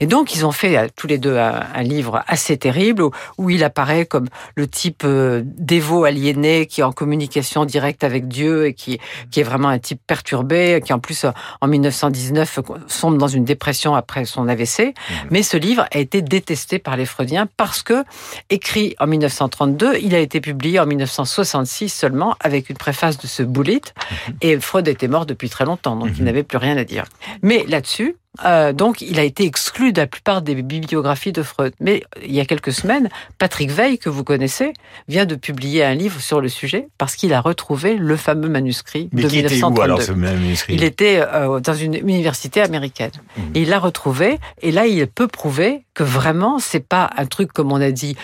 Et 0.00 0.06
donc 0.06 0.34
ils 0.34 0.46
ont 0.46 0.52
fait 0.52 0.76
euh, 0.76 0.88
tous 0.94 1.06
les 1.06 1.18
deux 1.18 1.36
un, 1.36 1.62
un 1.74 1.82
livre 1.82 2.22
assez 2.26 2.56
terrible 2.56 3.02
où, 3.02 3.10
où, 3.38 3.50
il 3.50 3.64
apparaît 3.64 4.06
comme 4.06 4.28
le 4.54 4.66
type 4.66 5.02
euh, 5.04 5.42
dévot 5.44 6.04
aliéné 6.04 6.66
qui 6.66 6.80
est 6.80 6.84
en 6.84 6.92
communication 6.92 7.64
directe 7.64 8.04
avec 8.04 8.28
Dieu 8.28 8.66
et 8.66 8.74
qui, 8.74 8.98
qui 9.30 9.40
est 9.40 9.44
vraiment 9.44 9.68
un 9.68 9.78
type 9.78 10.00
perturbé, 10.06 10.80
qui 10.84 10.92
en 10.92 10.98
plus 10.98 11.26
en 11.60 11.68
1919 11.68 12.60
sombre 12.86 13.18
dans 13.18 13.28
une 13.28 13.44
dépression 13.44 13.94
après 13.94 14.24
son 14.24 14.48
AVC. 14.48 14.94
Mais 15.30 15.42
ce 15.42 15.56
livre 15.56 15.86
a 15.92 15.98
été 15.98 16.22
détesté 16.22 16.78
par 16.78 16.96
les 16.96 17.06
Freudiens 17.06 17.48
parce 17.56 17.82
que 17.82 18.04
écrit 18.50 18.94
en 18.98 19.06
1932, 19.06 19.98
il 20.02 20.14
a 20.14 20.18
été 20.18 20.40
publié 20.40 20.80
en 20.80 20.86
1966 20.86 21.88
seulement 21.88 22.36
avec 22.40 22.70
une 22.70 22.75
préface 22.76 23.18
de 23.18 23.26
ce 23.26 23.42
Bullitt. 23.42 23.94
Et 24.40 24.58
Freud 24.60 24.88
était 24.88 25.08
mort 25.08 25.26
depuis 25.26 25.48
très 25.48 25.64
longtemps, 25.64 25.96
donc 25.96 26.10
il 26.18 26.24
n'avait 26.24 26.42
plus 26.42 26.58
rien 26.58 26.76
à 26.76 26.84
dire. 26.84 27.04
Mais 27.42 27.64
là-dessus, 27.68 28.16
euh, 28.44 28.72
donc, 28.72 29.00
il 29.00 29.18
a 29.18 29.22
été 29.22 29.44
exclu 29.44 29.92
de 29.92 30.00
la 30.00 30.06
plupart 30.06 30.42
des 30.42 30.54
bibliographies 30.54 31.32
de 31.32 31.42
Freud. 31.42 31.72
Mais 31.80 32.02
il 32.24 32.34
y 32.34 32.40
a 32.40 32.44
quelques 32.44 32.72
semaines, 32.72 33.08
Patrick 33.38 33.70
Veil, 33.70 33.98
que 33.98 34.08
vous 34.08 34.24
connaissez, 34.24 34.72
vient 35.08 35.24
de 35.24 35.34
publier 35.34 35.84
un 35.84 35.94
livre 35.94 36.20
sur 36.20 36.40
le 36.40 36.48
sujet 36.48 36.88
parce 36.98 37.16
qu'il 37.16 37.32
a 37.32 37.40
retrouvé 37.40 37.96
le 37.96 38.16
fameux 38.16 38.48
manuscrit 38.48 39.08
Mais 39.12 39.22
de 39.22 39.28
qui 39.28 39.38
était 39.38 39.54
1932. 39.54 39.80
où 39.80 39.82
alors 39.82 40.02
ce 40.02 40.12
manuscrit? 40.12 40.74
Il 40.74 40.84
était 40.84 41.20
euh, 41.20 41.60
dans 41.60 41.74
une 41.74 41.94
université 41.94 42.60
américaine. 42.60 43.12
Et 43.54 43.62
il 43.62 43.68
l'a 43.68 43.78
retrouvé. 43.78 44.38
Et 44.62 44.72
là, 44.72 44.86
il 44.86 45.06
peut 45.06 45.28
prouver 45.28 45.84
que 45.94 46.02
vraiment, 46.02 46.58
c'est 46.58 46.86
pas 46.86 47.10
un 47.16 47.26
truc 47.26 47.52
comme 47.52 47.72
on 47.72 47.80
a 47.80 47.90
dit 47.90 48.16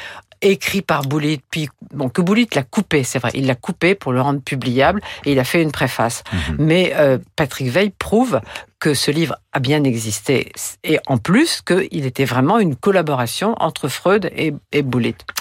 écrit 0.43 0.83
par 0.83 1.03
Boulit, 1.03 1.41
puis 1.51 1.69
bon 1.93 2.09
que 2.09 2.21
Boulit 2.21 2.49
l'a 2.55 2.63
coupé, 2.63 3.05
c'est 3.05 3.19
vrai, 3.19 3.31
il 3.35 3.47
l'a 3.47 3.55
coupé 3.55 3.95
pour 3.95 4.13
le 4.13 4.21
rendre 4.21 4.41
publiable 4.41 5.01
et 5.25 5.33
il 5.33 5.39
a 5.39 5.45
fait 5.45 5.63
une 5.63 5.73
préface. 5.73 6.25
Mais 6.59 6.93
euh, 6.97 7.19
Patrick 7.37 7.69
Veil 7.69 7.91
prouve 7.91 8.41
que 8.83 8.95
ce 8.95 9.13
livre 9.13 9.37
a 9.53 9.61
bien 9.61 9.85
existé 9.85 10.51
et 10.83 10.99
en 11.07 11.17
plus 11.17 11.63
qu'il 11.63 12.05
était 12.05 12.25
vraiment 12.25 12.59
une 12.59 12.75
collaboration 12.75 13.55
entre 13.61 13.87
Freud 13.87 14.29
et, 14.35 14.55
et 14.73 14.85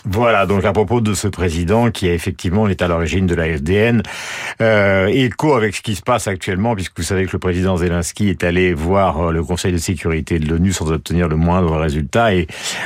Voilà, 0.06 0.46
donc 0.46 0.64
à 0.64 0.74
propos 0.74 1.02
de 1.02 1.16
ce 1.16 1.28
président 1.28 1.90
qui 1.90 2.08
effectivement 2.08 2.68
est 2.68 2.84
à 2.84 2.88
l'origine 2.88 3.26
de 3.26 3.34
la 3.34 3.46
FDN, 3.58 4.04
euh, 4.62 5.08
écho 5.08 5.56
avec 5.56 5.76
ce 5.76 5.82
qui 5.82 5.96
se 5.96 6.04
passe 6.04 6.28
actuellement, 6.28 6.76
puisque 6.76 6.98
vous 6.98 7.04
savez 7.04 7.26
que 7.26 7.32
le 7.34 7.40
président 7.40 7.78
Zelensky 7.78 8.30
est 8.30 8.44
allé 8.44 8.76
voir 8.76 9.30
euh, 9.30 9.32
le 9.32 9.44
Conseil 9.44 9.72
de 9.74 9.80
sécurité 9.80 10.38
de 10.38 10.48
l'ONU 10.48 10.72
sans 10.72 10.92
obtenir 10.92 11.28
le 11.28 11.36
moindre 11.36 11.76
résultat, 11.78 12.36
et 12.36 12.46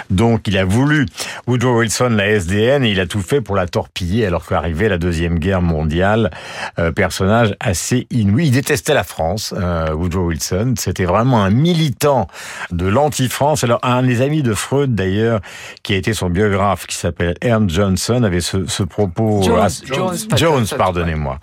donc 0.10 0.48
il 0.48 0.58
a 0.58 0.64
voulu 0.64 1.06
Woodrow 1.48 1.80
Wilson 1.80 2.12
la 2.12 2.30
SDN 2.30 2.86
et 2.86 2.92
il 2.92 3.02
a 3.02 3.08
tout 3.08 3.22
fait 3.22 3.42
pour 3.42 3.58
la 3.58 3.68
torpiller 3.68 4.26
alors 4.26 4.46
qu'arrivait 4.46 4.88
la 4.88 4.98
deuxième 4.98 5.38
guerre 5.38 5.62
mondiale. 5.62 6.32
Euh, 6.80 6.94
personnage 6.94 7.56
assez 7.60 8.08
inouï. 8.10 8.48
Il 8.48 8.52
détestait 8.52 8.94
la 8.94 9.04
France, 9.04 9.54
euh, 9.58 9.94
Woodrow 9.94 10.28
Wilson. 10.28 10.45
C'était 10.78 11.06
vraiment 11.06 11.44
un 11.44 11.50
militant 11.50 12.28
de 12.72 12.86
l'anti-France. 12.88 13.64
Alors, 13.64 13.80
un 13.84 14.04
des 14.04 14.22
amis 14.22 14.44
de 14.44 14.54
Freud, 14.54 14.96
d'ailleurs, 14.96 15.40
qui 15.84 15.94
a 15.94 15.98
été 15.98 16.14
son 16.14 16.30
biographe, 16.30 16.86
qui 16.88 16.96
s'appelle 16.96 17.36
Ernst 17.42 17.76
Johnson, 17.76 18.24
avait 18.24 18.42
ce, 18.42 18.66
ce 18.68 18.84
propos... 18.84 19.42
Jones, 19.44 19.70
Jones, 19.86 20.16
Jones, 20.36 20.38
Jones 20.38 20.78
pardonnez-moi. 20.78 21.40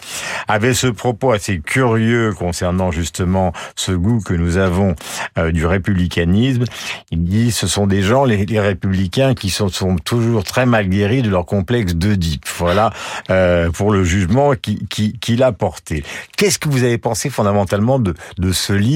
Avait 0.49 0.75
ce 0.75 0.87
propos 0.87 1.33
assez 1.33 1.61
curieux 1.61 2.33
concernant 2.33 2.91
justement 2.91 3.53
ce 3.77 3.93
goût 3.93 4.21
que 4.21 4.35
nous 4.35 4.57
avons 4.57 4.95
euh, 5.39 5.53
du 5.53 5.67
républicanisme. 5.67 6.65
Il 7.11 7.25
dit, 7.25 7.53
ce 7.53 7.67
sont 7.67 7.87
des 7.87 8.03
gens, 8.03 8.25
les, 8.25 8.47
les 8.47 8.61
républicains, 8.61 9.35
qui 9.35 9.51
sont, 9.51 9.69
sont, 9.69 9.97
toujours 9.97 10.45
très 10.45 10.67
mal 10.67 10.89
guéris 10.89 11.23
de 11.23 11.31
leur 11.31 11.47
complexe 11.47 11.95
d'Oedipe. 11.95 12.47
Voilà, 12.59 12.91
euh, 13.31 13.71
pour 13.71 13.93
le 13.93 14.05
jugement 14.05 14.55
qu'il 14.55 14.87
qui, 14.89 15.19
qui 15.19 15.43
a 15.43 15.53
porté. 15.53 16.05
Qu'est-ce 16.37 16.59
que 16.59 16.69
vous 16.69 16.85
avez 16.85 16.99
pensé 16.99 17.31
fondamentalement 17.31 17.99
de, 17.99 18.15
de 18.39 18.53
ce 18.53 18.73
livre? 18.73 18.92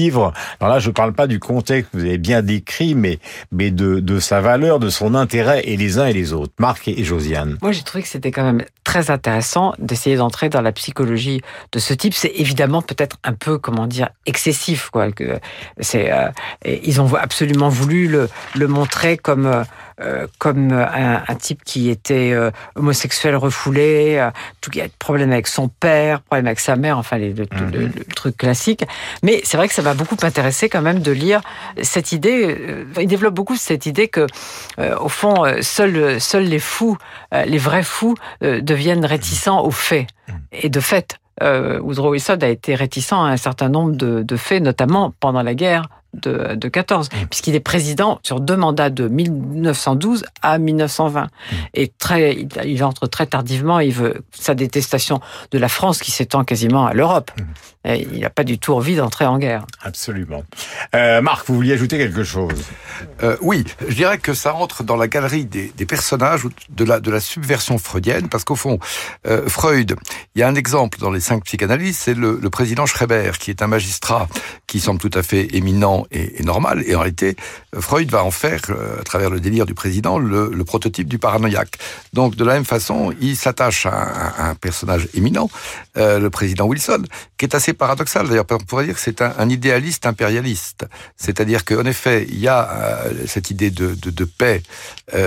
Alors 0.59 0.73
là, 0.73 0.79
je 0.79 0.89
ne 0.89 0.93
parle 0.93 1.13
pas 1.13 1.27
du 1.27 1.39
contexte 1.39 1.91
que 1.91 1.97
vous 1.97 2.05
avez 2.05 2.17
bien 2.17 2.41
décrit, 2.41 2.95
mais, 2.95 3.19
de, 3.51 4.19
sa 4.19 4.41
valeur, 4.41 4.79
de 4.79 4.89
son 4.89 5.15
intérêt, 5.15 5.61
et 5.65 5.77
les 5.77 5.99
uns 5.99 6.07
et 6.07 6.13
les 6.13 6.33
autres. 6.33 6.53
Marc 6.59 6.87
et 6.87 7.03
Josiane. 7.03 7.57
Moi, 7.61 7.71
j'ai 7.71 7.83
trouvé 7.83 8.03
que 8.03 8.09
c'était 8.09 8.31
quand 8.31 8.43
même 8.43 8.63
très 8.83 9.11
intéressant 9.11 9.73
d'essayer 9.79 10.15
d'entrer 10.15 10.49
dans 10.49 10.61
la 10.61 10.71
psychologie 10.71 11.41
de 11.71 11.79
ce 11.79 11.93
type. 11.93 12.13
C'est 12.13 12.31
évidemment 12.35 12.81
peut-être 12.81 13.17
un 13.23 13.33
peu, 13.33 13.57
comment 13.57 13.87
dire, 13.87 14.09
excessif, 14.25 14.89
euh, 14.95 16.31
ils 16.65 17.01
ont 17.01 17.13
absolument 17.15 17.69
voulu 17.69 18.07
le, 18.07 18.29
le 18.55 18.67
montrer 18.67 19.17
comme 19.17 19.45
euh, 19.45 19.63
euh, 19.99 20.27
comme 20.37 20.71
un, 20.71 21.23
un, 21.27 21.35
type 21.35 21.63
qui 21.63 21.89
était 21.89 22.31
euh, 22.31 22.51
homosexuel 22.75 23.35
refoulé, 23.35 24.17
euh, 24.17 24.29
tout 24.61 24.69
qui 24.69 24.79
a 24.81 24.87
problème 24.99 25.31
avec 25.31 25.47
son 25.47 25.69
père, 25.69 26.21
problème 26.21 26.47
avec 26.47 26.59
sa 26.59 26.75
mère, 26.75 26.97
enfin 26.97 27.17
les, 27.17 27.33
le, 27.33 27.45
-hmm. 27.45 27.71
le, 27.71 27.79
le, 27.87 28.03
truc 28.15 28.37
classique. 28.37 28.83
Mais 29.23 29.41
c'est 29.43 29.57
vrai 29.57 29.67
que 29.67 29.73
ça 29.73 29.81
m'a 29.81 29.95
beaucoup 29.95 30.17
intéressé 30.21 30.69
quand 30.69 30.83
même 30.83 30.99
de 30.99 31.11
lire 31.11 31.41
cette 31.81 32.11
idée. 32.11 32.55
Euh, 32.59 32.85
il 33.01 33.07
développe 33.07 33.33
beaucoup 33.33 33.55
cette 33.55 33.85
idée 33.87 34.07
que, 34.07 34.27
euh, 34.79 34.95
au 34.99 35.09
fond, 35.09 35.35
seuls 35.61 36.21
seuls 36.21 36.43
les 36.45 36.59
fous, 36.59 36.97
les 37.31 37.57
vrais 37.57 37.83
fous, 37.83 38.15
deviennent 38.41 39.05
réticents 39.05 39.61
aux 39.63 39.71
faits. 39.71 40.07
Et 40.51 40.69
de 40.69 40.79
fait, 40.79 41.19
euh, 41.43 41.79
Woodrow 41.79 42.11
Wilson 42.11 42.37
a 42.41 42.47
été 42.47 42.75
réticent 42.75 43.13
à 43.13 43.17
un 43.17 43.37
certain 43.37 43.69
nombre 43.69 43.95
de, 43.95 44.23
de 44.23 44.37
faits, 44.37 44.61
notamment 44.63 45.13
pendant 45.19 45.43
la 45.43 45.53
guerre 45.53 45.83
de, 46.13 46.55
de 46.55 46.67
14, 46.67 47.09
mmh. 47.09 47.25
puisqu'il 47.29 47.55
est 47.55 47.59
président 47.59 48.19
sur 48.23 48.39
deux 48.39 48.57
mandats 48.57 48.89
de 48.89 49.07
1912 49.07 50.25
à 50.41 50.57
1920. 50.57 51.23
Mmh. 51.23 51.55
Et 51.73 51.87
très, 51.87 52.33
il, 52.33 52.49
il, 52.65 52.83
entre 52.83 53.07
très 53.07 53.25
tardivement, 53.25 53.79
il 53.79 53.93
veut 53.93 54.21
sa 54.31 54.55
détestation 54.55 55.19
de 55.51 55.57
la 55.57 55.69
France 55.69 55.99
qui 55.99 56.11
s'étend 56.11 56.43
quasiment 56.43 56.85
à 56.85 56.93
l'Europe. 56.93 57.31
Mmh. 57.37 57.43
Il 57.95 58.19
n'a 58.19 58.29
pas 58.29 58.43
du 58.43 58.59
tout 58.59 58.73
envie 58.73 58.97
d'entrer 58.97 59.25
en 59.25 59.37
guerre. 59.37 59.65
Absolument. 59.81 60.43
Euh, 60.93 61.21
Marc, 61.21 61.47
vous 61.47 61.55
vouliez 61.55 61.73
ajouter 61.73 61.97
quelque 61.97 62.23
chose? 62.23 62.65
Euh, 63.23 63.37
Oui, 63.41 63.63
je 63.87 63.93
dirais 63.95 64.17
que 64.17 64.33
ça 64.33 64.51
rentre 64.51 64.83
dans 64.83 64.97
la 64.97 65.07
galerie 65.07 65.45
des, 65.45 65.71
des 65.77 65.85
personnages 65.85 66.43
de 66.69 66.83
la, 66.83 66.99
de 66.99 67.09
la 67.09 67.21
subversion 67.21 67.77
freudienne, 67.77 68.27
parce 68.27 68.43
qu'au 68.43 68.55
fond, 68.55 68.79
euh, 69.25 69.47
Freud, 69.47 69.95
il 70.35 70.39
y 70.39 70.43
a 70.43 70.47
un 70.49 70.55
exemple 70.55 70.99
dans 70.99 71.11
les 71.11 71.21
cinq 71.21 71.45
psychanalystes, 71.45 72.01
c'est 72.01 72.13
le, 72.13 72.39
le 72.41 72.49
président 72.49 72.85
Schreiber, 72.85 73.31
qui 73.39 73.51
est 73.51 73.61
un 73.61 73.67
magistrat 73.67 74.27
qui 74.65 74.81
semble 74.81 74.99
tout 74.99 75.11
à 75.13 75.23
fait 75.23 75.55
éminent 75.55 75.96
et, 76.11 76.41
et 76.41 76.43
normal. 76.43 76.83
Et 76.85 76.95
en 76.95 76.99
réalité, 76.99 77.35
Freud 77.79 78.09
va 78.09 78.23
en 78.23 78.31
faire, 78.31 78.61
euh, 78.69 78.99
à 78.99 79.03
travers 79.03 79.29
le 79.29 79.39
délire 79.39 79.65
du 79.65 79.73
président, 79.73 80.17
le, 80.19 80.63
prototype 80.63 81.07
du 81.07 81.17
paranoïaque. 81.17 81.77
Donc, 82.13 82.35
de 82.35 82.43
la 82.43 82.53
même 82.53 82.65
façon, 82.65 83.13
il 83.21 83.37
s'attache 83.37 83.85
à, 83.85 84.49
un 84.49 84.55
personnage 84.55 85.07
éminent, 85.13 85.49
euh, 85.97 86.19
le 86.19 86.29
président 86.29 86.65
Wilson, 86.65 87.03
qui 87.37 87.45
est 87.45 87.55
assez 87.55 87.73
paradoxal. 87.73 88.27
D'ailleurs, 88.27 88.45
on 88.51 88.57
pourrait 88.57 88.85
dire 88.85 88.95
que 88.95 88.99
c'est 89.01 89.21
un, 89.21 89.49
idéaliste 89.49 90.05
impérialiste. 90.05 90.85
C'est-à-dire 91.15 91.63
qu'en 91.63 91.85
effet, 91.85 92.25
il 92.29 92.39
y 92.39 92.49
a 92.49 92.69
euh, 92.69 93.13
cette 93.27 93.49
idée 93.49 93.71
de, 93.71 93.95
paix 94.37 94.61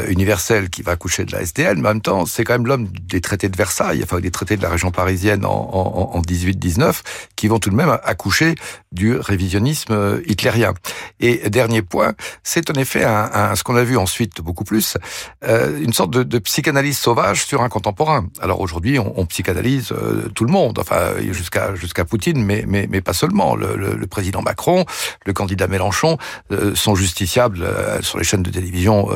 universelle 0.09 0.68
qui 0.68 0.83
va 0.83 0.93
accoucher 0.93 1.25
de 1.25 1.33
la 1.33 1.41
SDL, 1.41 1.79
mais 1.79 1.89
en 1.89 1.95
même 1.95 2.03
temps, 2.03 2.27
c'est 2.27 2.45
quand 2.45 2.53
même 2.53 2.66
l'homme 2.66 2.89
des 3.03 3.23
traités 3.23 3.49
de 3.49 3.57
Versailles, 3.57 4.03
enfin 4.03 4.21
des 4.21 4.31
traités 4.31 4.59
de 4.59 4.62
la 4.62 4.68
région 4.68 4.91
parisienne 4.91 5.47
en, 5.47 5.51
en, 5.51 6.18
en 6.18 6.21
18-19, 6.21 7.01
qui 7.35 7.49
vont 7.49 7.59
tout 7.59 7.71
de 7.71 7.75
même 7.75 7.99
accoucher 8.05 8.57
du 8.93 9.16
révisionnisme 9.16 9.93
euh, 9.93 10.21
Et 11.21 11.49
dernier 11.51 11.83
point, 11.83 12.15
c'est 12.43 12.71
en 12.71 12.75
effet 12.75 13.05
un, 13.05 13.31
un, 13.33 13.57
ce 13.57 13.63
qu'on 13.63 13.77
a 13.77 13.85
vu 13.85 13.97
ensuite 13.97 14.41
beaucoup 14.41 14.65
plus, 14.65 14.97
euh, 15.45 15.79
une 15.81 15.93
sorte 15.93 16.11
de, 16.11 16.23
de, 16.23 16.39
psychanalyse 16.39 16.99
sauvage 16.99 17.45
sur 17.45 17.63
un 17.63 17.69
contemporain. 17.69 18.27
Alors 18.41 18.61
aujourd'hui, 18.61 18.99
on, 18.99 19.19
on, 19.19 19.27
psychanalyse 19.27 19.93
euh, 19.93 20.29
tout 20.35 20.45
le 20.45 20.53
monde, 20.53 20.79
enfin 20.79 21.13
jusqu'à 21.31 21.75
jusqu'à 21.75 22.05
Poutine, 22.05 22.43
mais, 22.45 22.65
mais, 22.67 22.87
mais 22.91 23.01
pas 23.01 23.13
seulement. 23.13 23.55
Le, 23.55 23.77
le, 23.77 23.95
le, 23.95 24.07
président 24.07 24.43
Macron, 24.43 24.85
le 25.27 25.33
candidat 25.33 25.67
Mélenchon 25.67 26.19
euh, 26.53 26.75
sont 26.75 26.95
justiciables 26.95 27.63
euh, 27.63 28.03
sur 28.03 28.19
les 28.19 28.25
chaînes 28.25 28.43
de 28.43 28.51
télévision 28.51 29.09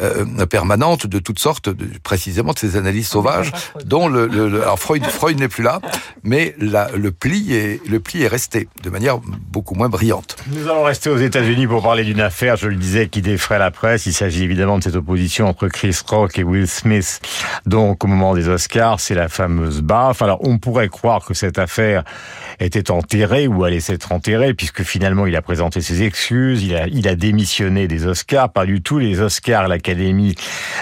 euh, 0.00 0.46
permanentes 0.46 1.06
de 1.06 1.18
toutes 1.18 1.38
sortes, 1.38 1.68
de, 1.68 1.86
précisément 2.02 2.52
de 2.52 2.58
ces 2.58 2.76
analyses 2.76 3.08
sauvages, 3.08 3.52
dont 3.84 4.08
le, 4.08 4.26
le 4.26 4.62
alors 4.62 4.78
Freud, 4.78 5.04
Freud 5.04 5.38
n'est 5.38 5.48
plus 5.48 5.62
là, 5.62 5.80
mais 6.22 6.54
la, 6.58 6.90
le 6.90 7.12
pli 7.12 7.54
est 7.54 7.80
le 7.86 8.00
pli 8.00 8.22
est 8.22 8.28
resté 8.28 8.68
de 8.82 8.90
manière 8.90 9.18
beaucoup 9.18 9.74
moins 9.74 9.88
brillante. 9.88 10.36
Nous 10.48 10.68
allons 10.68 10.81
rester 10.82 11.10
aux 11.10 11.18
États-Unis 11.18 11.66
pour 11.66 11.82
parler 11.82 12.04
d'une 12.04 12.20
affaire, 12.20 12.56
je 12.56 12.68
le 12.68 12.76
disais, 12.76 13.08
qui 13.08 13.22
défraie 13.22 13.58
la 13.58 13.70
presse. 13.70 14.06
Il 14.06 14.12
s'agit 14.12 14.44
évidemment 14.44 14.78
de 14.78 14.84
cette 14.84 14.96
opposition 14.96 15.46
entre 15.48 15.68
Chris 15.68 15.96
Rock 16.06 16.38
et 16.38 16.42
Will 16.42 16.68
Smith. 16.68 17.20
Donc, 17.66 18.04
au 18.04 18.06
moment 18.06 18.34
des 18.34 18.48
Oscars, 18.48 19.00
c'est 19.00 19.14
la 19.14 19.28
fameuse 19.28 19.80
baffe. 19.80 20.22
Alors, 20.22 20.38
on 20.42 20.58
pourrait 20.58 20.88
croire 20.88 21.24
que 21.24 21.34
cette 21.34 21.58
affaire 21.58 22.04
était 22.60 22.90
enterrée 22.90 23.46
ou 23.46 23.64
allait 23.64 23.80
s'être 23.80 24.12
enterrée, 24.12 24.54
puisque 24.54 24.82
finalement, 24.82 25.26
il 25.26 25.36
a 25.36 25.42
présenté 25.42 25.80
ses 25.80 26.02
excuses, 26.02 26.62
il 26.62 26.76
a, 26.76 26.86
il 26.86 27.08
a 27.08 27.14
démissionné 27.14 27.88
des 27.88 28.06
Oscars. 28.06 28.50
Pas 28.50 28.66
du 28.66 28.82
tout. 28.82 28.98
Les 28.98 29.20
Oscars, 29.20 29.68
l'Académie 29.68 30.34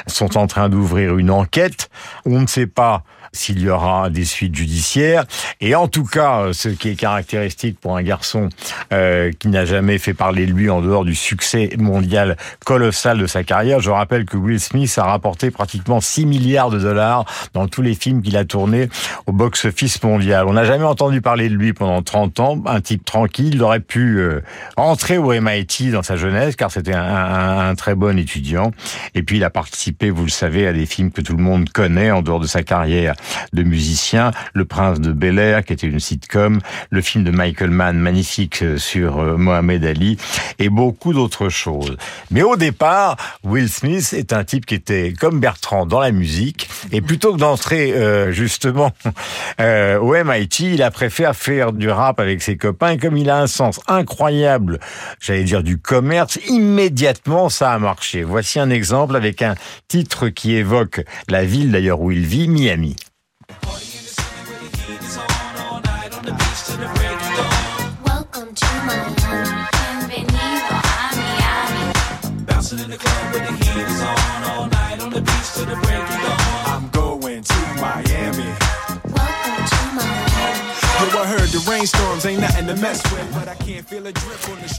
sont 0.06 0.36
en 0.36 0.46
train 0.46 0.68
d'ouvrir 0.68 1.18
une 1.18 1.30
enquête. 1.30 1.90
On 2.24 2.40
ne 2.40 2.46
sait 2.46 2.66
pas 2.66 3.04
s'il 3.32 3.60
y 3.60 3.68
aura 3.68 4.10
des 4.10 4.24
suites 4.24 4.54
judiciaires. 4.54 5.24
Et 5.60 5.74
en 5.74 5.88
tout 5.88 6.04
cas, 6.04 6.52
ce 6.52 6.68
qui 6.68 6.90
est 6.90 6.94
caractéristique 6.94 7.78
pour 7.80 7.96
un 7.96 8.02
garçon 8.02 8.48
euh, 8.92 9.30
qui 9.38 9.48
n'a 9.48 9.64
jamais 9.64 9.98
fait 9.98 10.14
parler 10.14 10.46
de 10.46 10.52
lui 10.52 10.70
en 10.70 10.80
dehors 10.80 11.04
du 11.04 11.14
succès 11.14 11.70
mondial 11.78 12.36
colossal 12.64 13.18
de 13.18 13.26
sa 13.26 13.44
carrière, 13.44 13.80
je 13.80 13.90
rappelle 13.90 14.24
que 14.24 14.36
Will 14.36 14.60
Smith 14.60 14.92
a 14.98 15.04
rapporté 15.04 15.50
pratiquement 15.50 16.00
6 16.00 16.26
milliards 16.26 16.70
de 16.70 16.78
dollars 16.78 17.24
dans 17.54 17.68
tous 17.68 17.82
les 17.82 17.94
films 17.94 18.22
qu'il 18.22 18.36
a 18.36 18.44
tournés 18.44 18.88
au 19.26 19.32
box-office 19.32 20.02
mondial. 20.02 20.46
On 20.46 20.54
n'a 20.54 20.64
jamais 20.64 20.84
entendu 20.84 21.20
parler 21.20 21.48
de 21.48 21.54
lui 21.54 21.72
pendant 21.72 22.02
30 22.02 22.40
ans, 22.40 22.62
un 22.66 22.80
type 22.80 23.04
tranquille, 23.04 23.54
il 23.54 23.62
aurait 23.62 23.80
pu 23.80 24.18
euh, 24.18 24.40
entrer 24.76 25.18
au 25.18 25.32
MIT 25.32 25.90
dans 25.92 26.02
sa 26.02 26.16
jeunesse, 26.16 26.56
car 26.56 26.70
c'était 26.70 26.94
un, 26.94 27.02
un, 27.02 27.70
un 27.70 27.74
très 27.74 27.94
bon 27.94 28.18
étudiant. 28.18 28.72
Et 29.14 29.22
puis 29.22 29.36
il 29.36 29.44
a 29.44 29.50
participé, 29.50 30.10
vous 30.10 30.24
le 30.24 30.30
savez, 30.30 30.66
à 30.66 30.72
des 30.72 30.86
films 30.86 31.10
que 31.12 31.20
tout 31.20 31.36
le 31.36 31.42
monde 31.42 31.70
connaît 31.70 32.10
en 32.10 32.22
dehors 32.22 32.40
de 32.40 32.46
sa 32.46 32.62
carrière 32.62 33.14
de 33.52 33.62
musicien, 33.62 34.30
Le 34.54 34.64
Prince 34.64 35.00
de 35.00 35.12
Bel 35.12 35.38
Air, 35.38 35.64
qui 35.64 35.72
était 35.72 35.86
une 35.86 36.00
sitcom, 36.00 36.60
le 36.90 37.02
film 37.02 37.24
de 37.24 37.30
Michael 37.30 37.70
Mann, 37.70 37.98
magnifique 37.98 38.64
sur 38.76 39.18
euh, 39.18 39.36
Mohamed 39.36 39.84
Ali, 39.84 40.16
et 40.58 40.68
beaucoup 40.68 41.12
d'autres 41.12 41.48
choses. 41.48 41.96
Mais 42.30 42.42
au 42.42 42.56
départ, 42.56 43.16
Will 43.44 43.68
Smith 43.68 44.12
est 44.12 44.32
un 44.32 44.44
type 44.44 44.66
qui 44.66 44.74
était 44.74 45.14
comme 45.18 45.40
Bertrand 45.40 45.86
dans 45.86 46.00
la 46.00 46.12
musique, 46.12 46.68
et 46.92 47.00
plutôt 47.00 47.34
que 47.34 47.38
d'entrer 47.38 47.92
euh, 47.92 48.32
justement 48.32 48.92
euh, 49.60 49.98
au 49.98 50.12
MIT, 50.12 50.74
il 50.74 50.82
a 50.82 50.90
préféré 50.90 51.34
faire 51.34 51.72
du 51.72 51.90
rap 51.90 52.20
avec 52.20 52.42
ses 52.42 52.56
copains, 52.56 52.92
et 52.92 52.98
comme 52.98 53.16
il 53.16 53.30
a 53.30 53.38
un 53.38 53.46
sens 53.46 53.80
incroyable, 53.86 54.80
j'allais 55.20 55.44
dire 55.44 55.62
du 55.62 55.78
commerce, 55.78 56.38
immédiatement 56.48 57.48
ça 57.48 57.72
a 57.72 57.78
marché. 57.78 58.22
Voici 58.22 58.58
un 58.58 58.70
exemple 58.70 59.16
avec 59.16 59.42
un 59.42 59.54
titre 59.88 60.28
qui 60.28 60.54
évoque 60.54 61.02
la 61.28 61.44
ville 61.44 61.72
d'ailleurs 61.72 62.00
où 62.00 62.10
il 62.10 62.26
vit, 62.26 62.48
Miami. 62.48 62.96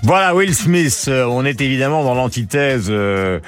Voilà 0.03 0.35
Will 0.35 0.53
Smith, 0.53 1.05
euh, 1.07 1.25
on 1.25 1.45
est 1.45 1.59
évidemment 1.59 2.03
dans 2.03 2.13
l'antithèse 2.13 2.87
euh, 2.89 3.39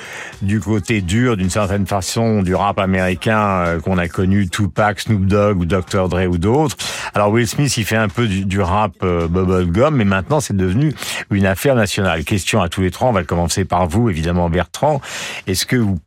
du 0.42 0.60
côté 0.60 1.02
dur 1.02 1.38
d'une 1.38 1.52
certaine 1.52 1.86
façon 1.86 2.42
du 2.42 2.56
rap 2.56 2.80
américain 2.80 3.38
euh, 3.40 3.80
qu'on 3.80 4.00
a 4.00 4.08
connu, 4.08 4.50
Tupac, 4.50 5.02
Snoop 5.02 5.26
Dogg 5.26 5.60
ou 5.60 5.66
Dr. 5.66 6.10
Dre 6.10 6.28
ou 6.28 6.40
d'autres. 6.40 6.78
Alors 7.14 7.30
Will 7.30 7.48
Smith, 7.48 7.78
il 7.78 7.86
fait 7.86 7.96
un 7.96 8.10
peu 8.10 8.28
du, 8.28 8.60
rap 8.60 8.94
euh, 9.04 9.28
bubblegum, 9.28 9.96
mais 9.96 10.06
maintenant 10.06 10.40
c'est 10.40 10.58
devenu 10.58 10.94
une 11.30 11.46
affaire 11.46 11.76
nationale. 11.76 12.24
Question 12.24 12.60
à 12.60 12.70
tous 12.70 12.82
les 12.82 12.90
trois, 12.90 13.10
on 13.10 13.14
va 13.14 13.24
commencer 13.24 13.66
par 13.66 13.88
vous 13.88 14.10
évidemment 14.10 14.50
Bertrand. 14.50 15.00
Est-ce 15.46 15.68
que 15.68 15.76
vous 15.76 16.00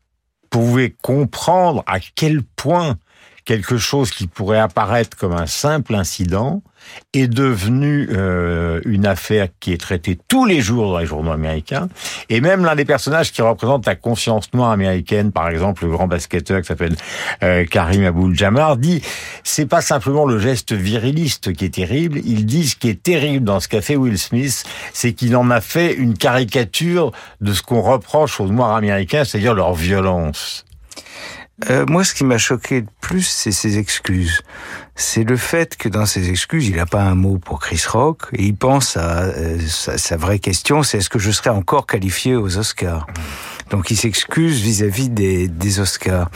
pouvez 0.50 0.96
comprendre 1.00 1.84
à 1.86 1.98
quel 2.00 2.42
point 2.42 2.96
quelque 3.44 3.78
chose 3.78 4.10
qui 4.10 4.26
pourrait 4.26 4.58
apparaître 4.58 5.16
comme 5.16 5.32
un 5.32 5.46
simple 5.46 5.94
incident 5.94 6.62
est 7.12 7.28
devenu 7.28 8.08
euh, 8.12 8.80
une 8.84 9.06
affaire 9.06 9.48
qui 9.60 9.72
est 9.72 9.80
traitée 9.80 10.18
tous 10.28 10.44
les 10.44 10.60
jours 10.60 10.92
dans 10.92 10.98
les 10.98 11.06
journaux 11.06 11.32
américains. 11.32 11.88
Et 12.28 12.40
même 12.40 12.64
l'un 12.64 12.74
des 12.74 12.84
personnages 12.84 13.32
qui 13.32 13.42
représente 13.42 13.86
la 13.86 13.94
conscience 13.94 14.52
noire 14.52 14.70
américaine, 14.70 15.32
par 15.32 15.48
exemple 15.48 15.84
le 15.84 15.90
grand 15.90 16.06
basketteur 16.06 16.60
qui 16.60 16.66
s'appelle 16.66 16.96
euh, 17.42 17.64
Karim 17.64 18.04
Abdul-Jabbar, 18.04 18.76
dit 18.76 19.02
c'est 19.44 19.66
pas 19.66 19.80
simplement 19.80 20.26
le 20.26 20.38
geste 20.38 20.72
viriliste 20.72 21.52
qui 21.52 21.64
est 21.64 21.74
terrible. 21.74 22.20
Il 22.24 22.46
dit 22.46 22.68
ce 22.68 22.76
qui 22.76 22.88
est 22.88 23.02
terrible 23.02 23.44
dans 23.44 23.60
ce 23.60 23.68
qu'a 23.68 23.80
fait 23.80 23.96
Will 23.96 24.18
Smith, 24.18 24.64
c'est 24.92 25.12
qu'il 25.12 25.36
en 25.36 25.50
a 25.50 25.60
fait 25.60 25.94
une 25.94 26.14
caricature 26.14 27.12
de 27.40 27.52
ce 27.52 27.62
qu'on 27.62 27.80
reproche 27.80 28.40
aux 28.40 28.48
noirs 28.48 28.74
américains, 28.74 29.24
c'est-à-dire 29.24 29.54
leur 29.54 29.74
violence. 29.74 30.65
Euh, 31.70 31.86
moi, 31.88 32.04
ce 32.04 32.12
qui 32.12 32.24
m'a 32.24 32.36
choqué 32.36 32.82
le 32.82 32.86
plus, 33.00 33.22
c'est 33.22 33.52
ses 33.52 33.78
excuses. 33.78 34.42
C'est 34.94 35.24
le 35.24 35.36
fait 35.36 35.76
que 35.76 35.88
dans 35.88 36.04
ses 36.04 36.28
excuses, 36.28 36.68
il 36.68 36.76
n'a 36.76 36.86
pas 36.86 37.02
un 37.02 37.14
mot 37.14 37.38
pour 37.38 37.60
Chris 37.60 37.82
Rock 37.88 38.24
et 38.34 38.44
il 38.44 38.56
pense 38.56 38.96
à 38.96 39.22
euh, 39.22 39.58
sa, 39.66 40.16
vraie 40.16 40.38
question, 40.38 40.82
c'est 40.82 40.98
est-ce 40.98 41.08
que 41.08 41.18
je 41.18 41.30
serai 41.30 41.50
encore 41.50 41.86
qualifié 41.86 42.36
aux 42.36 42.58
Oscars? 42.58 43.06
Donc 43.70 43.90
il 43.90 43.96
s'excuse 43.96 44.60
vis-à-vis 44.60 45.08
des, 45.08 45.48
des 45.48 45.80
Oscars. 45.80 46.30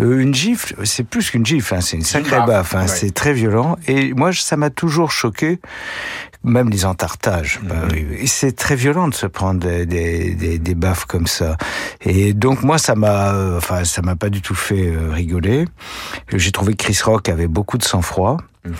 Euh, 0.00 0.18
une 0.18 0.34
gifle, 0.34 0.74
c'est 0.84 1.04
plus 1.04 1.30
qu'une 1.30 1.46
gifle, 1.46 1.74
hein, 1.74 1.80
c'est 1.80 1.96
une 1.96 2.04
sacrée 2.04 2.40
baffe, 2.46 2.74
hein, 2.74 2.82
ouais. 2.82 2.88
c'est 2.88 3.12
très 3.12 3.32
violent. 3.32 3.76
Et 3.86 4.12
moi, 4.14 4.32
ça 4.32 4.56
m'a 4.56 4.70
toujours 4.70 5.12
choqué, 5.12 5.60
même 6.42 6.70
les 6.70 6.84
entartages. 6.84 7.60
Mmh. 7.62 7.68
Bah, 7.68 7.82
c'est 8.26 8.56
très 8.56 8.76
violent 8.76 9.08
de 9.08 9.14
se 9.14 9.26
prendre 9.26 9.60
des, 9.60 9.86
des, 9.86 10.58
des, 10.58 10.74
baffes 10.74 11.04
comme 11.04 11.26
ça. 11.26 11.56
Et 12.00 12.32
donc 12.32 12.62
moi, 12.62 12.78
ça 12.78 12.94
m'a, 12.94 13.56
enfin, 13.56 13.84
ça 13.84 14.02
m'a 14.02 14.16
pas 14.16 14.28
du 14.28 14.42
tout 14.42 14.54
fait 14.54 14.88
euh, 14.88 15.10
rigoler. 15.12 15.66
J'ai 16.32 16.50
trouvé 16.50 16.74
que 16.74 16.84
Chris 16.84 16.98
Rock 17.04 17.28
avait 17.28 17.48
beaucoup 17.48 17.78
de 17.78 17.84
sang-froid. 17.84 18.38
Mmh. 18.64 18.72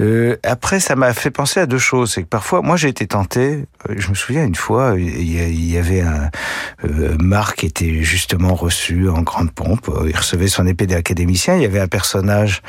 Euh, 0.00 0.36
après, 0.42 0.80
ça 0.80 0.96
m'a 0.96 1.12
fait 1.12 1.30
penser 1.30 1.60
à 1.60 1.66
deux 1.66 1.78
choses. 1.78 2.12
C'est 2.12 2.22
que 2.22 2.28
parfois, 2.28 2.62
moi, 2.62 2.76
j'ai 2.76 2.88
été 2.88 3.06
tenté. 3.06 3.64
Euh, 3.88 3.94
je 3.96 4.10
me 4.10 4.14
souviens 4.14 4.44
une 4.44 4.54
fois, 4.54 4.94
il 4.96 5.70
y 5.70 5.76
avait 5.76 6.02
un 6.02 6.30
euh, 6.84 7.16
Marc 7.18 7.64
était 7.64 8.02
justement 8.02 8.54
reçu 8.54 9.08
en 9.08 9.22
grande 9.22 9.50
pompe. 9.50 9.90
Il 10.06 10.16
recevait 10.16 10.48
son 10.48 10.66
épée 10.66 10.86
d'académicien. 10.86 11.56
Il 11.56 11.62
y 11.62 11.66
avait 11.66 11.80
un 11.80 11.88
personnage, 11.88 12.62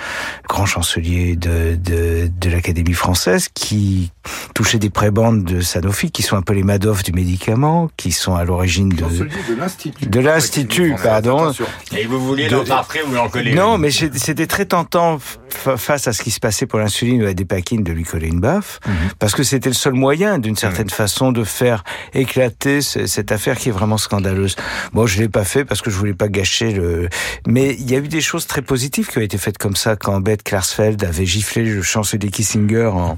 grand 0.48 0.66
chancelier 0.66 1.36
de 1.36 1.76
de, 1.76 2.32
de 2.36 2.50
l'Académie 2.50 2.94
française, 2.94 3.50
qui 3.54 4.12
touchait 4.56 4.80
des 4.80 4.90
prébendes 4.90 5.44
de 5.44 5.62
Sanofi, 5.62 6.12
qui 6.12 6.24
sont 6.24 6.36
un 6.36 6.42
peu 6.42 6.54
les 6.54 6.64
Madoff 6.64 7.04
du 7.04 7.12
médicament, 7.12 7.90
qui 7.98 8.12
sont 8.12 8.36
à 8.36 8.44
l'origine 8.44 8.90
de 8.90 9.06
de 9.06 9.56
l'institut. 9.56 10.06
De 10.08 10.20
l'institut, 10.20 10.96
pardon. 11.02 11.52
Et 11.96 12.06
vous 12.06 12.20
vouliez 12.20 12.50
l'entrer 12.50 13.02
ou 13.04 13.14
l'en 13.14 13.30
coller 13.30 13.54
Non, 13.54 13.78
mais 13.78 13.92
c'était 13.92 14.48
très 14.48 14.66
tentant 14.66 15.20
face 15.50 16.08
à 16.08 16.14
ce 16.14 16.22
qui 16.22 16.32
se 16.32 16.40
passait 16.40 16.66
pour 16.66 16.80
l'insuline 16.80 17.19
ou 17.24 17.28
à 17.28 17.34
des 17.34 17.46
paquines 17.46 17.84
de 17.84 17.92
lui 17.92 18.04
coller 18.04 18.28
une 18.28 18.40
baffe, 18.40 18.80
mmh. 18.86 18.92
parce 19.20 19.34
que 19.34 19.44
c'était 19.44 19.70
le 19.70 19.76
seul 19.76 19.94
moyen, 19.94 20.40
d'une 20.40 20.56
certaine 20.56 20.88
mmh. 20.88 20.92
façon, 20.92 21.32
de 21.32 21.44
faire 21.44 21.84
éclater 22.14 22.82
cette 22.82 23.32
affaire 23.32 23.58
qui 23.58 23.70
est 23.70 23.72
vraiment 23.72 23.98
scandaleuse. 23.98 24.56
Bon, 24.94 25.06
je 25.06 25.20
l'ai 25.20 25.30
pas 25.30 25.44
fait 25.44 25.66
parce 25.66 25.82
que 25.82 25.90
je 25.90 25.98
voulais 25.98 26.14
pas 26.14 26.28
gâcher 26.28 26.72
le. 26.72 27.10
Mais 27.48 27.76
il 27.76 27.90
y 27.90 27.96
a 27.96 28.00
eu 28.00 28.08
des 28.08 28.22
choses 28.22 28.48
très 28.48 28.62
positives 28.62 29.08
qui 29.08 29.18
ont 29.18 29.22
été 29.22 29.38
faites 29.38 29.58
comme 29.58 29.76
ça 29.76 29.96
quand 29.96 30.20
Beth 30.20 30.44
Klarsfeld 30.44 31.04
avait 31.04 31.26
giflé 31.26 31.64
le 31.64 31.82
chancelier 31.82 32.30
Kissinger 32.30 32.92
en, 32.94 33.18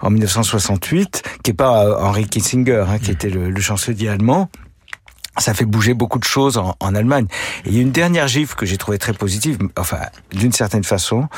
en 0.00 0.10
1968, 0.10 1.22
qui 1.42 1.50
est 1.50 1.54
pas 1.54 1.98
Henry 2.00 2.26
Kissinger, 2.26 2.84
hein, 2.88 2.98
qui 2.98 3.10
mmh. 3.10 3.14
était 3.14 3.30
le, 3.30 3.50
le 3.50 3.60
chancelier 3.60 4.08
allemand 4.08 4.50
ça 5.38 5.54
fait 5.54 5.64
bouger 5.64 5.94
beaucoup 5.94 6.18
de 6.18 6.24
choses 6.24 6.56
en, 6.56 6.74
en 6.80 6.94
Allemagne. 6.94 7.26
Et 7.64 7.70
il 7.70 7.74
y 7.76 7.78
a 7.78 7.82
une 7.82 7.92
dernière 7.92 8.28
gifle 8.28 8.54
que 8.54 8.66
j'ai 8.66 8.76
trouvée 8.76 8.98
très 8.98 9.12
positive, 9.12 9.58
enfin, 9.76 9.98
d'une 10.32 10.52
certaine 10.52 10.84
façon, 10.84 11.28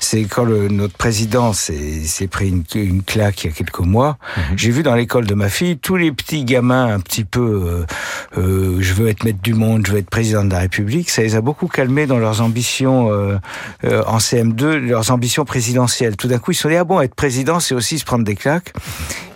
c'est 0.00 0.24
quand 0.24 0.44
le, 0.44 0.68
notre 0.68 0.96
président 0.96 1.52
s'est 1.52 2.28
pris 2.30 2.48
une, 2.48 2.64
une, 2.74 3.02
claque 3.02 3.44
il 3.44 3.50
y 3.50 3.50
a 3.50 3.56
quelques 3.56 3.80
mois. 3.80 4.12
Mm 4.12 4.40
-hmm. 4.40 4.58
J'ai 4.58 4.70
vu 4.70 4.82
dans 4.82 4.94
l'école 4.94 5.26
de 5.26 5.34
ma 5.34 5.48
fille 5.48 5.78
tous 5.78 5.96
les 5.96 6.12
petits 6.12 6.44
gamins 6.44 6.86
un 6.94 7.00
petit 7.00 7.24
peu, 7.24 7.40
euh, 7.40 8.40
euh, 8.40 8.76
je 8.80 8.92
veux 8.94 9.08
être 9.08 9.24
maître 9.24 9.42
du 9.42 9.54
monde, 9.54 9.86
je 9.86 9.92
veux 9.92 9.98
être 9.98 10.10
président 10.10 10.44
de 10.44 10.52
la 10.52 10.60
République. 10.60 11.10
Ça 11.10 11.22
les 11.22 11.34
a 11.34 11.40
beaucoup 11.40 11.68
calmés 11.68 12.06
dans 12.06 12.18
leurs 12.18 12.40
ambitions 12.40 13.10
euh, 13.10 13.38
en 14.06 14.18
CM2, 14.18 14.76
leurs 14.76 15.10
ambitions 15.10 15.44
présidentielles. 15.44 16.16
Tout 16.16 16.28
d'un 16.28 16.38
coup, 16.38 16.52
ils 16.52 16.54
se 16.54 16.62
sont 16.62 16.68
dit 16.68 16.76
ah 16.76 16.84
bon, 16.84 17.00
être 17.00 17.14
président, 17.14 17.60
c'est 17.60 17.74
aussi 17.74 17.98
se 17.98 18.04
prendre 18.04 18.24
des 18.24 18.36
claques. 18.36 18.72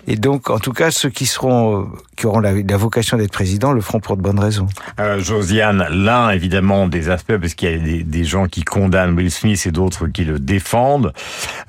Et 0.07 0.16
donc, 0.16 0.50
en 0.50 0.59
tout 0.59 0.72
cas, 0.72 0.90
ceux 0.90 1.09
qui 1.09 1.26
seront, 1.26 1.88
qui 2.16 2.26
auront 2.26 2.40
la, 2.40 2.76
vocation 2.76 3.16
d'être 3.16 3.32
président, 3.32 3.72
le 3.72 3.80
feront 3.80 4.00
pour 4.00 4.16
de 4.16 4.22
bonnes 4.22 4.38
raisons. 4.38 4.66
Euh, 5.00 5.20
Josiane, 5.20 5.86
l'un 5.90 6.30
évidemment 6.30 6.86
des 6.88 7.09
aspects, 7.09 7.36
parce 7.36 7.55
qu'il 7.55 7.70
y 7.70 7.74
a 7.74 8.02
des, 8.02 8.24
gens 8.24 8.46
qui 8.46 8.62
condamnent 8.62 9.14
Will 9.14 9.30
Smith 9.30 9.66
et 9.66 9.70
d'autres 9.70 10.07
qui 10.07 10.24
le 10.24 10.38
défendent. 10.38 11.12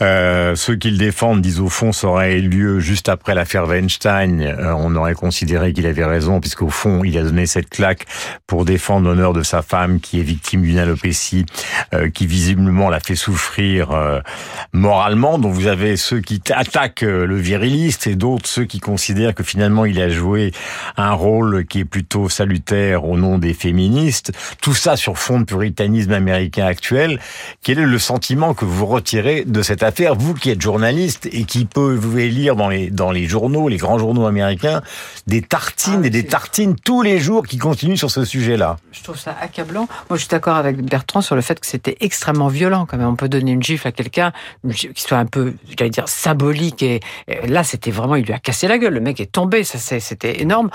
Euh, 0.02 0.56
ceux 0.56 0.76
qui 0.76 0.92
le 0.92 0.98
défendent 0.98 1.42
disent 1.42 1.60
au 1.60 1.70
fond, 1.70 1.92
ça 1.92 2.08
aurait 2.08 2.40
eu 2.40 2.48
lieu 2.48 2.80
juste 2.80 3.10
après 3.10 3.36
l'affaire 3.36 3.68
Weinstein. 3.68 4.42
Euh, 4.42 4.74
on 4.78 4.96
aurait 4.96 5.16
considéré 5.16 5.74
qu'il 5.74 5.86
avait 5.86 6.06
raison, 6.06 6.40
puisqu'au 6.40 6.70
fond, 6.70 7.04
il 7.04 7.18
a 7.18 7.24
donné 7.24 7.46
cette 7.46 7.70
claque 7.70 8.06
pour 8.48 8.66
défendre 8.66 9.08
l'honneur 9.08 9.34
de 9.34 9.44
sa 9.44 9.62
femme, 9.62 10.00
qui 10.00 10.20
est 10.20 10.24
victime 10.24 10.62
d'une 10.62 10.80
alopécie, 10.80 11.46
euh, 11.94 12.10
qui 12.10 12.28
visiblement 12.28 12.90
l'a 12.90 13.00
fait 13.00 13.16
souffrir 13.16 13.92
euh, 13.92 14.20
moralement. 14.74 15.38
Donc 15.38 15.54
vous 15.54 15.68
avez 15.68 15.98
ceux 15.98 16.20
qui 16.20 16.42
attaquent 16.52 17.02
le 17.02 17.36
viriliste 17.36 18.08
et 18.08 18.16
d'autres 18.26 18.50
ceux 18.50 18.66
qui 18.66 18.80
considèrent 18.80 19.36
que 19.36 19.44
finalement 19.44 19.86
il 19.86 20.02
a 20.02 20.10
joué 20.10 20.52
un 20.98 21.12
rôle 21.12 21.66
qui 21.68 21.82
est 21.82 21.86
plutôt 21.86 22.28
salutaire 22.28 23.06
au 23.06 23.18
nom 23.18 23.38
des 23.38 23.54
féministes. 23.54 24.32
Tout 24.64 24.74
ça 24.74 24.96
sur 24.96 25.20
fond 25.20 25.40
de 25.42 25.46
puritanisme 25.46 26.12
américain 26.12 26.66
actuel. 26.66 27.20
Quel 27.62 27.78
est 27.78 27.86
le 27.86 28.00
sentiment 28.00 28.56
que 28.56 28.66
vous 28.66 28.88
retirez 28.88 29.44
de 29.46 29.62
cette 29.62 29.84
affaire, 29.84 30.16
vous 30.16 30.34
qui 30.34 30.50
êtes 30.50 30.60
journaliste 30.60 31.30
et 31.32 31.44
qui 31.44 31.66
pouvez 31.66 32.30
lire 32.30 32.56
dans 32.56 32.68
les 32.68 32.90
dans 32.90 33.12
les 33.12 33.28
journaux, 33.28 33.70
les 33.70 33.78
grands 33.78 34.00
journaux 34.00 34.26
américains, 34.26 34.82
des 35.28 35.44
tartines 35.44 36.02
ah, 36.04 36.08
et 36.08 36.10
des 36.10 36.26
tartines 36.26 36.76
tous 36.84 37.04
les 37.04 37.20
jours 37.20 37.46
qui 37.46 37.60
continuent 37.60 37.96
sur 37.96 38.10
ce 38.10 38.26
sujet-là? 38.26 38.78
Je 38.92 39.04
trouve 39.04 39.20
ça 39.20 39.36
accablant. 39.40 39.88
Moi, 40.10 40.18
je 40.18 40.22
suis 40.22 40.30
d'accord 40.30 40.56
avec 40.56 40.82
Bertrand 40.82 41.22
sur 41.22 41.36
le 41.36 41.42
fait 41.42 41.60
que 41.60 41.68
c'était 41.68 41.98
extrêmement 42.00 42.48
violent. 42.48 42.88
Quand 42.88 42.98
même, 42.98 43.10
on 43.10 43.16
peut 43.16 43.30
donner 43.30 43.52
une 43.52 43.62
gifle 43.62 43.88
à 43.88 43.92
quelqu'un 43.92 44.32
qui 44.74 44.90
soit 44.96 45.20
un 45.20 45.28
peu, 45.28 45.54
j'allais 45.78 45.92
dire, 45.92 46.08
symbolique. 46.08 46.82
Et, 46.82 47.02
et 47.28 47.46
là, 47.48 47.64
c'était 47.64 47.92
vraiment 47.92 48.15
il 48.16 48.26
lui 48.26 48.34
a 48.34 48.40
cassé 48.40 48.68
la 48.68 48.78
gueule. 48.78 48.94
Le 48.94 49.00
mec 49.00 49.20
est 49.20 49.32
tombé, 49.32 49.64
ça 49.64 49.78
c'était 50.00 50.42
énorme. 50.42 50.70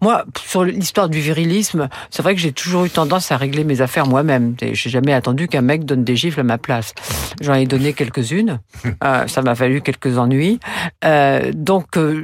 Moi, 0.00 0.24
sur 0.44 0.64
l'histoire 0.64 1.08
du 1.08 1.20
virilisme, 1.20 1.88
c'est 2.10 2.22
vrai 2.22 2.34
que 2.34 2.40
j'ai 2.40 2.52
toujours 2.52 2.84
eu 2.84 2.90
tendance 2.90 3.32
à 3.32 3.36
régler 3.36 3.64
mes 3.64 3.80
affaires 3.80 4.06
moi-même. 4.06 4.54
J'ai 4.60 4.90
jamais 4.90 5.12
attendu 5.12 5.48
qu'un 5.48 5.62
mec 5.62 5.84
donne 5.84 6.04
des 6.04 6.16
gifles 6.16 6.40
à 6.40 6.44
ma 6.44 6.58
place. 6.58 6.94
J'en 7.40 7.54
ai 7.54 7.66
donné 7.66 7.92
quelques-unes. 7.92 8.60
Euh, 9.04 9.26
ça 9.28 9.40
m'a 9.40 9.54
fallu 9.54 9.80
quelques 9.80 10.18
ennuis. 10.18 10.60
Euh, 11.04 11.52
donc, 11.54 11.96
euh, 11.96 12.22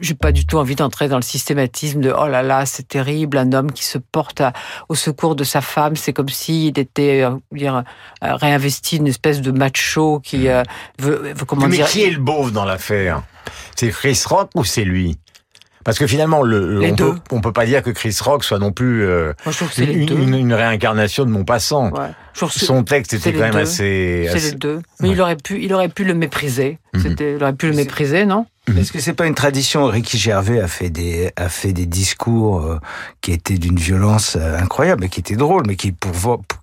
j'ai 0.00 0.14
pas 0.14 0.32
du 0.32 0.44
tout 0.44 0.58
envie 0.58 0.74
d'entrer 0.74 1.08
dans 1.08 1.16
le 1.16 1.22
systématisme 1.22 2.00
de 2.00 2.12
oh 2.16 2.26
là 2.26 2.42
là, 2.42 2.66
c'est 2.66 2.86
terrible, 2.86 3.38
un 3.38 3.52
homme 3.52 3.72
qui 3.72 3.84
se 3.84 3.98
porte 3.98 4.40
à, 4.40 4.52
au 4.88 4.94
secours 4.94 5.36
de 5.36 5.44
sa 5.44 5.60
femme, 5.60 5.96
c'est 5.96 6.12
comme 6.12 6.28
s'il 6.28 6.78
était 6.78 7.22
euh, 7.22 7.36
dire 7.52 7.82
réinvesti 8.20 8.96
une 8.96 9.06
espèce 9.06 9.40
de 9.40 9.50
macho 9.50 10.20
qui 10.20 10.48
euh, 10.48 10.62
veut, 10.98 11.32
veut 11.34 11.44
comment 11.46 11.66
Mais 11.66 11.76
dire. 11.76 11.86
qui 11.86 12.02
est 12.02 12.10
le 12.10 12.18
beauf 12.18 12.52
dans 12.52 12.64
l'affaire? 12.64 13.22
C'est 13.76 13.90
Chris 13.90 14.20
Rock 14.26 14.50
ou 14.54 14.64
c'est 14.64 14.84
lui? 14.84 15.18
Parce 15.84 15.98
que 15.98 16.06
finalement, 16.06 16.42
le, 16.42 16.78
les 16.78 16.92
on, 16.92 16.94
deux. 16.94 17.14
peut, 17.14 17.20
on 17.32 17.40
peut 17.40 17.52
pas 17.52 17.66
dire 17.66 17.82
que 17.82 17.90
Chris 17.90 18.16
Rock 18.20 18.44
soit 18.44 18.58
non 18.58 18.72
plus 18.72 19.04
euh, 19.04 19.32
Moi, 19.44 19.54
une, 19.78 20.12
une, 20.12 20.34
une, 20.34 20.54
réincarnation 20.54 21.24
de 21.24 21.30
mon 21.30 21.44
passant. 21.44 21.90
Ouais. 21.90 22.10
Son 22.34 22.84
texte 22.84 23.14
était 23.14 23.32
quand 23.32 23.40
même 23.40 23.52
deux. 23.52 23.58
assez. 23.58 24.28
C'est 24.30 24.50
les 24.50 24.52
deux. 24.52 24.80
Mais 25.00 25.08
ouais. 25.08 25.14
il 25.14 25.20
aurait 25.20 25.36
pu, 25.36 25.60
il 25.60 25.74
aurait 25.74 25.88
pu 25.88 26.04
le 26.04 26.14
mépriser. 26.14 26.78
Mm 26.94 27.00
-hmm. 27.00 27.36
Il 27.36 27.42
aurait 27.42 27.52
pu 27.52 27.66
le 27.66 27.74
mépriser, 27.76 28.26
non? 28.26 28.46
Est-ce 28.68 28.92
que 28.92 29.00
c'est 29.00 29.12
pas 29.12 29.26
une 29.26 29.34
tradition? 29.34 29.86
Ricky 29.86 30.18
Gervais 30.18 30.60
a 30.60 30.68
fait 30.68 30.88
des 30.90 31.32
a 31.36 31.48
fait 31.48 31.72
des 31.72 31.86
discours 31.86 32.60
euh, 32.60 32.78
qui 33.20 33.32
étaient 33.32 33.58
d'une 33.58 33.78
violence 33.78 34.36
euh, 34.36 34.56
incroyable, 34.64 35.00
mais 35.02 35.08
qui 35.08 35.18
étaient 35.18 35.36
drôles, 35.36 35.64
mais 35.66 35.74
qui 35.74 35.90
pour 35.90 36.12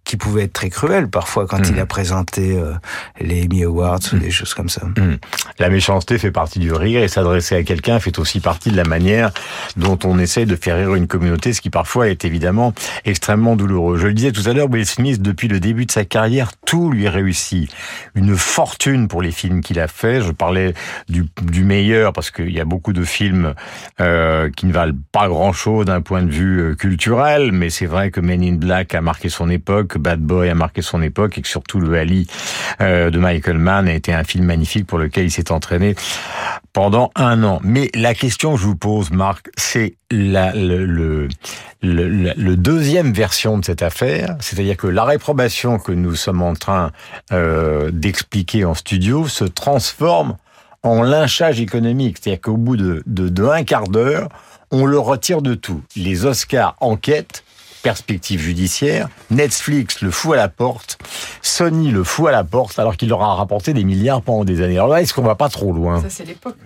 qui 0.09 0.17
pouvait 0.17 0.45
être 0.45 0.53
très 0.53 0.69
cruel 0.71 1.07
parfois 1.07 1.45
quand 1.45 1.59
il 1.69 1.75
Mhm. 1.75 1.79
a 1.81 1.85
présenté 1.85 2.57
euh, 2.57 2.73
les 3.21 3.43
Emmy 3.45 3.63
Awards 3.63 3.99
ou 4.11 4.17
des 4.17 4.31
choses 4.31 4.55
comme 4.55 4.67
ça. 4.69 4.83
Hmm. 4.87 5.17
La 5.59 5.69
méchanceté 5.69 6.17
fait 6.17 6.31
partie 6.31 6.57
du 6.57 6.73
rire 6.73 7.03
et 7.03 7.07
s'adresser 7.07 7.55
à 7.55 7.61
quelqu'un 7.63 7.99
fait 7.99 8.17
aussi 8.17 8.39
partie 8.39 8.71
de 8.71 8.75
la 8.77 8.85
manière 8.85 9.29
dont 9.77 9.99
on 10.05 10.17
essaye 10.17 10.47
de 10.47 10.55
faire 10.55 10.77
rire 10.77 10.95
une 10.95 11.05
communauté, 11.05 11.53
ce 11.53 11.61
qui 11.61 11.69
parfois 11.69 12.09
est 12.09 12.25
évidemment 12.25 12.73
extrêmement 13.05 13.55
douloureux. 13.55 13.97
Je 13.99 14.07
le 14.07 14.13
disais 14.15 14.31
tout 14.31 14.41
à 14.49 14.53
l'heure, 14.53 14.67
Will 14.71 14.85
Smith, 14.87 15.21
depuis 15.21 15.47
le 15.47 15.59
début 15.59 15.85
de 15.85 15.91
sa 15.91 16.05
carrière, 16.05 16.53
tout 16.65 16.89
lui 16.89 17.07
réussit. 17.07 17.71
Une 18.15 18.35
fortune 18.35 19.07
pour 19.07 19.21
les 19.21 19.31
films 19.31 19.61
qu'il 19.61 19.79
a 19.79 19.87
fait. 19.87 20.21
Je 20.21 20.31
parlais 20.31 20.73
du, 21.07 21.25
du 21.43 21.63
meilleur 21.63 22.13
parce 22.13 22.31
qu'il 22.31 22.49
y 22.51 22.59
a 22.59 22.65
beaucoup 22.65 22.93
de 22.93 23.03
films 23.03 23.53
euh, 24.01 24.49
qui 24.55 24.65
ne 24.65 24.73
valent 24.73 24.97
pas 25.11 25.27
grand-chose 25.27 25.85
d'un 25.85 26.01
point 26.01 26.23
de 26.23 26.31
vue 26.31 26.59
euh, 26.61 26.75
culturel, 26.75 27.51
mais 27.51 27.69
c'est 27.69 27.85
vrai 27.85 28.09
que 28.09 28.19
Men 28.21 28.41
in 28.43 28.53
Black 28.55 28.95
a 28.95 29.01
marqué 29.01 29.29
son 29.29 29.51
époque, 29.51 29.98
Bad 29.99 30.19
Boy 30.19 30.49
a 30.49 30.55
marqué 30.55 30.81
son 30.81 31.01
époque 31.01 31.37
et 31.37 31.41
que 31.41 31.47
surtout 31.47 31.79
le 31.79 31.97
Ali 31.97 32.27
euh, 32.81 33.09
de 33.09 33.19
Michael 33.19 33.57
Mann 33.57 33.87
a 33.87 33.93
été 33.93 34.13
un 34.13 34.23
film 34.23 34.45
magnifique 34.45 34.87
pour 34.87 34.97
lequel 34.97 35.25
il 35.25 35.31
s'est 35.31 35.51
entraîné 35.51 35.95
pendant 36.73 37.11
un 37.15 37.43
an. 37.43 37.59
Mais 37.63 37.89
la 37.93 38.13
question 38.13 38.53
que 38.53 38.59
je 38.59 38.65
vous 38.65 38.75
pose, 38.75 39.11
Marc, 39.11 39.49
c'est 39.57 39.95
la, 40.11 40.53
le, 40.53 41.27
deuxième 41.81 43.13
version 43.13 43.57
de 43.57 43.65
cette 43.65 43.81
affaire, 43.81 44.35
c'est-à-dire 44.39 44.77
que 44.77 44.87
la 44.87 45.03
réprobation 45.03 45.79
que 45.79 45.91
nous 45.91 46.15
sommes 46.15 46.41
en 46.41 46.53
train 46.53 46.91
euh, 47.31 47.91
d'expliquer 47.91 48.65
en 48.65 48.73
studio 48.73 49.27
se 49.27 49.45
transforme 49.45 50.37
en 50.83 51.03
lynchage 51.03 51.59
économique. 51.59 52.17
C'est-à-dire 52.21 52.41
qu'au 52.41 52.57
bout 52.57 52.77
de, 52.77 53.03
de 53.05 53.43
un 53.45 53.63
quart 53.63 53.87
d'heure, 53.87 54.29
on 54.71 54.85
le 54.85 54.99
retire 54.99 55.41
de 55.41 55.55
tout. 55.55 55.81
Les 55.95 56.25
Oscars 56.25 56.75
enquêtent, 56.79 57.43
perspective 57.81 58.39
judiciaire, 58.39 59.09
Netflix 59.31 60.01
le 60.01 60.11
fout 60.11 60.33
à 60.33 60.37
la 60.37 60.49
porte, 60.49 60.97
Sony 61.41 61.91
le 61.91 62.03
fout 62.03 62.27
à 62.27 62.31
la 62.31 62.43
porte, 62.43 62.79
alors 62.79 62.97
qu'il 62.97 63.09
leur 63.09 63.21
a 63.21 63.35
rapporté 63.35 63.73
des 63.73 63.83
milliards 63.83 64.21
pendant 64.21 64.43
des 64.43 64.61
années. 64.61 64.75
Alors 64.75 64.89
là, 64.89 65.01
est-ce 65.01 65.13
qu'on 65.13 65.21
va 65.21 65.35
pas 65.35 65.49
trop 65.49 65.73
loin? 65.73 66.01
Ça, 66.01 66.09
c'est 66.09 66.25
l'époque. 66.25 66.57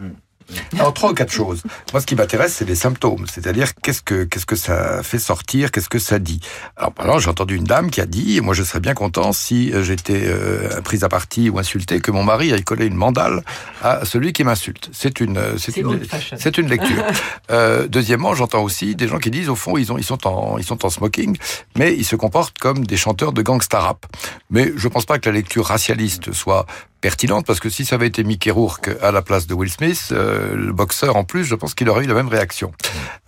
Alors 0.74 0.94
trois 0.94 1.12
ou 1.12 1.14
quatre 1.14 1.32
choses. 1.32 1.62
Moi, 1.92 2.02
ce 2.02 2.06
qui 2.06 2.16
m'intéresse, 2.16 2.56
c'est 2.56 2.66
les 2.66 2.76
symptômes, 2.76 3.26
c'est-à-dire 3.32 3.74
qu'est-ce 3.76 4.02
que 4.02 4.24
qu'est-ce 4.24 4.46
que 4.46 4.56
ça 4.56 5.04
fait 5.04 5.20
sortir, 5.20 5.72
qu'est-ce 5.72 5.90
que 5.90 6.00
ça 6.00 6.20
dit? 6.20 6.40
Alors, 6.78 6.94
par 6.94 7.20
j'ai 7.20 7.30
entendu 7.30 7.56
une 7.56 7.64
dame 7.64 7.90
qui 7.92 8.02
a 8.02 8.06
dit, 8.06 8.42
moi, 8.42 8.54
je 8.54 8.64
serais 8.64 8.80
bien 8.80 8.94
content 8.94 9.34
si 9.34 9.72
euh, 9.72 9.84
j'étais 9.84 10.24
euh, 10.26 10.82
prise 10.82 11.04
à 11.04 11.10
partie 11.10 11.50
ou 11.50 11.60
insulté, 11.60 12.00
que 12.00 12.12
mon 12.12 12.24
mari 12.24 12.52
aille 12.54 12.64
coller 12.64 12.86
une 12.86 12.96
mandale 12.96 13.44
à 13.82 14.06
celui 14.06 14.34
qui 14.34 14.44
m'insulte. 14.44 14.90
C'est 14.92 15.20
une 15.20 15.38
euh, 15.38 15.58
c'est 15.58 15.78
une 15.78 16.00
c'est 16.38 16.58
une 16.58 16.68
lecture. 16.68 17.04
Euh, 17.52 17.88
deuxièmement, 17.88 18.34
j'entends 18.34 18.64
aussi 18.64 18.96
des 18.96 19.08
gens 19.08 19.20
qui 19.20 19.30
disent, 19.30 19.50
au 19.50 19.56
fond, 19.56 19.78
ils 19.78 19.92
ont 19.92 19.98
ils 19.98 20.04
sont 20.04 20.26
en 20.28 20.58
ils 20.58 20.64
sont 20.64 20.86
en 20.86 20.90
smoking, 20.90 21.38
mais 21.78 21.94
ils 21.94 22.06
se 22.06 22.16
comportent 22.16 22.58
comme 22.58 22.86
des 22.86 22.98
chanteurs 22.98 23.34
de 23.34 23.42
gangsta 23.42 23.80
rap. 23.80 24.06
Mais 24.50 24.72
je 24.76 24.88
pense 24.88 25.06
pas 25.06 25.20
que 25.20 25.30
la 25.30 25.36
lecture 25.36 25.66
racialiste 25.66 26.32
soit 26.32 26.66
pertinente 27.08 27.46
parce 27.46 27.60
que 27.60 27.70
si 27.70 27.84
ça 27.84 27.96
avait 27.96 28.08
été 28.08 28.24
Mickey 28.24 28.50
Rourke 28.50 28.90
à 29.02 29.12
la 29.12 29.22
place 29.22 29.46
de 29.46 29.54
Will 29.54 29.70
Smith, 29.70 30.08
euh, 30.14 30.56
le 30.56 30.72
boxeur 30.72 31.18
en 31.18 31.26
plus, 31.26 31.44
je 31.44 31.54
pense 31.54 31.74
qu'il 31.76 31.90
aurait 31.90 32.06
eu 32.06 32.08
la 32.08 32.14
même 32.14 32.30
réaction. 32.30 32.72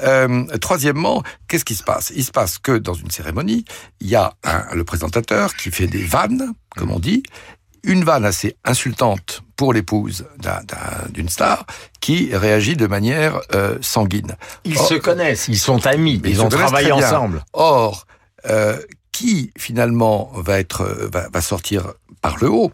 Euh, 0.02 0.46
troisièmement, 0.62 1.24
qu'est-ce 1.50 1.66
qui 1.66 1.76
se 1.76 1.84
passe? 1.84 2.14
Il 2.16 2.24
se 2.24 2.32
passe 2.32 2.58
que 2.58 2.78
dans 2.78 2.94
une 2.94 3.12
cérémonie, 3.12 3.66
il 4.00 4.08
y 4.08 4.16
a 4.16 4.34
un- 4.46 4.74
le 4.74 4.86
présentateur 4.86 5.56
qui 5.58 5.72
fait 5.72 5.88
des 5.88 6.04
vannes, 6.06 6.54
comme 6.78 6.90
on 6.90 7.00
dit, 7.00 7.22
une 7.84 8.06
vanne 8.06 8.24
assez 8.24 8.56
insultante 8.64 9.44
pour 9.58 9.74
l'épouse 9.74 10.26
d'un- 10.40 10.64
d'un- 10.64 11.10
d'une 11.10 11.28
star 11.28 11.66
qui 12.00 12.34
réagit 12.34 12.78
de 12.78 12.88
manière 12.88 13.42
euh, 13.54 13.78
sanguine. 13.82 14.38
Ils 14.64 14.78
Or- 14.78 14.88
se 14.88 14.94
connaissent, 14.96 15.50
ils 15.50 15.60
sont 15.60 15.86
amis, 15.86 16.22
ils 16.24 16.38
se 16.38 16.42
ont 16.42 16.48
travaillé 16.50 16.94
ensemble. 16.94 17.44
Or, 17.52 18.08
euh, 18.50 18.78
qui 19.16 19.50
finalement 19.58 20.30
va 20.36 20.60
être 20.60 20.82
euh, 20.82 21.08
va, 21.10 21.30
va 21.30 21.40
sortir 21.40 21.94
par 22.22 22.36
le 22.42 22.50
haut 22.50 22.74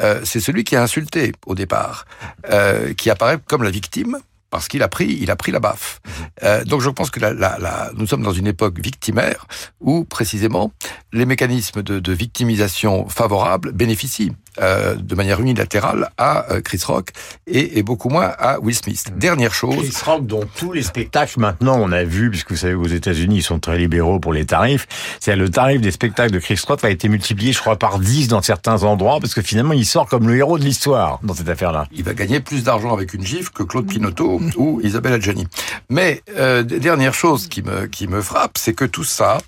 euh, 0.00 0.20
C'est 0.22 0.38
celui 0.38 0.62
qui 0.62 0.76
a 0.76 0.82
insulté 0.82 1.32
au 1.46 1.54
départ, 1.54 2.04
euh, 2.50 2.92
qui 2.92 3.08
apparaît 3.08 3.38
comme 3.46 3.62
la 3.62 3.70
victime 3.70 4.18
parce 4.50 4.68
qu'il 4.68 4.82
a 4.82 4.88
pris 4.88 5.18
il 5.20 5.30
a 5.30 5.36
pris 5.36 5.52
la 5.52 5.60
baffe. 5.60 6.00
Euh, 6.42 6.64
donc 6.64 6.80
je 6.80 6.90
pense 6.90 7.10
que 7.10 7.20
la, 7.20 7.32
la, 7.32 7.58
la- 7.58 7.90
nous 7.96 8.06
sommes 8.06 8.22
dans 8.22 8.32
une 8.32 8.46
époque 8.46 8.78
victimaire 8.80 9.46
où 9.80 10.04
précisément 10.04 10.72
les 11.12 11.26
mécanismes 11.26 11.82
de, 11.82 11.98
de 12.00 12.12
victimisation 12.12 13.08
favorables 13.08 13.72
bénéficient 13.72 14.32
euh, 14.60 14.94
de 14.96 15.14
manière 15.14 15.40
unilatérale 15.40 16.10
à 16.18 16.50
euh, 16.52 16.60
Chris 16.60 16.80
Rock 16.84 17.10
et, 17.46 17.78
et 17.78 17.82
beaucoup 17.82 18.08
moins 18.08 18.32
à 18.38 18.58
Will 18.58 18.74
Smith. 18.74 19.04
Dernière 19.16 19.54
chose. 19.54 19.76
Chris 19.76 19.92
Rock, 20.04 20.26
dont 20.26 20.44
tous 20.56 20.72
les 20.72 20.82
spectacles 20.82 21.38
maintenant, 21.38 21.76
on 21.78 21.92
a 21.92 22.02
vu, 22.02 22.28
puisque 22.30 22.50
vous 22.50 22.56
savez 22.56 22.74
aux 22.74 22.86
États-Unis, 22.88 23.36
ils 23.36 23.42
sont 23.42 23.60
très 23.60 23.78
libéraux 23.78 24.18
pour 24.18 24.32
les 24.32 24.46
tarifs. 24.46 24.86
C'est 25.20 25.36
le 25.36 25.48
tarif 25.48 25.80
des 25.80 25.92
spectacles 25.92 26.32
de 26.32 26.40
Chris 26.40 26.60
Rock 26.66 26.82
a 26.84 26.90
été 26.90 27.08
multiplié, 27.08 27.52
je 27.52 27.60
crois, 27.60 27.76
par 27.76 28.00
10 28.00 28.26
dans 28.28 28.42
certains 28.42 28.82
endroits, 28.82 29.20
parce 29.20 29.32
que 29.34 29.42
finalement, 29.42 29.74
il 29.74 29.86
sort 29.86 30.06
comme 30.08 30.26
le 30.26 30.36
héros 30.36 30.58
de 30.58 30.64
l'histoire 30.64 31.20
dans 31.22 31.34
cette 31.34 31.48
affaire-là. 31.48 31.86
il 31.92 32.02
va 32.02 32.14
gagner 32.14 32.40
plus 32.40 32.64
d'argent 32.64 32.92
avec 32.92 33.14
une 33.14 33.24
gifle 33.24 33.50
que 33.52 33.62
Claude 33.62 33.86
Pinotto 33.86 34.37
ou 34.56 34.80
Isabelle 34.82 35.14
Adjani. 35.14 35.46
Mais 35.88 36.22
euh, 36.36 36.62
dernière 36.62 37.14
chose 37.14 37.48
qui 37.48 37.62
me 37.62 37.86
qui 37.86 38.08
me 38.08 38.20
frappe, 38.20 38.58
c'est 38.58 38.74
que 38.74 38.84
tout 38.84 39.04
ça 39.04 39.38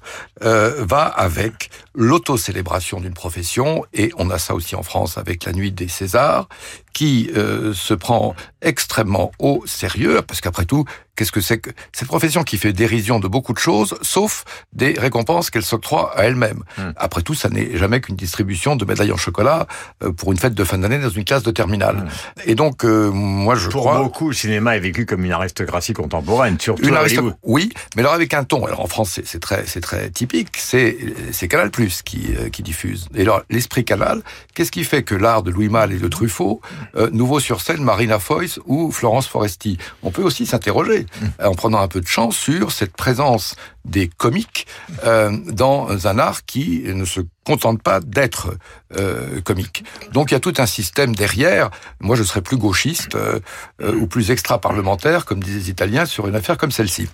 euh, 0.42 0.84
va 0.84 1.04
avec 1.04 1.70
l'autocélébration 1.94 3.00
d'une 3.00 3.14
profession 3.14 3.84
et 3.92 4.12
on 4.16 4.30
a 4.30 4.38
ça 4.38 4.54
aussi 4.54 4.74
en 4.76 4.82
France 4.82 5.18
avec 5.18 5.44
la 5.44 5.52
nuit 5.52 5.72
des 5.72 5.88
Césars 5.88 6.48
qui 6.92 7.30
euh, 7.36 7.72
se 7.72 7.94
prend 7.94 8.34
extrêmement 8.62 9.32
au 9.38 9.62
sérieux 9.66 10.22
parce 10.26 10.40
qu'après 10.40 10.64
tout 10.64 10.84
qu'est-ce 11.20 11.32
que 11.32 11.42
c'est 11.42 11.58
que 11.58 11.68
cette 11.92 12.08
profession 12.08 12.44
qui 12.44 12.56
fait 12.56 12.72
dérision 12.72 13.20
de 13.20 13.28
beaucoup 13.28 13.52
de 13.52 13.58
choses 13.58 13.94
sauf 14.00 14.44
des 14.72 14.94
récompenses 14.98 15.50
qu'elle 15.50 15.62
s'octroie 15.64 16.16
à 16.18 16.24
elle-même. 16.24 16.62
Après 16.96 17.20
tout 17.20 17.34
ça 17.34 17.50
n'est 17.50 17.76
jamais 17.76 18.00
qu'une 18.00 18.16
distribution 18.16 18.74
de 18.74 18.86
médailles 18.86 19.12
en 19.12 19.18
chocolat 19.18 19.66
euh, 20.02 20.12
pour 20.12 20.32
une 20.32 20.38
fête 20.38 20.54
de 20.54 20.64
fin 20.64 20.78
d'année 20.78 20.98
dans 20.98 21.10
une 21.10 21.24
classe 21.24 21.42
de 21.42 21.50
terminale. 21.50 22.08
Et 22.46 22.54
donc 22.54 22.86
euh, 22.86 23.10
moi 23.10 23.54
je 23.54 23.68
Pour 23.68 23.82
crois 23.82 23.98
beaucoup, 24.02 24.28
le 24.30 24.34
cinéma 24.34 24.76
est 24.78 24.80
vécu 24.80 25.04
comme 25.04 25.22
une 25.26 25.32
aristocratie 25.32 25.92
contemporaine, 25.92 26.58
surtout 26.58 26.88
une 26.88 26.96
Hollywood. 26.96 27.34
oui, 27.42 27.70
mais 27.96 28.00
alors 28.02 28.14
avec 28.14 28.32
un 28.32 28.44
ton. 28.44 28.64
Alors 28.64 28.80
en 28.80 28.86
France, 28.86 29.20
c'est- 29.22 29.40
très, 29.40 29.66
c'est 29.66 29.80
très 29.82 30.08
typique. 30.08 30.56
C'est, 30.56 30.96
c'est 31.32 31.48
Canal 31.48 31.70
Plus 31.70 32.00
qui, 32.02 32.34
euh, 32.38 32.48
qui 32.48 32.62
diffuse. 32.62 33.08
Et 33.14 33.22
alors 33.22 33.42
l'esprit 33.50 33.84
Canal, 33.84 34.22
qu'est-ce 34.54 34.70
qui 34.72 34.84
fait 34.84 35.02
que 35.02 35.14
l'art 35.14 35.42
de 35.42 35.50
Louis 35.50 35.68
Malle 35.68 35.92
et 35.92 35.98
de 35.98 36.08
Truffaut, 36.08 36.62
euh, 36.96 37.10
nouveau 37.12 37.40
sur 37.40 37.60
scène, 37.60 37.82
Marina 37.82 38.18
Foïs 38.18 38.58
ou 38.64 38.90
Florence 38.90 39.26
Foresti? 39.26 39.76
On 40.02 40.10
peut 40.10 40.22
aussi 40.22 40.46
s'interroger 40.46 41.06
en 41.42 41.54
prenant 41.54 41.80
un 41.80 41.88
peu 41.88 42.00
de 42.00 42.06
chance 42.06 42.36
sur 42.36 42.72
cette 42.72 42.96
présence 42.96 43.56
des 43.84 44.08
comiques 44.08 44.66
euh, 45.04 45.36
dans 45.46 46.06
un 46.06 46.18
art 46.18 46.44
qui 46.44 46.82
ne 46.86 47.04
se 47.04 47.20
contente 47.44 47.82
pas 47.82 48.00
d'être 48.00 48.54
euh, 48.96 49.40
comique. 49.40 49.84
Donc 50.12 50.30
il 50.30 50.34
y 50.34 50.36
a 50.36 50.40
tout 50.40 50.54
un 50.58 50.66
système 50.66 51.14
derrière. 51.14 51.70
Moi, 52.00 52.16
je 52.16 52.22
serais 52.22 52.42
plus 52.42 52.56
gauchiste 52.56 53.14
euh, 53.14 53.40
euh, 53.82 53.94
ou 53.94 54.06
plus 54.06 54.30
extra-parlementaire, 54.30 55.24
comme 55.24 55.42
disaient 55.42 55.58
les 55.58 55.70
Italiens, 55.70 56.06
sur 56.06 56.28
une 56.28 56.36
affaire 56.36 56.56
comme 56.56 56.70
celle-ci. 56.70 57.08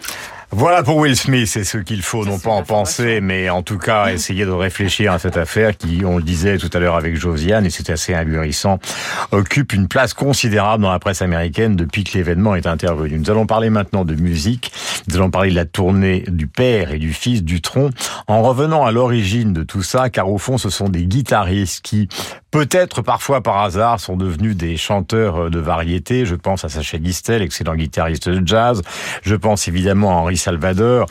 Voilà 0.52 0.84
pour 0.84 0.98
Will 0.98 1.16
Smith, 1.16 1.48
c'est 1.48 1.64
ce 1.64 1.78
qu'il 1.78 2.02
faut, 2.02 2.24
non 2.24 2.38
pas 2.38 2.50
en 2.50 2.62
penser, 2.62 3.20
mais 3.20 3.50
en 3.50 3.62
tout 3.62 3.78
cas 3.78 4.12
essayer 4.12 4.44
de 4.44 4.52
réfléchir 4.52 5.12
à 5.12 5.18
cette 5.18 5.36
affaire 5.36 5.76
qui, 5.76 6.02
on 6.04 6.18
le 6.18 6.22
disait 6.22 6.56
tout 6.56 6.70
à 6.72 6.78
l'heure 6.78 6.94
avec 6.94 7.16
Josiane, 7.16 7.66
et 7.66 7.70
c'est 7.70 7.90
assez 7.90 8.14
ahurissant, 8.14 8.78
occupe 9.32 9.72
une 9.72 9.88
place 9.88 10.14
considérable 10.14 10.84
dans 10.84 10.92
la 10.92 11.00
presse 11.00 11.20
américaine 11.20 11.74
depuis 11.74 12.04
que 12.04 12.16
l'événement 12.16 12.54
est 12.54 12.68
intervenu. 12.68 13.18
Nous 13.18 13.28
allons 13.28 13.46
parler 13.46 13.70
maintenant 13.70 14.04
de 14.04 14.14
musique, 14.14 14.70
nous 15.08 15.16
allons 15.16 15.32
parler 15.32 15.50
de 15.50 15.56
la 15.56 15.64
tournée 15.64 16.24
du 16.28 16.46
père 16.56 16.90
et 16.90 16.98
du 16.98 17.12
fils 17.12 17.44
du 17.44 17.60
tronc, 17.60 17.90
en 18.26 18.42
revenant 18.42 18.84
à 18.84 18.90
l'origine 18.90 19.52
de 19.52 19.62
tout 19.62 19.82
ça, 19.82 20.10
car 20.10 20.28
au 20.28 20.38
fond 20.38 20.58
ce 20.58 20.70
sont 20.70 20.88
des 20.88 21.04
guitaristes 21.04 21.82
qui, 21.82 22.08
peut-être 22.50 23.02
parfois 23.02 23.42
par 23.42 23.58
hasard, 23.58 24.00
sont 24.00 24.16
devenus 24.16 24.56
des 24.56 24.76
chanteurs 24.76 25.50
de 25.50 25.58
variété. 25.58 26.26
Je 26.26 26.34
pense 26.34 26.64
à 26.64 26.68
Sacha 26.68 26.98
Distel, 26.98 27.42
excellent 27.42 27.76
guitariste 27.76 28.28
de 28.28 28.44
jazz. 28.44 28.82
Je 29.22 29.36
pense 29.36 29.68
évidemment 29.68 30.10
à 30.10 30.20
Henri 30.22 30.36
Salvador, 30.36 31.06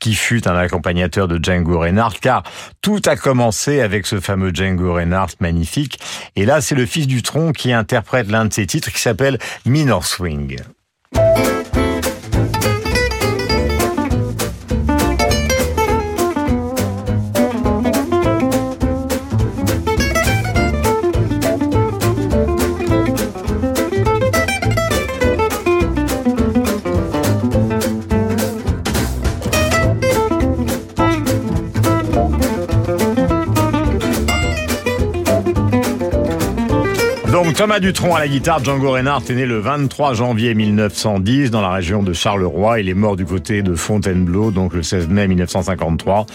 qui 0.00 0.14
fut 0.14 0.46
un 0.48 0.56
accompagnateur 0.56 1.28
de 1.28 1.42
Django 1.42 1.78
Reinhardt, 1.78 2.18
car 2.20 2.42
tout 2.82 3.00
a 3.06 3.16
commencé 3.16 3.80
avec 3.80 4.06
ce 4.06 4.20
fameux 4.20 4.50
Django 4.52 4.94
Reinhardt 4.94 5.34
magnifique. 5.40 6.00
Et 6.36 6.44
là, 6.44 6.60
c'est 6.60 6.74
le 6.74 6.86
fils 6.86 7.06
du 7.06 7.22
tronc 7.22 7.52
qui 7.52 7.72
interprète 7.72 8.28
l'un 8.28 8.44
de 8.44 8.52
ses 8.52 8.66
titres 8.66 8.90
qui 8.90 9.00
s'appelle 9.00 9.38
Minor 9.64 10.04
Swing. 10.04 10.58
Thomas 37.58 37.80
Dutronc 37.80 38.14
à 38.14 38.20
la 38.20 38.28
guitare, 38.28 38.62
Django 38.62 38.92
Reinhardt 38.92 39.24
est 39.28 39.34
né 39.34 39.44
le 39.44 39.58
23 39.58 40.14
janvier 40.14 40.54
1910 40.54 41.50
dans 41.50 41.60
la 41.60 41.70
région 41.70 42.04
de 42.04 42.12
Charleroi. 42.12 42.78
Il 42.78 42.88
est 42.88 42.94
mort 42.94 43.16
du 43.16 43.24
côté 43.24 43.62
de 43.62 43.74
Fontainebleau, 43.74 44.52
donc 44.52 44.74
le 44.74 44.84
16 44.84 45.08
mai 45.08 45.26
1953. 45.26 46.26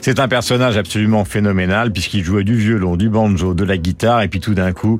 C'est 0.00 0.18
un 0.18 0.26
personnage 0.26 0.78
absolument 0.78 1.26
phénoménal 1.26 1.92
puisqu'il 1.92 2.24
jouait 2.24 2.44
du 2.44 2.54
violon, 2.54 2.96
du 2.96 3.10
banjo, 3.10 3.52
de 3.52 3.62
la 3.62 3.76
guitare 3.76 4.22
et 4.22 4.28
puis 4.28 4.40
tout 4.40 4.54
d'un 4.54 4.72
coup, 4.72 4.98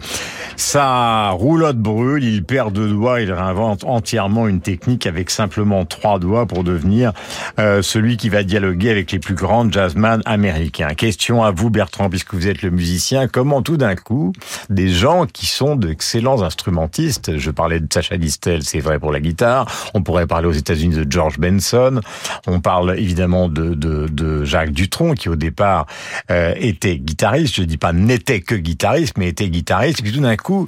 sa 0.55 1.31
roulotte 1.31 1.79
brûle, 1.79 2.25
il 2.25 2.45
perd 2.45 2.75
deux 2.75 2.89
doigts, 2.89 3.23
il 3.23 3.33
réinvente 3.33 3.83
entièrement 3.85 4.49
une 4.49 4.61
technique 4.61 5.07
avec 5.07 5.31
simplement 5.31 5.87
trois 5.87 6.19
doigts 6.19 6.45
pour 6.45 6.63
devenir 6.63 7.15
euh, 7.59 7.81
celui 7.81 8.19
qui 8.19 8.29
va 8.29 8.43
dialoguer 8.43 8.91
avec 8.91 9.11
les 9.13 9.19
plus 9.19 9.35
grands 9.35 9.71
jazzman 9.73 10.21
américains. 10.27 10.93
Question 10.95 11.43
à 11.43 11.53
vous 11.53 11.71
Bertrand 11.71 12.11
puisque 12.11 12.35
vous 12.35 12.49
êtes 12.49 12.61
le 12.61 12.69
musicien, 12.69 13.29
comment 13.29 13.63
tout 13.63 13.79
d'un 13.79 13.97
coup 13.97 14.35
des 14.69 14.89
gens 14.89 15.25
qui 15.25 15.47
sont 15.47 15.70
d'excellents 15.77 16.43
instrumentistes. 16.43 17.37
Je 17.39 17.51
parlais 17.51 17.81
de 17.81 17.87
Sacha 17.93 18.17
Distel, 18.17 18.63
c'est 18.63 18.81
vrai 18.81 18.99
pour 18.99 19.13
la 19.13 19.21
guitare. 19.21 19.67
On 19.95 20.03
pourrait 20.03 20.27
parler 20.27 20.49
aux 20.49 20.53
États-Unis 20.53 20.97
de 20.97 21.11
George 21.11 21.39
Benson. 21.39 22.01
On 22.47 22.61
parle 22.61 22.99
évidemment 22.99 23.49
de, 23.49 23.75
de, 23.75 24.07
de 24.09 24.45
Jacques 24.45 24.73
Dutronc, 24.73 25.15
qui 25.15 25.29
au 25.29 25.37
départ 25.37 25.87
euh, 26.31 26.55
était 26.57 26.99
guitariste. 26.99 27.57
Je 27.57 27.63
dis 27.63 27.79
pas 27.79 27.93
n'était 27.93 28.41
que 28.41 28.55
guitariste, 28.55 29.17
mais 29.19 29.29
était 29.29 29.49
guitariste. 29.49 30.01
Et 30.01 30.03
puis 30.03 30.13
tout 30.13 30.21
d'un 30.21 30.37
coup, 30.37 30.67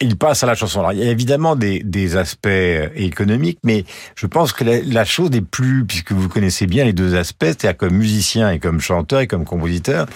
il 0.00 0.16
passe 0.16 0.42
à 0.42 0.46
la 0.46 0.54
chanson. 0.54 0.80
Alors, 0.80 0.92
il 0.92 0.98
y 0.98 1.08
a 1.08 1.10
évidemment 1.10 1.56
des, 1.56 2.16
aspects 2.16 2.48
économiques, 2.94 3.58
mais 3.64 3.84
je 4.14 4.26
pense 4.26 4.52
que 4.52 4.64
la, 4.64 4.80
la, 4.80 5.04
chose 5.04 5.30
des 5.30 5.40
plus, 5.40 5.84
puisque 5.84 6.12
vous 6.12 6.28
connaissez 6.28 6.66
bien 6.66 6.84
les 6.84 6.92
deux 6.92 7.16
aspects, 7.16 7.44
c'est-à-dire 7.44 7.76
comme 7.76 7.94
musicien 7.94 8.50
et 8.50 8.58
comme 8.58 8.80
chanteur 8.80 9.20
et 9.20 9.26
comme 9.26 9.44
compositeur, 9.44 10.06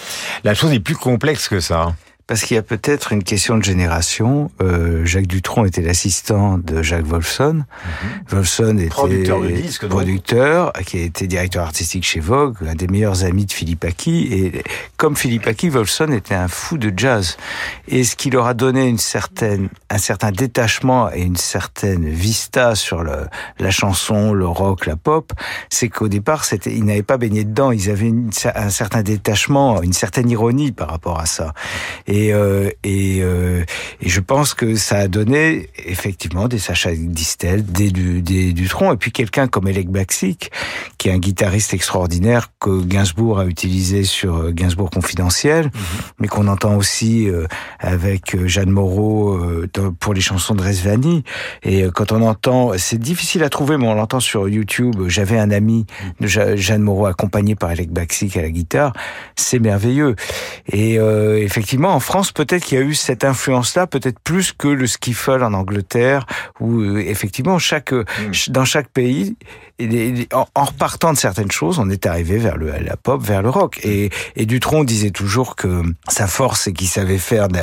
la 0.43 0.53
chose 0.53 0.71
est 0.71 0.79
plus 0.79 0.95
complexe 0.95 1.49
que 1.49 1.59
ça. 1.59 1.93
Parce 2.31 2.43
qu'il 2.43 2.55
y 2.55 2.57
a 2.57 2.63
peut-être 2.63 3.11
une 3.11 3.25
question 3.25 3.57
de 3.57 3.63
génération. 3.65 4.51
Euh, 4.61 5.03
Jacques 5.03 5.27
Dutronc 5.27 5.65
était 5.65 5.81
l'assistant 5.81 6.57
de 6.57 6.81
Jacques 6.81 7.05
Wolfson. 7.05 7.55
Mm 7.55 7.63
-hmm. 7.65 8.33
Wolfson 8.33 8.77
était 8.77 8.87
producteur, 8.87 9.41
de 9.41 9.47
disque, 9.47 9.85
producteur 9.87 10.71
qui 10.85 10.95
a 10.99 11.01
été 11.01 11.27
directeur 11.27 11.63
artistique 11.65 12.05
chez 12.05 12.21
Vogue, 12.21 12.55
un 12.65 12.75
des 12.75 12.87
meilleurs 12.87 13.25
amis 13.25 13.45
de 13.47 13.51
Philippe 13.51 13.83
Aki. 13.83 14.15
Et 14.31 14.63
comme 14.95 15.17
Philippe 15.17 15.45
Aki, 15.45 15.67
Wolfson 15.75 16.09
était 16.13 16.39
un 16.45 16.47
fou 16.47 16.77
de 16.77 16.93
jazz. 16.95 17.35
Et 17.89 18.05
ce 18.05 18.15
qui 18.15 18.29
leur 18.29 18.45
a 18.47 18.53
donné 18.53 18.87
une 18.87 19.03
certaine, 19.15 19.67
un 19.89 20.01
certain 20.09 20.31
détachement 20.31 21.11
et 21.11 21.23
une 21.31 21.41
certaine 21.57 22.05
vista 22.07 22.75
sur 22.75 22.99
le, 23.03 23.17
la 23.65 23.71
chanson, 23.71 24.21
le 24.33 24.47
rock, 24.47 24.79
la 24.85 24.95
pop, 24.95 25.25
c'est 25.69 25.89
qu'au 25.89 26.07
départ, 26.07 26.41
c'était, 26.45 26.73
ils 26.79 26.85
n'avaient 26.85 27.09
pas 27.13 27.19
baigné 27.23 27.43
dedans. 27.51 27.71
Ils 27.79 27.89
avaient 27.93 28.11
une, 28.17 28.31
un 28.67 28.73
certain 28.81 29.03
détachement, 29.13 29.81
une 29.81 29.97
certaine 30.05 30.29
ironie 30.37 30.71
par 30.71 30.87
rapport 30.95 31.19
à 31.19 31.27
ça. 31.37 31.47
Et 32.07 32.20
et, 32.21 32.33
euh, 32.33 32.69
et, 32.83 33.19
euh, 33.21 33.63
et, 34.01 34.09
je 34.09 34.19
pense 34.19 34.53
que 34.53 34.75
ça 34.75 34.97
a 34.97 35.07
donné 35.07 35.69
effectivement 35.85 36.47
des 36.47 36.59
Sacha 36.59 36.91
Distel, 36.93 37.63
des, 37.65 37.89
des, 37.91 38.21
des 38.21 38.53
Dutron, 38.53 38.93
et 38.93 38.97
puis 38.97 39.11
quelqu'un 39.11 39.47
comme 39.47 39.67
Elec 39.67 39.89
Baxic, 39.89 40.51
qui 40.97 41.09
est 41.09 41.11
un 41.11 41.17
guitariste 41.17 41.73
extraordinaire 41.73 42.49
que 42.59 42.83
Gainsbourg 42.83 43.39
a 43.39 43.45
utilisé 43.45 44.03
sur 44.03 44.51
Gainsbourg 44.51 44.89
Confidentiel, 44.91 45.65
mm 45.65 45.69
-hmm. 45.69 46.11
mais 46.19 46.27
qu'on 46.27 46.47
entend 46.47 46.75
aussi 46.75 47.29
euh, 47.29 47.47
avec 47.79 48.23
Jeanne 48.45 48.69
Moreau 48.69 49.39
pour 49.99 50.13
les 50.13 50.21
chansons 50.21 50.55
de 50.55 50.61
Resvani. 50.61 51.23
Et 51.63 51.85
quand 51.95 52.11
on 52.11 52.21
entend, 52.21 52.71
c'est 52.77 52.99
difficile 52.99 53.43
à 53.43 53.49
trouver, 53.49 53.77
mais 53.77 53.87
on 53.87 53.95
l'entend 53.95 54.19
sur 54.19 54.47
YouTube. 54.47 54.95
J'avais 55.07 55.39
un 55.39 55.51
ami 55.51 55.85
de 56.19 56.27
Jeanne 56.65 56.83
Moreau 56.83 57.07
accompagné 57.07 57.55
par 57.55 57.71
Elec 57.71 57.91
Baxic 57.91 58.37
à 58.37 58.41
la 58.41 58.51
guitare. 58.57 58.91
C'est 59.35 59.59
merveilleux. 59.59 60.15
Et 60.71 60.95
effectivement, 61.47 61.93
en 61.97 62.00
France, 62.01 62.31
peut-être 62.31 62.65
qu'il 62.65 62.77
y 62.77 62.81
a 62.81 62.83
eu 62.83 62.95
cette 62.95 63.23
influence-là, 63.23 63.87
peut-être 63.87 64.19
plus 64.19 64.51
que 64.51 64.67
le 64.67 64.87
skiffle 64.87 65.43
en 65.43 65.53
Angleterre, 65.53 66.25
où 66.59 66.97
effectivement 66.97 67.59
chaque 67.59 67.91
mmh. 67.91 68.05
dans 68.49 68.65
chaque 68.65 68.89
pays, 68.89 69.35
en, 70.33 70.47
en, 70.55 70.63
repartant 70.63 71.13
de 71.13 71.17
certaines 71.17 71.51
choses, 71.51 71.79
on 71.79 71.89
est 71.89 72.05
arrivé 72.05 72.37
vers 72.37 72.57
le, 72.57 72.71
la 72.71 72.97
pop, 72.97 73.21
vers 73.21 73.41
le 73.41 73.49
rock. 73.49 73.79
Et, 73.83 74.09
et 74.35 74.45
Dutronc 74.45 74.83
disait 74.83 75.11
toujours 75.11 75.55
que 75.55 75.81
sa 76.07 76.27
force, 76.27 76.61
c'est 76.61 76.73
qu'il 76.73 76.87
savait 76.87 77.17
faire 77.17 77.47
de, 77.47 77.59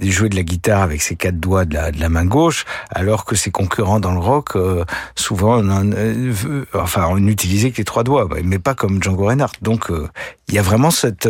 de, 0.00 0.10
jouer 0.10 0.28
de 0.28 0.36
la 0.36 0.42
guitare 0.42 0.82
avec 0.82 1.02
ses 1.02 1.16
quatre 1.16 1.38
doigts 1.38 1.64
de 1.64 1.74
la, 1.74 1.90
de 1.90 2.00
la 2.00 2.08
main 2.08 2.24
gauche, 2.24 2.64
alors 2.90 3.24
que 3.24 3.36
ses 3.36 3.50
concurrents 3.50 4.00
dans 4.00 4.12
le 4.12 4.20
rock, 4.20 4.56
euh, 4.56 4.84
souvent, 5.14 5.58
on 5.58 5.68
en, 5.70 5.92
euh, 5.92 6.64
enfin, 6.74 7.06
on 7.08 7.18
n'utilisait 7.18 7.70
que 7.70 7.78
les 7.78 7.84
trois 7.84 8.04
doigts, 8.04 8.28
mais 8.44 8.58
pas 8.58 8.74
comme 8.74 9.02
Django 9.02 9.26
Reinhardt. 9.26 9.56
Donc, 9.62 9.90
euh, 9.90 10.08
il 10.48 10.54
y 10.54 10.58
a 10.58 10.62
vraiment 10.62 10.90
cette, 10.90 11.28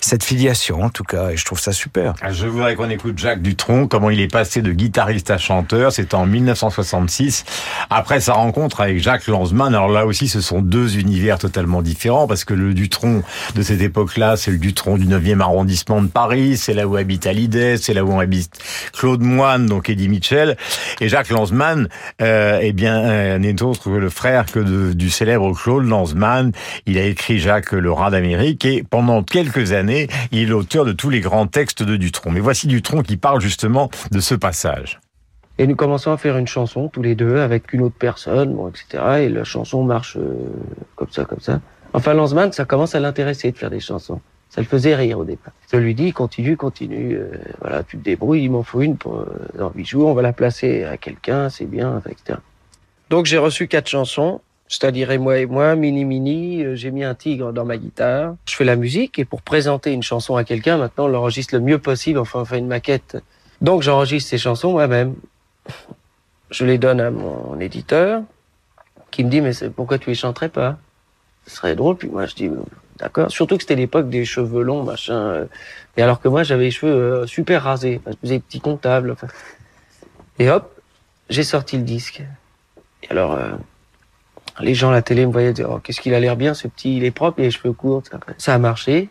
cette 0.00 0.24
filiation, 0.24 0.82
en 0.82 0.90
tout 0.90 1.04
cas, 1.04 1.30
et 1.30 1.36
je 1.36 1.44
trouve 1.44 1.60
ça 1.60 1.72
super. 1.72 1.87
Je 2.30 2.46
voudrais 2.46 2.74
qu'on 2.74 2.90
écoute 2.90 3.18
Jacques 3.18 3.42
Dutronc, 3.42 3.88
comment 3.88 4.10
il 4.10 4.20
est 4.20 4.30
passé 4.30 4.62
de 4.62 4.72
guitariste 4.72 5.30
à 5.30 5.38
chanteur. 5.38 5.92
C'était 5.92 6.14
en 6.14 6.26
1966, 6.26 7.44
après 7.90 8.20
sa 8.20 8.34
rencontre 8.34 8.80
avec 8.80 8.98
Jacques 8.98 9.26
Lanzmann. 9.26 9.74
Alors 9.74 9.88
là 9.88 10.06
aussi, 10.06 10.28
ce 10.28 10.40
sont 10.40 10.60
deux 10.60 10.98
univers 10.98 11.38
totalement 11.38 11.82
différents, 11.82 12.26
parce 12.26 12.44
que 12.44 12.54
le 12.54 12.74
Dutronc 12.74 13.22
de 13.54 13.62
cette 13.62 13.80
époque-là, 13.80 14.36
c'est 14.36 14.50
le 14.50 14.58
Dutronc 14.58 14.98
du 14.98 15.06
9e 15.06 15.40
arrondissement 15.40 16.02
de 16.02 16.08
Paris, 16.08 16.56
c'est 16.56 16.74
là 16.74 16.86
où 16.86 16.96
habite 16.96 17.26
Hallyday, 17.26 17.76
c'est 17.76 17.94
là 17.94 18.04
où 18.04 18.20
habite 18.20 18.58
Claude 18.92 19.22
Moine, 19.22 19.66
donc 19.66 19.88
Eddie 19.88 20.08
Mitchell. 20.08 20.56
Et 21.00 21.08
Jacques 21.08 21.30
Lanzmann, 21.30 21.88
euh, 22.20 22.58
eh 22.62 22.72
bien, 22.72 22.98
euh, 22.98 23.38
n'est 23.38 23.62
autre 23.62 23.84
que 23.84 23.90
le 23.90 24.10
frère 24.10 24.46
que 24.46 24.92
du 24.92 25.10
célèbre 25.10 25.52
Claude 25.54 25.84
Lanzmann. 25.84 26.52
Il 26.86 26.98
a 26.98 27.04
écrit 27.04 27.38
Jacques 27.38 27.72
le 27.72 27.92
rat 27.92 28.10
d'Amérique, 28.10 28.64
et 28.64 28.82
pendant 28.88 29.22
quelques 29.22 29.72
années, 29.72 30.08
il 30.32 30.42
est 30.42 30.46
l'auteur 30.46 30.84
de 30.84 30.92
tous 30.92 31.10
les 31.10 31.20
grands 31.20 31.46
textes 31.46 31.77
de 31.82 31.96
Dutronc. 31.96 32.30
Mais 32.30 32.40
voici 32.40 32.66
Dutronc 32.66 33.02
qui 33.02 33.16
parle 33.16 33.40
justement 33.40 33.90
de 34.10 34.20
ce 34.20 34.34
passage. 34.34 35.00
Et 35.58 35.66
nous 35.66 35.74
commençons 35.74 36.12
à 36.12 36.16
faire 36.16 36.36
une 36.36 36.46
chanson 36.46 36.88
tous 36.88 37.02
les 37.02 37.16
deux 37.16 37.38
avec 37.38 37.72
une 37.72 37.82
autre 37.82 37.96
personne, 37.98 38.54
bon, 38.54 38.68
etc. 38.68 39.24
Et 39.24 39.28
la 39.28 39.42
chanson 39.44 39.82
marche 39.82 40.16
euh, 40.16 40.34
comme 40.94 41.10
ça, 41.10 41.24
comme 41.24 41.40
ça. 41.40 41.60
Enfin, 41.92 42.14
Lanzmann, 42.14 42.52
ça 42.52 42.64
commence 42.64 42.94
à 42.94 43.00
l'intéresser 43.00 43.50
de 43.50 43.58
faire 43.58 43.70
des 43.70 43.80
chansons. 43.80 44.20
Ça 44.50 44.60
le 44.60 44.66
faisait 44.66 44.94
rire 44.94 45.18
au 45.18 45.24
départ. 45.24 45.52
Je 45.72 45.78
lui 45.78 45.94
dis, 45.94 46.12
continue, 46.12 46.56
continue. 46.56 47.16
Euh, 47.16 47.30
voilà, 47.60 47.82
tu 47.82 47.98
te 47.98 48.04
débrouilles, 48.04 48.44
il 48.44 48.50
m'en 48.50 48.62
faut 48.62 48.82
une 48.82 48.96
pour, 48.96 49.16
euh, 49.16 49.26
dans 49.58 49.72
huit 49.74 49.84
jours, 49.84 50.08
on 50.08 50.14
va 50.14 50.22
la 50.22 50.32
placer 50.32 50.84
à 50.84 50.96
quelqu'un, 50.96 51.48
c'est 51.48 51.66
bien, 51.66 52.00
etc. 52.08 52.38
Donc 53.10 53.26
j'ai 53.26 53.38
reçu 53.38 53.68
quatre 53.68 53.88
chansons, 53.88 54.40
c'est-à-dire 54.68 55.18
moi 55.18 55.38
et 55.38 55.46
moi, 55.46 55.74
mini 55.74 56.04
mini. 56.04 56.62
Euh, 56.62 56.76
j'ai 56.76 56.90
mis 56.90 57.02
un 57.02 57.14
tigre 57.14 57.52
dans 57.52 57.64
ma 57.64 57.78
guitare. 57.78 58.36
Je 58.46 58.54
fais 58.54 58.64
la 58.64 58.76
musique 58.76 59.18
et 59.18 59.24
pour 59.24 59.40
présenter 59.40 59.92
une 59.92 60.02
chanson 60.02 60.36
à 60.36 60.44
quelqu'un, 60.44 60.76
maintenant 60.76 61.06
on 61.06 61.08
l'enregistre 61.08 61.54
le 61.54 61.60
mieux 61.60 61.78
possible. 61.78 62.18
Enfin, 62.18 62.40
on 62.40 62.44
fait 62.44 62.58
une 62.58 62.66
maquette. 62.66 63.16
Donc 63.62 63.82
j'enregistre 63.82 64.28
ces 64.28 64.38
chansons 64.38 64.72
moi-même. 64.72 65.14
Je 66.50 66.64
les 66.64 66.78
donne 66.78 67.00
à 67.00 67.10
mon 67.10 67.58
éditeur, 67.60 68.22
qui 69.10 69.24
me 69.24 69.30
dit 69.30 69.40
mais 69.40 69.52
pourquoi 69.74 69.98
tu 69.98 70.10
les 70.10 70.14
chanterais 70.14 70.50
pas? 70.50 70.78
Ce 71.46 71.56
serait 71.56 71.74
drôle. 71.74 71.96
Puis 71.96 72.08
moi 72.08 72.26
je 72.26 72.34
dis 72.34 72.50
d'accord. 72.98 73.30
Surtout 73.30 73.56
que 73.56 73.62
c'était 73.62 73.74
l'époque 73.74 74.10
des 74.10 74.26
cheveux 74.26 74.62
longs, 74.62 74.84
machin. 74.84 75.46
Et 75.96 76.02
alors 76.02 76.20
que 76.20 76.28
moi 76.28 76.42
j'avais 76.42 76.64
les 76.64 76.70
cheveux 76.70 77.26
super 77.26 77.62
rasés. 77.62 78.02
Je 78.06 78.12
faisais 78.20 78.38
petit 78.38 78.60
comptable. 78.60 79.12
Enfin. 79.12 79.28
Et 80.38 80.50
hop, 80.50 80.70
j'ai 81.30 81.42
sorti 81.42 81.78
le 81.78 81.84
disque. 81.84 82.22
Et 83.02 83.10
alors. 83.10 83.32
Euh, 83.32 83.52
les 84.62 84.74
gens 84.74 84.90
à 84.90 84.92
la 84.92 85.02
télé 85.02 85.26
me 85.26 85.32
voyaient 85.32 85.52
dire 85.52 85.68
oh, 85.70 85.78
qu'est-ce 85.78 86.00
qu'il 86.00 86.14
a 86.14 86.20
l'air 86.20 86.36
bien 86.36 86.54
ce 86.54 86.68
petit 86.68 86.96
il 86.96 87.04
est 87.04 87.10
propre 87.10 87.38
il 87.38 87.42
a 87.42 87.44
les 87.46 87.50
cheveux 87.50 87.72
courts 87.72 88.02
ça 88.38 88.54
a 88.54 88.58
marché 88.58 89.10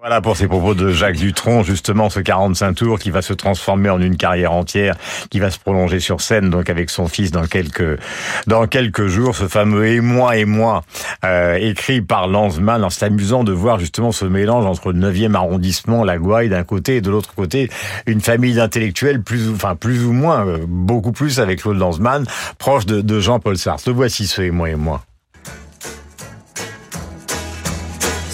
voilà 0.00 0.20
pour 0.20 0.36
ces 0.36 0.46
propos 0.46 0.76
de 0.76 0.90
Jacques 0.90 1.16
Dutronc, 1.16 1.64
justement 1.64 2.08
ce 2.08 2.20
45 2.20 2.72
tours 2.72 2.98
qui 3.00 3.10
va 3.10 3.20
se 3.20 3.32
transformer 3.32 3.90
en 3.90 4.00
une 4.00 4.16
carrière 4.16 4.52
entière, 4.52 4.94
qui 5.28 5.40
va 5.40 5.50
se 5.50 5.58
prolonger 5.58 5.98
sur 5.98 6.20
scène 6.20 6.50
donc 6.50 6.70
avec 6.70 6.88
son 6.88 7.08
fils 7.08 7.32
dans 7.32 7.46
quelques 7.46 7.98
dans 8.46 8.68
quelques 8.68 9.08
jours, 9.08 9.34
ce 9.34 9.48
fameux 9.48 9.88
et 9.88 10.00
moi 10.00 10.36
et 10.36 10.44
moi 10.44 10.84
euh, 11.24 11.56
écrit 11.56 12.00
par 12.00 12.28
Lanzmann. 12.28 12.86
C'est 12.90 13.06
amusant 13.06 13.42
de 13.42 13.50
voir 13.50 13.80
justement 13.80 14.12
ce 14.12 14.24
mélange 14.24 14.66
entre 14.66 14.92
le 14.92 15.00
9e 15.00 15.34
arrondissement, 15.34 16.04
la 16.04 16.16
Gouaille 16.16 16.48
d'un 16.48 16.62
côté 16.62 16.96
et 16.96 17.00
de 17.00 17.10
l'autre 17.10 17.34
côté 17.34 17.68
une 18.06 18.20
famille 18.20 18.54
d'intellectuels 18.54 19.20
plus 19.20 19.48
ou 19.48 19.54
enfin 19.54 19.74
plus 19.74 20.04
ou 20.04 20.12
moins 20.12 20.46
euh, 20.46 20.58
beaucoup 20.68 21.12
plus 21.12 21.40
avec 21.40 21.62
Claude 21.62 21.76
Lanzmann, 21.76 22.24
proche 22.58 22.86
de, 22.86 23.00
de 23.00 23.18
Jean-Paul 23.18 23.58
Sartre. 23.58 23.90
Voici 23.90 24.28
ce 24.28 24.42
et 24.42 24.52
moi 24.52 24.70
et 24.70 24.76
moi. 24.76 25.07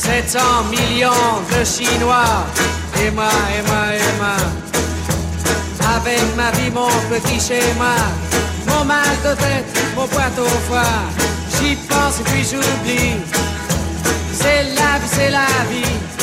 700 0.05 0.39
millions 0.71 1.41
de 1.51 1.65
Chinois, 1.65 2.45
et 3.03 3.11
moi, 3.11 3.25
et 3.57 3.63
moi, 3.67 3.85
et 3.95 4.17
moi. 4.19 4.37
Avec 5.97 6.21
ma 6.37 6.51
vie, 6.51 6.71
mon 6.71 6.91
petit 7.09 7.41
schéma, 7.41 7.95
mon 8.69 8.85
mal 8.85 9.17
de 9.25 9.35
tête, 9.35 9.65
mon 9.97 10.07
poids 10.07 10.31
au 10.39 10.49
foie. 10.69 11.01
J'y 11.57 11.77
pense 11.89 12.21
et 12.21 12.25
puis 12.25 12.45
j'oublie. 12.45 13.17
C'est 14.33 14.65
la 14.75 14.99
vie, 14.99 15.11
c'est 15.11 15.31
la 15.31 15.47
vie. 15.71 16.14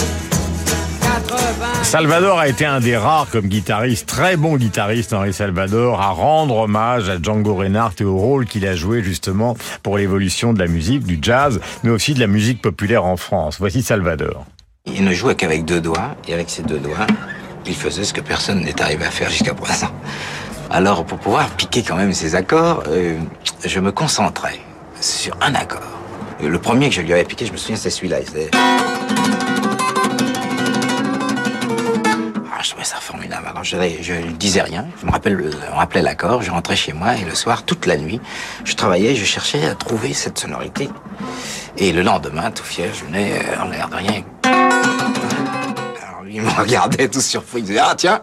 Salvador 1.83 2.39
a 2.39 2.47
été 2.47 2.65
un 2.65 2.79
des 2.79 2.95
rares 2.95 3.27
comme 3.31 3.47
guitariste, 3.47 4.07
très 4.07 4.37
bon 4.37 4.55
guitariste 4.55 5.13
Henri 5.13 5.33
Salvador, 5.33 6.01
à 6.01 6.09
rendre 6.09 6.57
hommage 6.57 7.09
à 7.09 7.21
Django 7.21 7.55
Reinhardt 7.55 7.95
et 7.99 8.03
au 8.03 8.17
rôle 8.17 8.45
qu'il 8.45 8.65
a 8.65 8.75
joué 8.75 9.03
justement 9.03 9.57
pour 9.83 9.97
l'évolution 9.97 10.53
de 10.53 10.59
la 10.59 10.67
musique, 10.67 11.03
du 11.03 11.19
jazz, 11.21 11.59
mais 11.83 11.89
aussi 11.89 12.13
de 12.13 12.19
la 12.19 12.27
musique 12.27 12.61
populaire 12.61 13.05
en 13.05 13.17
France. 13.17 13.57
Voici 13.59 13.81
Salvador. 13.81 14.45
Il 14.85 15.03
ne 15.03 15.13
jouait 15.13 15.35
qu'avec 15.35 15.65
deux 15.65 15.81
doigts, 15.81 16.15
et 16.27 16.33
avec 16.33 16.49
ces 16.49 16.63
deux 16.63 16.79
doigts, 16.79 17.07
Il 17.65 17.75
faisait 17.75 18.03
ce 18.03 18.13
que 18.13 18.21
personne 18.21 18.61
n'est 18.61 18.81
arrivé 18.81 19.05
à 19.05 19.11
faire 19.11 19.29
jusqu'à 19.29 19.53
présent. 19.53 19.91
Alors, 20.71 21.05
pour 21.05 21.19
pouvoir 21.19 21.49
piquer 21.49 21.83
quand 21.83 21.95
même 21.95 22.13
ces 22.13 22.33
accords, 22.33 22.83
euh, 22.87 23.19
je 23.63 23.79
me 23.79 23.91
concentrais 23.91 24.59
sur 24.99 25.37
un 25.41 25.53
accord. 25.53 25.99
Le 26.41 26.57
premier 26.57 26.89
que 26.89 26.95
je 26.95 27.01
lui 27.01 27.13
avais 27.13 27.23
piqué, 27.23 27.45
je 27.45 27.51
me 27.51 27.57
souviens, 27.57 27.75
c'est 27.75 27.91
celui-là. 27.91 28.17
Je 32.63 32.69
trouvais 32.69 32.85
ça 32.85 32.97
formidable. 32.97 33.47
Alors, 33.47 33.63
je, 33.63 33.75
ne 33.75 34.31
disais 34.31 34.61
rien. 34.61 34.85
Je 34.99 35.05
me 35.05 35.11
rappelle, 35.11 35.51
on 35.71 35.77
rappelait 35.77 36.01
l'accord. 36.01 36.41
Je 36.41 36.51
rentrais 36.51 36.75
chez 36.75 36.93
moi 36.93 37.15
et 37.15 37.25
le 37.25 37.35
soir, 37.35 37.63
toute 37.63 37.85
la 37.85 37.97
nuit, 37.97 38.19
je 38.63 38.75
travaillais, 38.75 39.15
je 39.15 39.25
cherchais 39.25 39.65
à 39.65 39.75
trouver 39.75 40.13
cette 40.13 40.37
sonorité. 40.37 40.89
Et 41.77 41.91
le 41.91 42.01
lendemain, 42.01 42.51
tout 42.51 42.63
fier, 42.63 42.89
je 42.93 43.05
venais 43.05 43.33
euh, 43.33 43.61
en 43.61 43.67
l'air 43.69 43.89
de 43.89 43.95
rien. 43.95 44.23
Alors, 44.43 46.23
lui, 46.23 46.35
il 46.35 46.41
me 46.41 46.49
regardait 46.59 47.07
tout 47.07 47.21
surpris. 47.21 47.59
Il 47.59 47.65
disait, 47.65 47.79
ah, 47.81 47.95
tiens, 47.97 48.21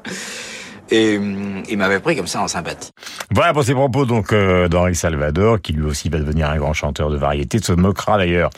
et 0.90 1.18
hum, 1.18 1.62
il 1.68 1.78
m'avait 1.78 2.00
pris 2.00 2.16
comme 2.16 2.26
ça 2.26 2.40
en 2.42 2.48
sympathie. 2.48 2.90
Voilà 3.30 3.52
pour 3.52 3.64
ces 3.64 3.74
propos 3.74 4.06
donc 4.06 4.32
euh, 4.32 4.68
d'Henri 4.68 4.94
Salvador, 4.94 5.60
qui 5.60 5.72
lui 5.72 5.84
aussi 5.84 6.08
va 6.08 6.18
devenir 6.18 6.50
un 6.50 6.56
grand 6.56 6.72
chanteur 6.72 7.10
de 7.10 7.16
variété, 7.16 7.58
se 7.58 7.72
moquera 7.72 8.18
d'ailleurs 8.18 8.50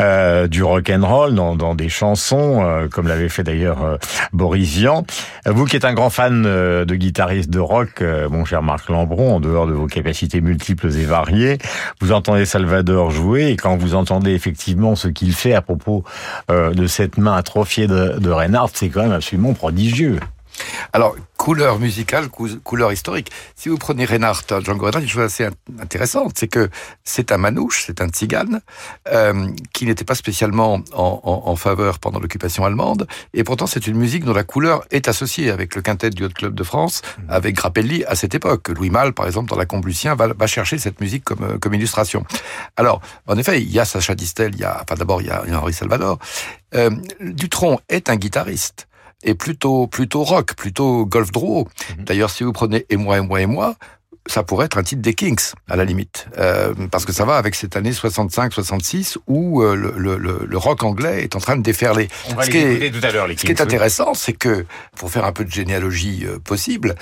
euh, 0.00 0.46
du 0.48 0.62
rock 0.62 0.90
and 0.90 1.06
roll 1.06 1.34
dans, 1.34 1.56
dans 1.56 1.74
des 1.74 1.88
chansons, 1.88 2.62
euh, 2.62 2.88
comme 2.88 3.08
l'avait 3.08 3.28
fait 3.28 3.42
d'ailleurs 3.42 3.84
euh, 3.84 3.96
Boris 4.32 4.68
Vian. 4.68 5.04
Vous 5.46 5.64
qui 5.64 5.76
êtes 5.76 5.84
un 5.84 5.94
grand 5.94 6.10
fan 6.10 6.42
de 6.42 6.94
guitariste 6.94 7.50
de 7.50 7.60
rock, 7.60 8.02
mon 8.30 8.44
cher 8.44 8.62
Marc 8.62 8.88
Lambron, 8.88 9.36
en 9.36 9.40
dehors 9.40 9.66
de 9.66 9.72
vos 9.72 9.86
capacités 9.86 10.40
multiples 10.40 10.88
et 10.88 11.04
variées, 11.04 11.58
vous 12.00 12.12
entendez 12.12 12.44
Salvador 12.44 13.10
jouer 13.10 13.48
et 13.48 13.56
quand 13.56 13.76
vous 13.76 13.94
entendez 13.94 14.32
effectivement 14.32 14.94
ce 14.94 15.08
qu'il 15.08 15.32
fait 15.32 15.54
à 15.54 15.62
propos 15.62 16.04
de 16.48 16.86
cette 16.86 17.18
main 17.18 17.34
atrophiée 17.34 17.86
de, 17.86 18.18
de 18.18 18.30
Reinhardt, 18.30 18.70
c'est 18.74 18.88
quand 18.88 19.02
même 19.02 19.12
absolument 19.12 19.54
prodigieux. 19.54 20.18
Alors, 20.92 21.16
couleur 21.36 21.78
musicale, 21.78 22.28
couleur 22.28 22.92
historique. 22.92 23.30
Si 23.56 23.68
vous 23.68 23.78
prenez 23.78 24.04
Reinhardt, 24.04 24.44
Django 24.62 24.84
Reinhardt, 24.84 25.02
une 25.02 25.08
chose 25.08 25.24
assez 25.24 25.48
intéressante, 25.80 26.32
c'est 26.36 26.48
que 26.48 26.68
c'est 27.04 27.32
un 27.32 27.38
manouche, 27.38 27.84
c'est 27.86 28.00
un 28.00 28.08
tzigane, 28.08 28.60
euh, 29.12 29.48
qui 29.72 29.86
n'était 29.86 30.04
pas 30.04 30.14
spécialement 30.14 30.80
en, 30.92 31.56
faveur 31.56 31.98
pendant 31.98 32.20
l'occupation 32.20 32.64
allemande, 32.64 33.06
et 33.34 33.44
pourtant 33.44 33.66
c'est 33.66 33.86
une 33.86 33.96
musique 33.96 34.24
dont 34.24 34.32
la 34.32 34.44
couleur 34.44 34.84
est 34.90 35.08
associée 35.08 35.50
avec 35.50 35.74
le 35.74 35.82
quintet 35.82 36.10
du 36.10 36.24
Haut 36.24 36.28
Club 36.28 36.54
de 36.54 36.62
France, 36.62 37.02
mmh. 37.02 37.22
avec 37.30 37.56
Grappelli 37.56 38.04
à 38.04 38.14
cette 38.14 38.34
époque. 38.34 38.68
Louis 38.68 38.90
Malle, 38.90 39.12
par 39.12 39.26
exemple, 39.26 39.48
dans 39.48 39.56
La 39.56 39.66
Comblucien, 39.66 40.14
va, 40.14 40.28
va 40.28 40.46
chercher 40.46 40.78
cette 40.78 41.00
musique 41.00 41.24
comme, 41.24 41.42
euh, 41.42 41.58
comme 41.58 41.74
illustration. 41.74 42.24
Alors, 42.76 43.00
en 43.26 43.38
effet, 43.38 43.60
il 43.62 43.70
y 43.70 43.78
a 43.78 43.84
Sacha 43.84 44.14
Distel, 44.14 44.54
il 44.54 44.60
y 44.60 44.64
a, 44.64 44.80
enfin 44.82 44.96
d'abord 44.96 45.22
il 45.22 45.28
y 45.28 45.30
a, 45.30 45.42
Henri 45.58 45.72
Salvador. 45.72 46.18
Euh, 46.74 46.90
Dutronc 47.20 47.80
est 47.88 48.10
un 48.10 48.16
guitariste 48.16 48.87
est 49.22 49.34
plutôt 49.34 49.86
plutôt 49.86 50.24
rock, 50.24 50.54
plutôt 50.54 51.06
golf 51.06 51.30
draw. 51.32 51.66
Mhm. 51.98 52.04
D'ailleurs, 52.04 52.30
si 52.30 52.44
vous 52.44 52.52
prenez 52.52 52.86
Et 52.90 52.96
moi, 52.96 53.18
et 53.18 53.20
moi, 53.20 53.40
et 53.40 53.46
moi, 53.46 53.76
ça 54.28 54.42
pourrait 54.42 54.66
être 54.66 54.78
un 54.78 54.82
titre 54.82 55.02
des 55.02 55.14
Kings, 55.14 55.52
à 55.68 55.76
la 55.76 55.84
limite. 55.84 56.26
Euh, 56.38 56.74
parce 56.90 57.04
que 57.04 57.12
ça 57.12 57.24
va 57.24 57.36
avec 57.36 57.54
cette 57.54 57.76
année 57.76 57.92
65-66 57.92 59.16
où 59.26 59.62
euh, 59.62 59.74
le, 59.74 59.94
le, 59.96 60.44
le, 60.46 60.58
rock 60.58 60.82
anglais 60.82 61.22
est 61.22 61.34
en 61.34 61.40
train 61.40 61.56
de 61.56 61.62
déferler. 61.62 62.08
On 62.28 62.34
va 62.34 62.44
ce 62.44 62.50
qui 62.50 62.58
est, 62.58 62.90
tout 62.90 63.04
à 63.04 63.10
l'heure, 63.10 63.26
les 63.26 63.36
Ce 63.36 63.44
qui 63.44 63.52
est 63.52 63.60
intéressant, 63.60 64.14
c'est 64.14 64.34
que, 64.34 64.66
pour 64.96 65.10
faire 65.10 65.24
un 65.24 65.32
peu 65.32 65.44
de 65.44 65.50
généalogie 65.50 66.24
euh, 66.26 66.38
possible, 66.38 66.94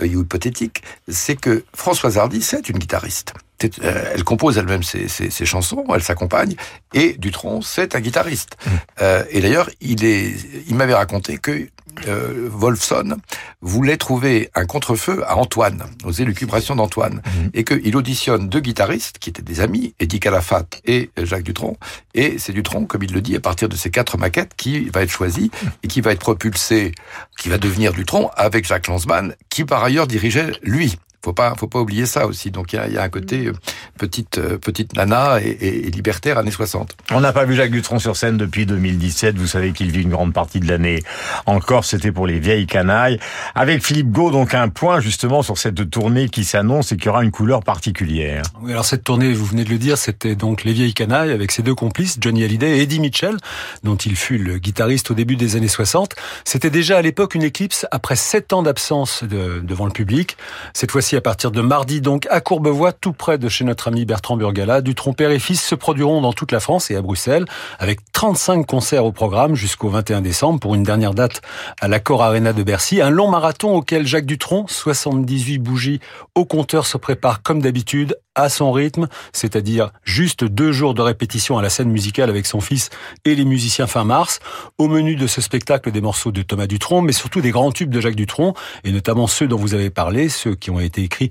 ou 0.00 0.04
hypothétique, 0.04 0.82
c'est 1.08 1.36
que 1.36 1.64
Françoise 1.74 2.16
Hardy, 2.16 2.42
c'est 2.42 2.68
une 2.68 2.78
guitariste. 2.78 3.34
Elle 3.82 4.24
compose 4.24 4.58
elle-même 4.58 4.82
ses, 4.82 5.08
ses, 5.08 5.30
ses, 5.30 5.46
chansons, 5.46 5.84
elle 5.94 6.02
s'accompagne, 6.02 6.54
et 6.94 7.14
Dutronc, 7.18 7.62
c'est 7.62 7.94
un 7.94 8.00
guitariste. 8.00 8.56
Mmh. 8.64 9.02
et 9.30 9.40
d'ailleurs, 9.40 9.70
il 9.80 10.04
est, 10.04 10.34
il 10.68 10.74
m'avait 10.74 10.94
raconté 10.94 11.38
que 11.38 11.68
euh, 12.06 12.48
Wolfson 12.50 13.16
voulait 13.60 13.96
trouver 13.96 14.50
un 14.54 14.64
contrefeu 14.64 15.22
à 15.26 15.36
Antoine, 15.36 15.84
aux 16.04 16.12
élucubrations 16.12 16.76
d'Antoine, 16.76 17.22
mhm. 17.24 17.50
et 17.54 17.64
qu'il 17.64 17.96
auditionne 17.96 18.48
deux 18.48 18.60
guitaristes 18.60 19.18
qui 19.18 19.30
étaient 19.30 19.42
des 19.42 19.60
amis, 19.60 19.94
Eddie 20.00 20.20
Calafat 20.20 20.66
et 20.86 21.10
Jacques 21.22 21.42
Dutronc, 21.42 21.76
et 22.14 22.38
c'est 22.38 22.52
Dutronc, 22.52 22.86
comme 22.86 23.02
il 23.02 23.12
le 23.12 23.20
dit, 23.20 23.36
à 23.36 23.40
partir 23.40 23.68
de 23.68 23.76
ces 23.76 23.90
quatre 23.90 24.18
maquettes, 24.18 24.54
qui 24.56 24.88
va 24.90 25.02
être 25.02 25.10
choisi 25.10 25.50
et 25.82 25.88
qui 25.88 26.00
va 26.00 26.12
être 26.12 26.20
propulsé, 26.20 26.92
qui 27.38 27.48
va 27.48 27.58
devenir 27.58 27.92
Dutronc 27.92 28.30
avec 28.36 28.66
Jacques 28.66 28.86
Lanzmann, 28.86 29.34
qui 29.48 29.64
par 29.64 29.82
ailleurs 29.84 30.06
dirigeait 30.06 30.52
lui 30.62 30.96
faut 31.22 31.32
pas, 31.32 31.54
faut 31.56 31.66
pas 31.66 31.80
oublier 31.80 32.06
ça 32.06 32.26
aussi. 32.26 32.50
Donc 32.50 32.72
il 32.72 32.76
y 32.76 32.78
a, 32.78 32.88
y 32.88 32.96
a, 32.96 33.02
un 33.02 33.08
côté 33.08 33.46
euh, 33.46 33.52
petite, 33.98 34.38
euh, 34.38 34.56
petite 34.56 34.96
nana 34.96 35.38
et, 35.42 35.50
et, 35.50 35.90
libertaire 35.90 36.38
années 36.38 36.50
60. 36.50 36.96
On 37.10 37.20
n'a 37.20 37.32
pas 37.32 37.44
vu 37.44 37.54
Jacques 37.54 37.70
Dutronc 37.70 37.98
sur 37.98 38.16
scène 38.16 38.38
depuis 38.38 38.64
2017. 38.64 39.36
Vous 39.36 39.46
savez 39.46 39.72
qu'il 39.72 39.90
vit 39.90 40.02
une 40.02 40.10
grande 40.10 40.32
partie 40.32 40.60
de 40.60 40.66
l'année 40.66 41.02
encore. 41.44 41.84
C'était 41.84 42.12
pour 42.12 42.26
les 42.26 42.38
vieilles 42.38 42.66
canailles. 42.66 43.18
Avec 43.54 43.84
Philippe 43.84 44.10
Gau, 44.10 44.30
donc 44.30 44.54
un 44.54 44.68
point 44.68 45.00
justement 45.00 45.42
sur 45.42 45.58
cette 45.58 45.90
tournée 45.90 46.28
qui 46.28 46.44
s'annonce 46.44 46.92
et 46.92 46.96
qui 46.96 47.08
aura 47.08 47.22
une 47.22 47.30
couleur 47.30 47.62
particulière. 47.62 48.42
Oui, 48.62 48.72
alors 48.72 48.84
cette 48.86 49.04
tournée, 49.04 49.32
vous 49.32 49.44
venez 49.44 49.64
de 49.64 49.70
le 49.70 49.78
dire, 49.78 49.98
c'était 49.98 50.34
donc 50.34 50.64
les 50.64 50.72
vieilles 50.72 50.94
canailles 50.94 51.32
avec 51.32 51.52
ses 51.52 51.62
deux 51.62 51.74
complices, 51.74 52.16
Johnny 52.20 52.44
Hallyday 52.44 52.78
et 52.78 52.82
Eddie 52.82 53.00
Mitchell, 53.00 53.36
dont 53.82 53.96
il 53.96 54.16
fut 54.16 54.38
le 54.38 54.58
guitariste 54.58 55.10
au 55.10 55.14
début 55.14 55.36
des 55.36 55.56
années 55.56 55.68
60. 55.68 56.14
C'était 56.44 56.70
déjà 56.70 56.96
à 56.96 57.02
l'époque 57.02 57.34
une 57.34 57.42
éclipse 57.42 57.86
après 57.90 58.16
sept 58.16 58.52
ans 58.52 58.62
d'absence 58.62 59.22
de, 59.24 59.60
devant 59.60 59.84
le 59.84 59.92
public. 59.92 60.36
Cette 60.72 60.90
fois-ci 60.90 61.09
à 61.16 61.20
partir 61.20 61.50
de 61.50 61.60
mardi 61.60 62.00
donc 62.00 62.26
à 62.30 62.40
Courbevoie, 62.40 62.92
tout 62.92 63.12
près 63.12 63.38
de 63.38 63.48
chez 63.48 63.64
notre 63.64 63.88
ami 63.88 64.04
Bertrand 64.04 64.36
Burgala. 64.36 64.80
Du 64.80 64.94
père 64.94 65.30
et 65.30 65.38
fils 65.38 65.62
se 65.62 65.74
produiront 65.74 66.20
dans 66.20 66.32
toute 66.32 66.52
la 66.52 66.60
France 66.60 66.90
et 66.90 66.96
à 66.96 67.02
Bruxelles 67.02 67.46
avec 67.78 68.00
35 68.12 68.66
concerts 68.66 69.04
au 69.04 69.12
programme 69.12 69.54
jusqu'au 69.54 69.88
21 69.88 70.20
décembre 70.20 70.60
pour 70.60 70.74
une 70.74 70.82
dernière 70.82 71.14
date 71.14 71.42
à 71.80 71.88
l'Accor 71.88 72.22
Arena 72.22 72.52
de 72.52 72.62
Bercy. 72.62 73.00
Un 73.00 73.10
long 73.10 73.28
marathon 73.28 73.74
auquel 73.74 74.06
Jacques 74.06 74.26
Dutronc, 74.26 74.66
78 74.68 75.58
bougies 75.58 76.00
au 76.34 76.44
compteur, 76.44 76.86
se 76.86 76.96
prépare 76.96 77.42
comme 77.42 77.60
d'habitude 77.60 78.16
à 78.34 78.48
son 78.48 78.70
rythme, 78.70 79.08
c'est-à-dire 79.32 79.90
juste 80.04 80.44
deux 80.44 80.70
jours 80.70 80.94
de 80.94 81.02
répétition 81.02 81.58
à 81.58 81.62
la 81.62 81.70
scène 81.70 81.90
musicale 81.90 82.30
avec 82.30 82.46
son 82.46 82.60
fils 82.60 82.90
et 83.24 83.34
les 83.34 83.44
musiciens 83.44 83.88
fin 83.88 84.04
mars. 84.04 84.38
Au 84.78 84.86
menu 84.86 85.16
de 85.16 85.26
ce 85.26 85.40
spectacle, 85.40 85.90
des 85.90 86.00
morceaux 86.00 86.30
de 86.30 86.42
Thomas 86.42 86.66
Dutronc, 86.66 87.02
mais 87.02 87.12
surtout 87.12 87.40
des 87.40 87.50
grands 87.50 87.72
tubes 87.72 87.90
de 87.90 88.00
Jacques 88.00 88.14
Dutronc, 88.14 88.54
et 88.84 88.92
notamment 88.92 89.26
ceux 89.26 89.48
dont 89.48 89.56
vous 89.56 89.74
avez 89.74 89.90
parlé, 89.90 90.28
ceux 90.28 90.54
qui 90.54 90.70
ont 90.70 90.78
été 90.78 91.02
écrits 91.02 91.30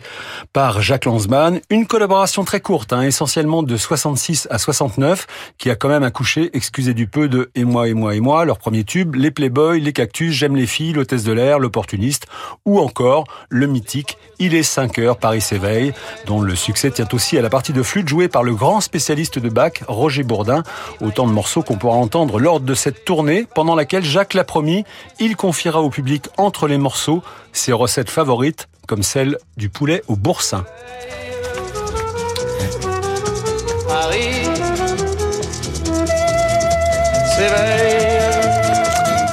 par 0.51 0.81
Jacques 0.81 1.05
Lanzmann. 1.05 1.61
Une 1.69 1.87
collaboration 1.87 2.43
très 2.43 2.59
courte, 2.59 2.91
hein, 2.91 3.03
essentiellement 3.03 3.63
de 3.63 3.77
66 3.77 4.47
à 4.51 4.57
69, 4.57 5.25
qui 5.57 5.69
a 5.69 5.75
quand 5.75 5.89
même 5.89 6.03
accouché, 6.03 6.49
excusez 6.53 6.93
du 6.93 7.07
peu, 7.07 7.29
de 7.29 7.49
Et 7.55 7.63
moi, 7.63 7.87
et 7.87 7.93
moi, 7.93 8.15
et 8.15 8.19
moi, 8.19 8.43
leur 8.43 8.57
premier 8.57 8.83
tube, 8.83 9.15
Les 9.15 9.31
Playboys, 9.31 9.79
Les 9.79 9.93
Cactus, 9.93 10.33
J'aime 10.33 10.57
les 10.57 10.67
filles, 10.67 10.93
L'hôtesse 10.93 11.23
de 11.23 11.31
l'air, 11.31 11.59
L'opportuniste, 11.59 12.27
ou 12.65 12.79
encore 12.79 13.23
le 13.49 13.67
mythique 13.67 14.17
Il 14.37 14.53
est 14.53 14.63
5 14.63 14.99
heures, 14.99 15.17
Paris 15.17 15.41
s'éveille, 15.41 15.93
dont 16.25 16.41
le 16.41 16.55
succès 16.55 16.88
tient 16.91 17.07
aussi 17.13 17.37
à 17.37 17.41
la 17.41 17.49
partie 17.49 17.73
de 17.73 17.83
flûte 17.83 18.07
jouée 18.07 18.27
par 18.27 18.43
le 18.43 18.53
grand 18.53 18.81
spécialiste 18.81 19.39
de 19.39 19.49
Bach, 19.49 19.83
Roger 19.87 20.23
Bourdin. 20.23 20.63
Autant 21.01 21.27
de 21.27 21.31
morceaux 21.31 21.61
qu'on 21.61 21.77
pourra 21.77 21.95
entendre 21.95 22.39
lors 22.39 22.59
de 22.59 22.73
cette 22.73 23.05
tournée, 23.05 23.47
pendant 23.55 23.75
laquelle 23.75 24.03
Jacques 24.03 24.33
l'a 24.33 24.43
promis, 24.43 24.83
il 25.19 25.35
confiera 25.35 25.81
au 25.81 25.89
public 25.89 26.27
entre 26.37 26.67
les 26.67 26.77
morceaux 26.77 27.21
ses 27.53 27.73
recettes 27.73 28.09
favorites, 28.09 28.67
comme 28.87 29.03
celle 29.03 29.37
du 29.57 29.69
poulet 29.69 30.03
au 30.07 30.15
boursin. 30.15 30.65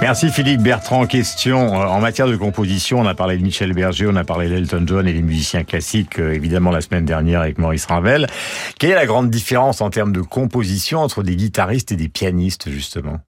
Merci 0.09 0.31
Philippe 0.31 0.63
Bertrand. 0.63 1.05
Question 1.07 1.75
euh, 1.75 1.87
en 1.87 1.99
matière 1.99 2.29
de 2.29 2.37
composition, 2.37 3.01
on 3.01 3.07
a 3.07 3.15
parlé 3.17 3.39
de 3.39 3.43
Michel 3.43 3.73
Berger, 3.73 4.07
on 4.09 4.15
a 4.15 4.23
parlé 4.23 4.49
d'Elton 4.49 4.85
John 4.87 5.09
et 5.09 5.13
des 5.13 5.21
musiciens 5.21 5.65
classiques, 5.65 6.21
euh, 6.21 6.33
évidemment 6.33 6.71
la 6.71 6.81
semaine 6.81 7.05
dernière 7.05 7.41
avec 7.41 7.59
Maurice 7.59 7.87
Ravel. 7.87 8.29
Quelle 8.79 8.93
est 8.93 8.95
la 8.95 9.07
grande 9.07 9.31
différence 9.31 9.81
en 9.81 9.91
termes 9.91 10.13
de 10.13 10.21
composition 10.21 11.01
entre 11.01 11.25
des 11.25 11.35
guitaristes 11.35 11.91
et 11.91 11.97
des 11.97 12.09
pianistes 12.09 12.71
justement? 12.71 13.19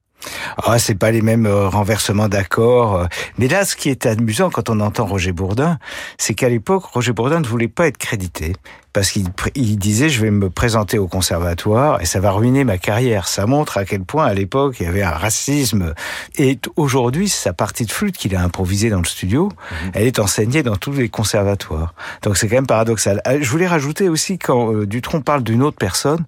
Ah, 0.63 0.79
c'est 0.79 0.95
pas 0.95 1.11
les 1.11 1.21
mêmes 1.21 1.47
euh, 1.47 1.67
renversements 1.67 2.29
d'accords. 2.29 3.09
Mais 3.37 3.49
là, 3.49 3.65
ce 3.65 3.75
qui 3.75 3.89
est 3.89 4.05
amusant 4.05 4.49
quand 4.49 4.69
on 4.69 4.79
entend 4.79 5.05
Roger 5.05 5.33
Bourdin, 5.33 5.79
c'est 6.17 6.33
qu'à 6.33 6.47
l'époque, 6.47 6.85
Roger 6.85 7.11
Bourdin 7.11 7.41
ne 7.41 7.47
voulait 7.47 7.67
pas 7.67 7.87
être 7.87 7.97
crédité 7.97 8.53
parce 8.93 9.11
qu'il 9.11 9.27
il 9.55 9.77
disait 9.77 10.09
je 10.09 10.21
vais 10.21 10.31
me 10.31 10.49
présenter 10.49 10.97
au 10.97 11.07
conservatoire 11.07 12.01
et 12.01 12.05
ça 12.05 12.19
va 12.19 12.31
ruiner 12.31 12.63
ma 12.63 12.77
carrière. 12.77 13.27
Ça 13.27 13.45
montre 13.45 13.77
à 13.77 13.85
quel 13.85 14.01
point 14.01 14.25
à 14.25 14.33
l'époque 14.33 14.77
il 14.79 14.83
y 14.83 14.89
avait 14.89 15.03
un 15.03 15.11
racisme. 15.11 15.93
Et 16.37 16.59
aujourd'hui, 16.75 17.29
sa 17.29 17.53
partie 17.53 17.85
de 17.85 17.91
flûte 17.91 18.17
qu'il 18.17 18.35
a 18.35 18.41
improvisée 18.41 18.89
dans 18.89 18.99
le 18.99 19.05
studio, 19.05 19.45
mhm. 19.49 19.91
elle 19.93 20.07
est 20.07 20.19
enseignée 20.19 20.63
dans 20.63 20.75
tous 20.75 20.93
les 20.93 21.09
conservatoires. 21.09 21.93
Donc 22.23 22.37
c'est 22.37 22.47
quand 22.47 22.55
même 22.55 22.67
paradoxal. 22.67 23.21
Euh, 23.27 23.39
je 23.41 23.49
voulais 23.49 23.67
rajouter 23.67 24.09
aussi 24.09 24.37
quand 24.37 24.73
euh, 24.73 24.85
Dutronc 24.85 25.21
parle 25.21 25.43
d'une 25.43 25.63
autre 25.63 25.77
personne, 25.77 26.25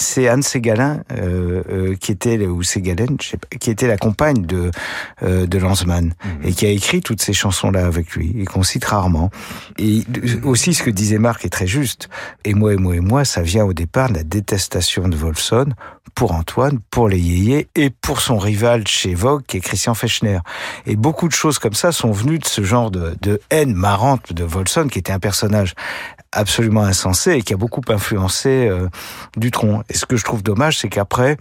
c'est 0.00 0.28
Anne 0.28 0.42
Ségalin 0.42 1.02
euh, 1.12 1.62
euh, 1.70 1.94
qui 1.94 2.10
était 2.10 2.46
ou 2.46 2.62
Ségalen, 2.62 3.16
je 3.20 3.28
sais 3.28 3.36
pas, 3.36 3.48
qui 3.58 3.70
était 3.70 3.86
la 3.86 3.98
compagne 3.98 4.46
de 4.46 4.70
euh, 5.22 5.46
de 5.46 5.58
Lanzmann 5.58 6.14
mhm. 6.24 6.48
et 6.48 6.52
qui 6.52 6.66
a 6.66 6.70
écrit 6.70 7.02
toutes 7.02 7.20
ces 7.20 7.32
chansons 7.32 7.70
là 7.70 7.86
avec 7.86 8.12
lui 8.12 8.34
et 8.38 8.44
qu'on 8.44 8.62
cite 8.62 8.84
rarement. 8.84 9.30
Et 9.78 10.04
aussi 10.42 10.74
ce 10.74 10.82
que 10.82 10.90
disait 10.90 11.18
Marc 11.18 11.44
est 11.44 11.50
très 11.50 11.66
juste 11.66 11.99
Et 12.44 12.54
moi, 12.54 12.74
et 12.74 12.76
moi, 12.76 12.96
et 12.96 13.00
moi, 13.00 13.24
ça 13.24 13.42
vient 13.42 13.64
au 13.64 13.72
départ 13.72 14.08
de 14.08 14.14
la 14.14 14.24
détestation 14.24 15.08
de 15.08 15.16
Wolfson 15.16 15.66
pour 16.14 16.32
Antoine, 16.32 16.80
pour 16.90 17.08
les 17.08 17.18
yéyés 17.18 17.68
et 17.74 17.90
pour 17.90 18.20
son 18.20 18.38
rival 18.38 18.86
chez 18.86 19.14
Vogue, 19.14 19.42
qui 19.46 19.58
est 19.58 19.60
Christian 19.60 19.94
Fechner. 19.94 20.40
Et 20.86 20.96
beaucoup 20.96 21.28
de 21.28 21.32
choses 21.32 21.58
comme 21.58 21.74
ça 21.74 21.92
sont 21.92 22.12
venues 22.12 22.38
de 22.38 22.46
ce 22.46 22.62
genre 22.62 22.90
de, 22.90 23.40
haine 23.50 23.74
marrante 23.74 24.32
de 24.32 24.44
Wolfson, 24.44 24.88
qui 24.88 24.98
était 24.98 25.12
un 25.12 25.18
personnage 25.18 25.74
absolument 26.32 26.82
insensé 26.82 27.32
et 27.32 27.42
qui 27.42 27.54
a 27.54 27.56
beaucoup 27.56 27.80
influencé 27.88 28.68
euh, 28.68 28.88
Dutronc. 29.36 29.82
Et 29.88 29.94
ce 29.94 30.06
que 30.06 30.16
je 30.16 30.24
trouve 30.24 30.42
dommage, 30.42 30.78
c'est 30.78 30.88
qu'après, 30.88 31.36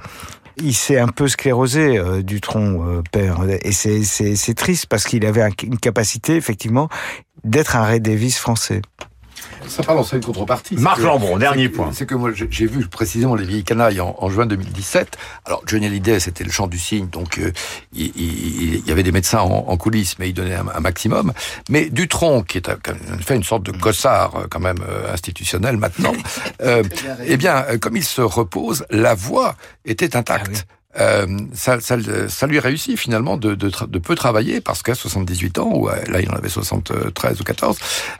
il 0.57 0.73
s'est 0.73 0.99
un 0.99 1.07
peu 1.07 1.27
sclérosé, 1.27 1.97
euh, 1.97 2.21
Dutronc, 2.21 2.85
euh, 2.85 3.01
père. 3.11 3.39
Et 3.61 3.71
c'est 3.71 4.53
triste 4.55 4.87
parce 4.87 5.05
qu'il 5.05 5.25
avait 5.25 5.47
une 5.63 5.77
capacité, 5.77 6.35
effectivement, 6.35 6.89
d'être 7.43 7.75
un 7.75 7.83
Ray 7.83 8.01
Davis 8.01 8.37
français. 8.37 8.81
Ça 9.67 9.83
parle 9.83 9.99
en 9.99 10.03
une 10.03 10.23
contrepartie. 10.23 10.75
Marc 10.75 10.99
Lambron, 10.99 11.37
dernier 11.37 11.69
point. 11.69 11.91
C'est 11.93 12.05
que 12.05 12.15
moi, 12.15 12.31
j'ai 12.33 12.65
vu 12.65 12.87
précisément 12.87 13.35
Les 13.35 13.45
Vieilles 13.45 13.63
Canailles 13.63 14.01
en, 14.01 14.29
juin 14.29 14.45
2017. 14.45 15.17
Alors, 15.45 15.61
Johnny 15.65 15.85
Hallyday, 15.85 16.19
c'était 16.19 16.43
le 16.43 16.51
chant 16.51 16.67
du 16.67 16.79
cygne, 16.79 17.07
donc 17.07 17.37
euh, 17.37 17.51
il, 17.93 18.83
y 18.85 18.91
avait 18.91 19.03
des 19.03 19.11
médecins 19.11 19.39
en, 19.39 19.77
coulisses, 19.77 20.17
mais 20.19 20.29
il 20.29 20.33
donnait 20.33 20.55
un, 20.55 20.79
maximum. 20.79 21.33
Mais 21.69 21.89
Dutronc, 21.89 22.43
qui 22.43 22.57
est 22.57 22.69
fait 23.21 23.35
une 23.35 23.43
sorte 23.43 23.63
de 23.63 23.71
gossard, 23.71 24.35
euh, 24.35 24.47
quand 24.49 24.59
même, 24.59 24.79
euh, 24.87 25.13
institutionnel 25.13 25.77
maintenant, 25.77 26.13
eh 27.25 27.37
bien, 27.37 27.63
comme 27.79 27.97
il 27.97 28.03
se 28.03 28.21
repose, 28.21 28.85
la 28.89 29.13
voix 29.13 29.55
était 29.85 30.15
intacte. 30.15 30.65
Ah 30.69 30.78
euh, 30.99 31.25
ça, 31.53 31.79
ça, 31.79 31.97
ça, 32.27 32.47
lui 32.47 32.59
réussit 32.59 32.97
finalement 32.97 33.37
de, 33.37 33.55
de, 33.55 33.71
de 33.87 33.99
peu 33.99 34.15
travailler 34.15 34.61
parce 34.61 34.83
qu'à 34.83 34.95
78 34.95 35.59
ans, 35.59 35.71
ou 35.73 35.87
là 35.87 36.21
il 36.21 36.29
en 36.29 36.35
avait 36.35 36.49
73 36.49 37.39
ou 37.39 37.43
14, 37.43 37.77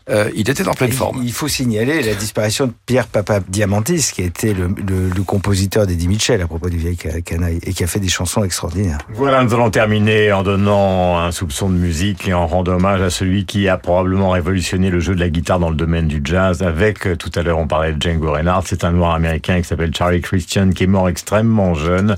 euh, 0.09 0.30
il 0.36 0.49
était 0.49 0.67
en 0.67 0.73
pleine 0.73 0.91
forme. 0.91 1.21
Il 1.23 1.34
faut 1.34 1.47
signaler 1.47 2.01
la 2.01 2.15
disparition 2.15 2.67
de 2.67 2.73
Pierre 2.86 3.07
Papa 3.07 3.39
Diamantis, 3.47 4.11
qui 4.13 4.21
était 4.21 4.53
le, 4.53 4.67
le, 4.67 5.09
le 5.09 5.23
compositeur 5.23 5.88
d'Eddie 5.88 6.07
Mitchell 6.07 6.41
à 6.41 6.47
propos 6.47 6.69
des 6.69 6.77
vieilles 6.77 6.97
canailles 6.97 7.59
et 7.63 7.73
qui 7.73 7.84
a 7.84 7.88
fait 7.88 7.99
des 7.99 8.09
chansons 8.09 8.43
extraordinaires. 8.43 8.99
Voilà, 9.13 9.43
nous 9.43 9.53
allons 9.53 9.69
terminer 9.69 10.32
en 10.32 10.43
donnant 10.43 11.19
un 11.19 11.32
soupçon 11.32 11.69
de 11.69 11.75
musique 11.75 12.27
et 12.27 12.34
en 12.34 12.47
rendant 12.47 12.73
hommage 12.73 13.01
à 13.01 13.09
celui 13.09 13.45
qui 13.45 13.67
a 13.67 13.77
probablement 13.77 14.30
révolutionné 14.32 14.89
le 14.89 14.99
jeu 14.99 15.15
de 15.15 15.19
la 15.19 15.30
guitare 15.30 15.59
dans 15.59 15.69
le 15.69 15.75
domaine 15.75 16.07
du 16.07 16.21
jazz 16.23 16.61
avec, 16.61 17.07
euh, 17.07 17.15
tout 17.15 17.32
à 17.36 17.41
l'heure 17.41 17.57
on 17.57 17.67
parlait 17.67 17.93
de 17.93 18.01
Django 18.01 18.32
Reinhardt, 18.32 18.65
c'est 18.67 18.84
un 18.84 18.91
noir 18.91 19.13
américain 19.13 19.61
qui 19.61 19.67
s'appelle 19.67 19.93
Charlie 19.95 20.21
Christian 20.21 20.69
qui 20.71 20.84
est 20.84 20.88
mort 20.88 21.09
extrêmement 21.09 21.73
jeune 21.73 22.17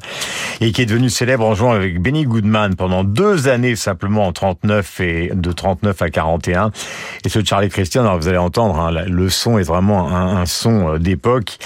et 0.59 0.71
qui 0.71 0.81
est 0.81 0.85
devenu 0.85 1.09
célèbre 1.09 1.45
en 1.45 1.55
jouant 1.55 1.71
avec 1.71 2.01
Benny 2.01 2.25
Goodman 2.25 2.75
pendant 2.75 3.03
deux 3.03 3.47
années 3.47 3.75
simplement 3.75 4.27
en 4.27 4.33
39 4.33 4.99
et 4.99 5.31
de 5.33 5.51
39 5.51 6.01
à 6.01 6.09
41. 6.09 6.71
Et 7.25 7.29
ce 7.29 7.43
Charlie 7.43 7.69
Christian, 7.69 8.01
alors 8.01 8.17
vous 8.17 8.27
allez 8.27 8.37
entendre, 8.37 8.79
hein, 8.79 8.91
le 8.91 9.29
son 9.29 9.57
est 9.57 9.63
vraiment 9.63 10.09
un, 10.09 10.37
un 10.37 10.45
son 10.45 10.95
euh, 10.95 10.97
d'époque. 10.99 11.57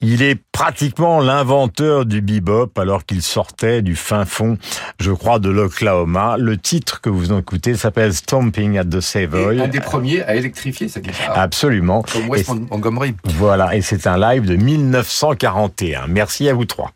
Il 0.00 0.22
est 0.22 0.40
pratiquement 0.52 1.20
l'inventeur 1.20 2.04
du 2.04 2.20
bebop 2.20 2.78
alors 2.78 3.04
qu'il 3.04 3.22
sortait 3.22 3.82
du 3.82 3.96
fin 3.96 4.24
fond, 4.24 4.58
je 5.00 5.12
crois, 5.12 5.38
de 5.38 5.48
l'Oklahoma. 5.50 6.36
Le 6.38 6.56
titre 6.56 7.00
que 7.00 7.10
vous 7.10 7.32
écoutez 7.32 7.74
s'appelle 7.74 8.12
Stomping 8.12 8.78
at 8.78 8.84
the 8.84 9.00
Savoy. 9.00 9.60
un 9.60 9.68
des 9.68 9.80
premiers 9.80 10.22
à 10.22 10.34
électrifier 10.34 10.88
sa 10.88 11.00
guitare. 11.00 11.38
Absolument. 11.38 12.02
Comme 12.02 12.28
West 12.28 12.50
Montgomery. 12.70 13.14
Voilà, 13.24 13.76
et 13.76 13.82
c'est 13.82 14.06
un 14.06 14.18
live 14.18 14.46
de 14.46 14.56
1941. 14.56 16.06
Merci 16.08 16.48
à 16.48 16.54
vous 16.54 16.64
trois. 16.64 16.92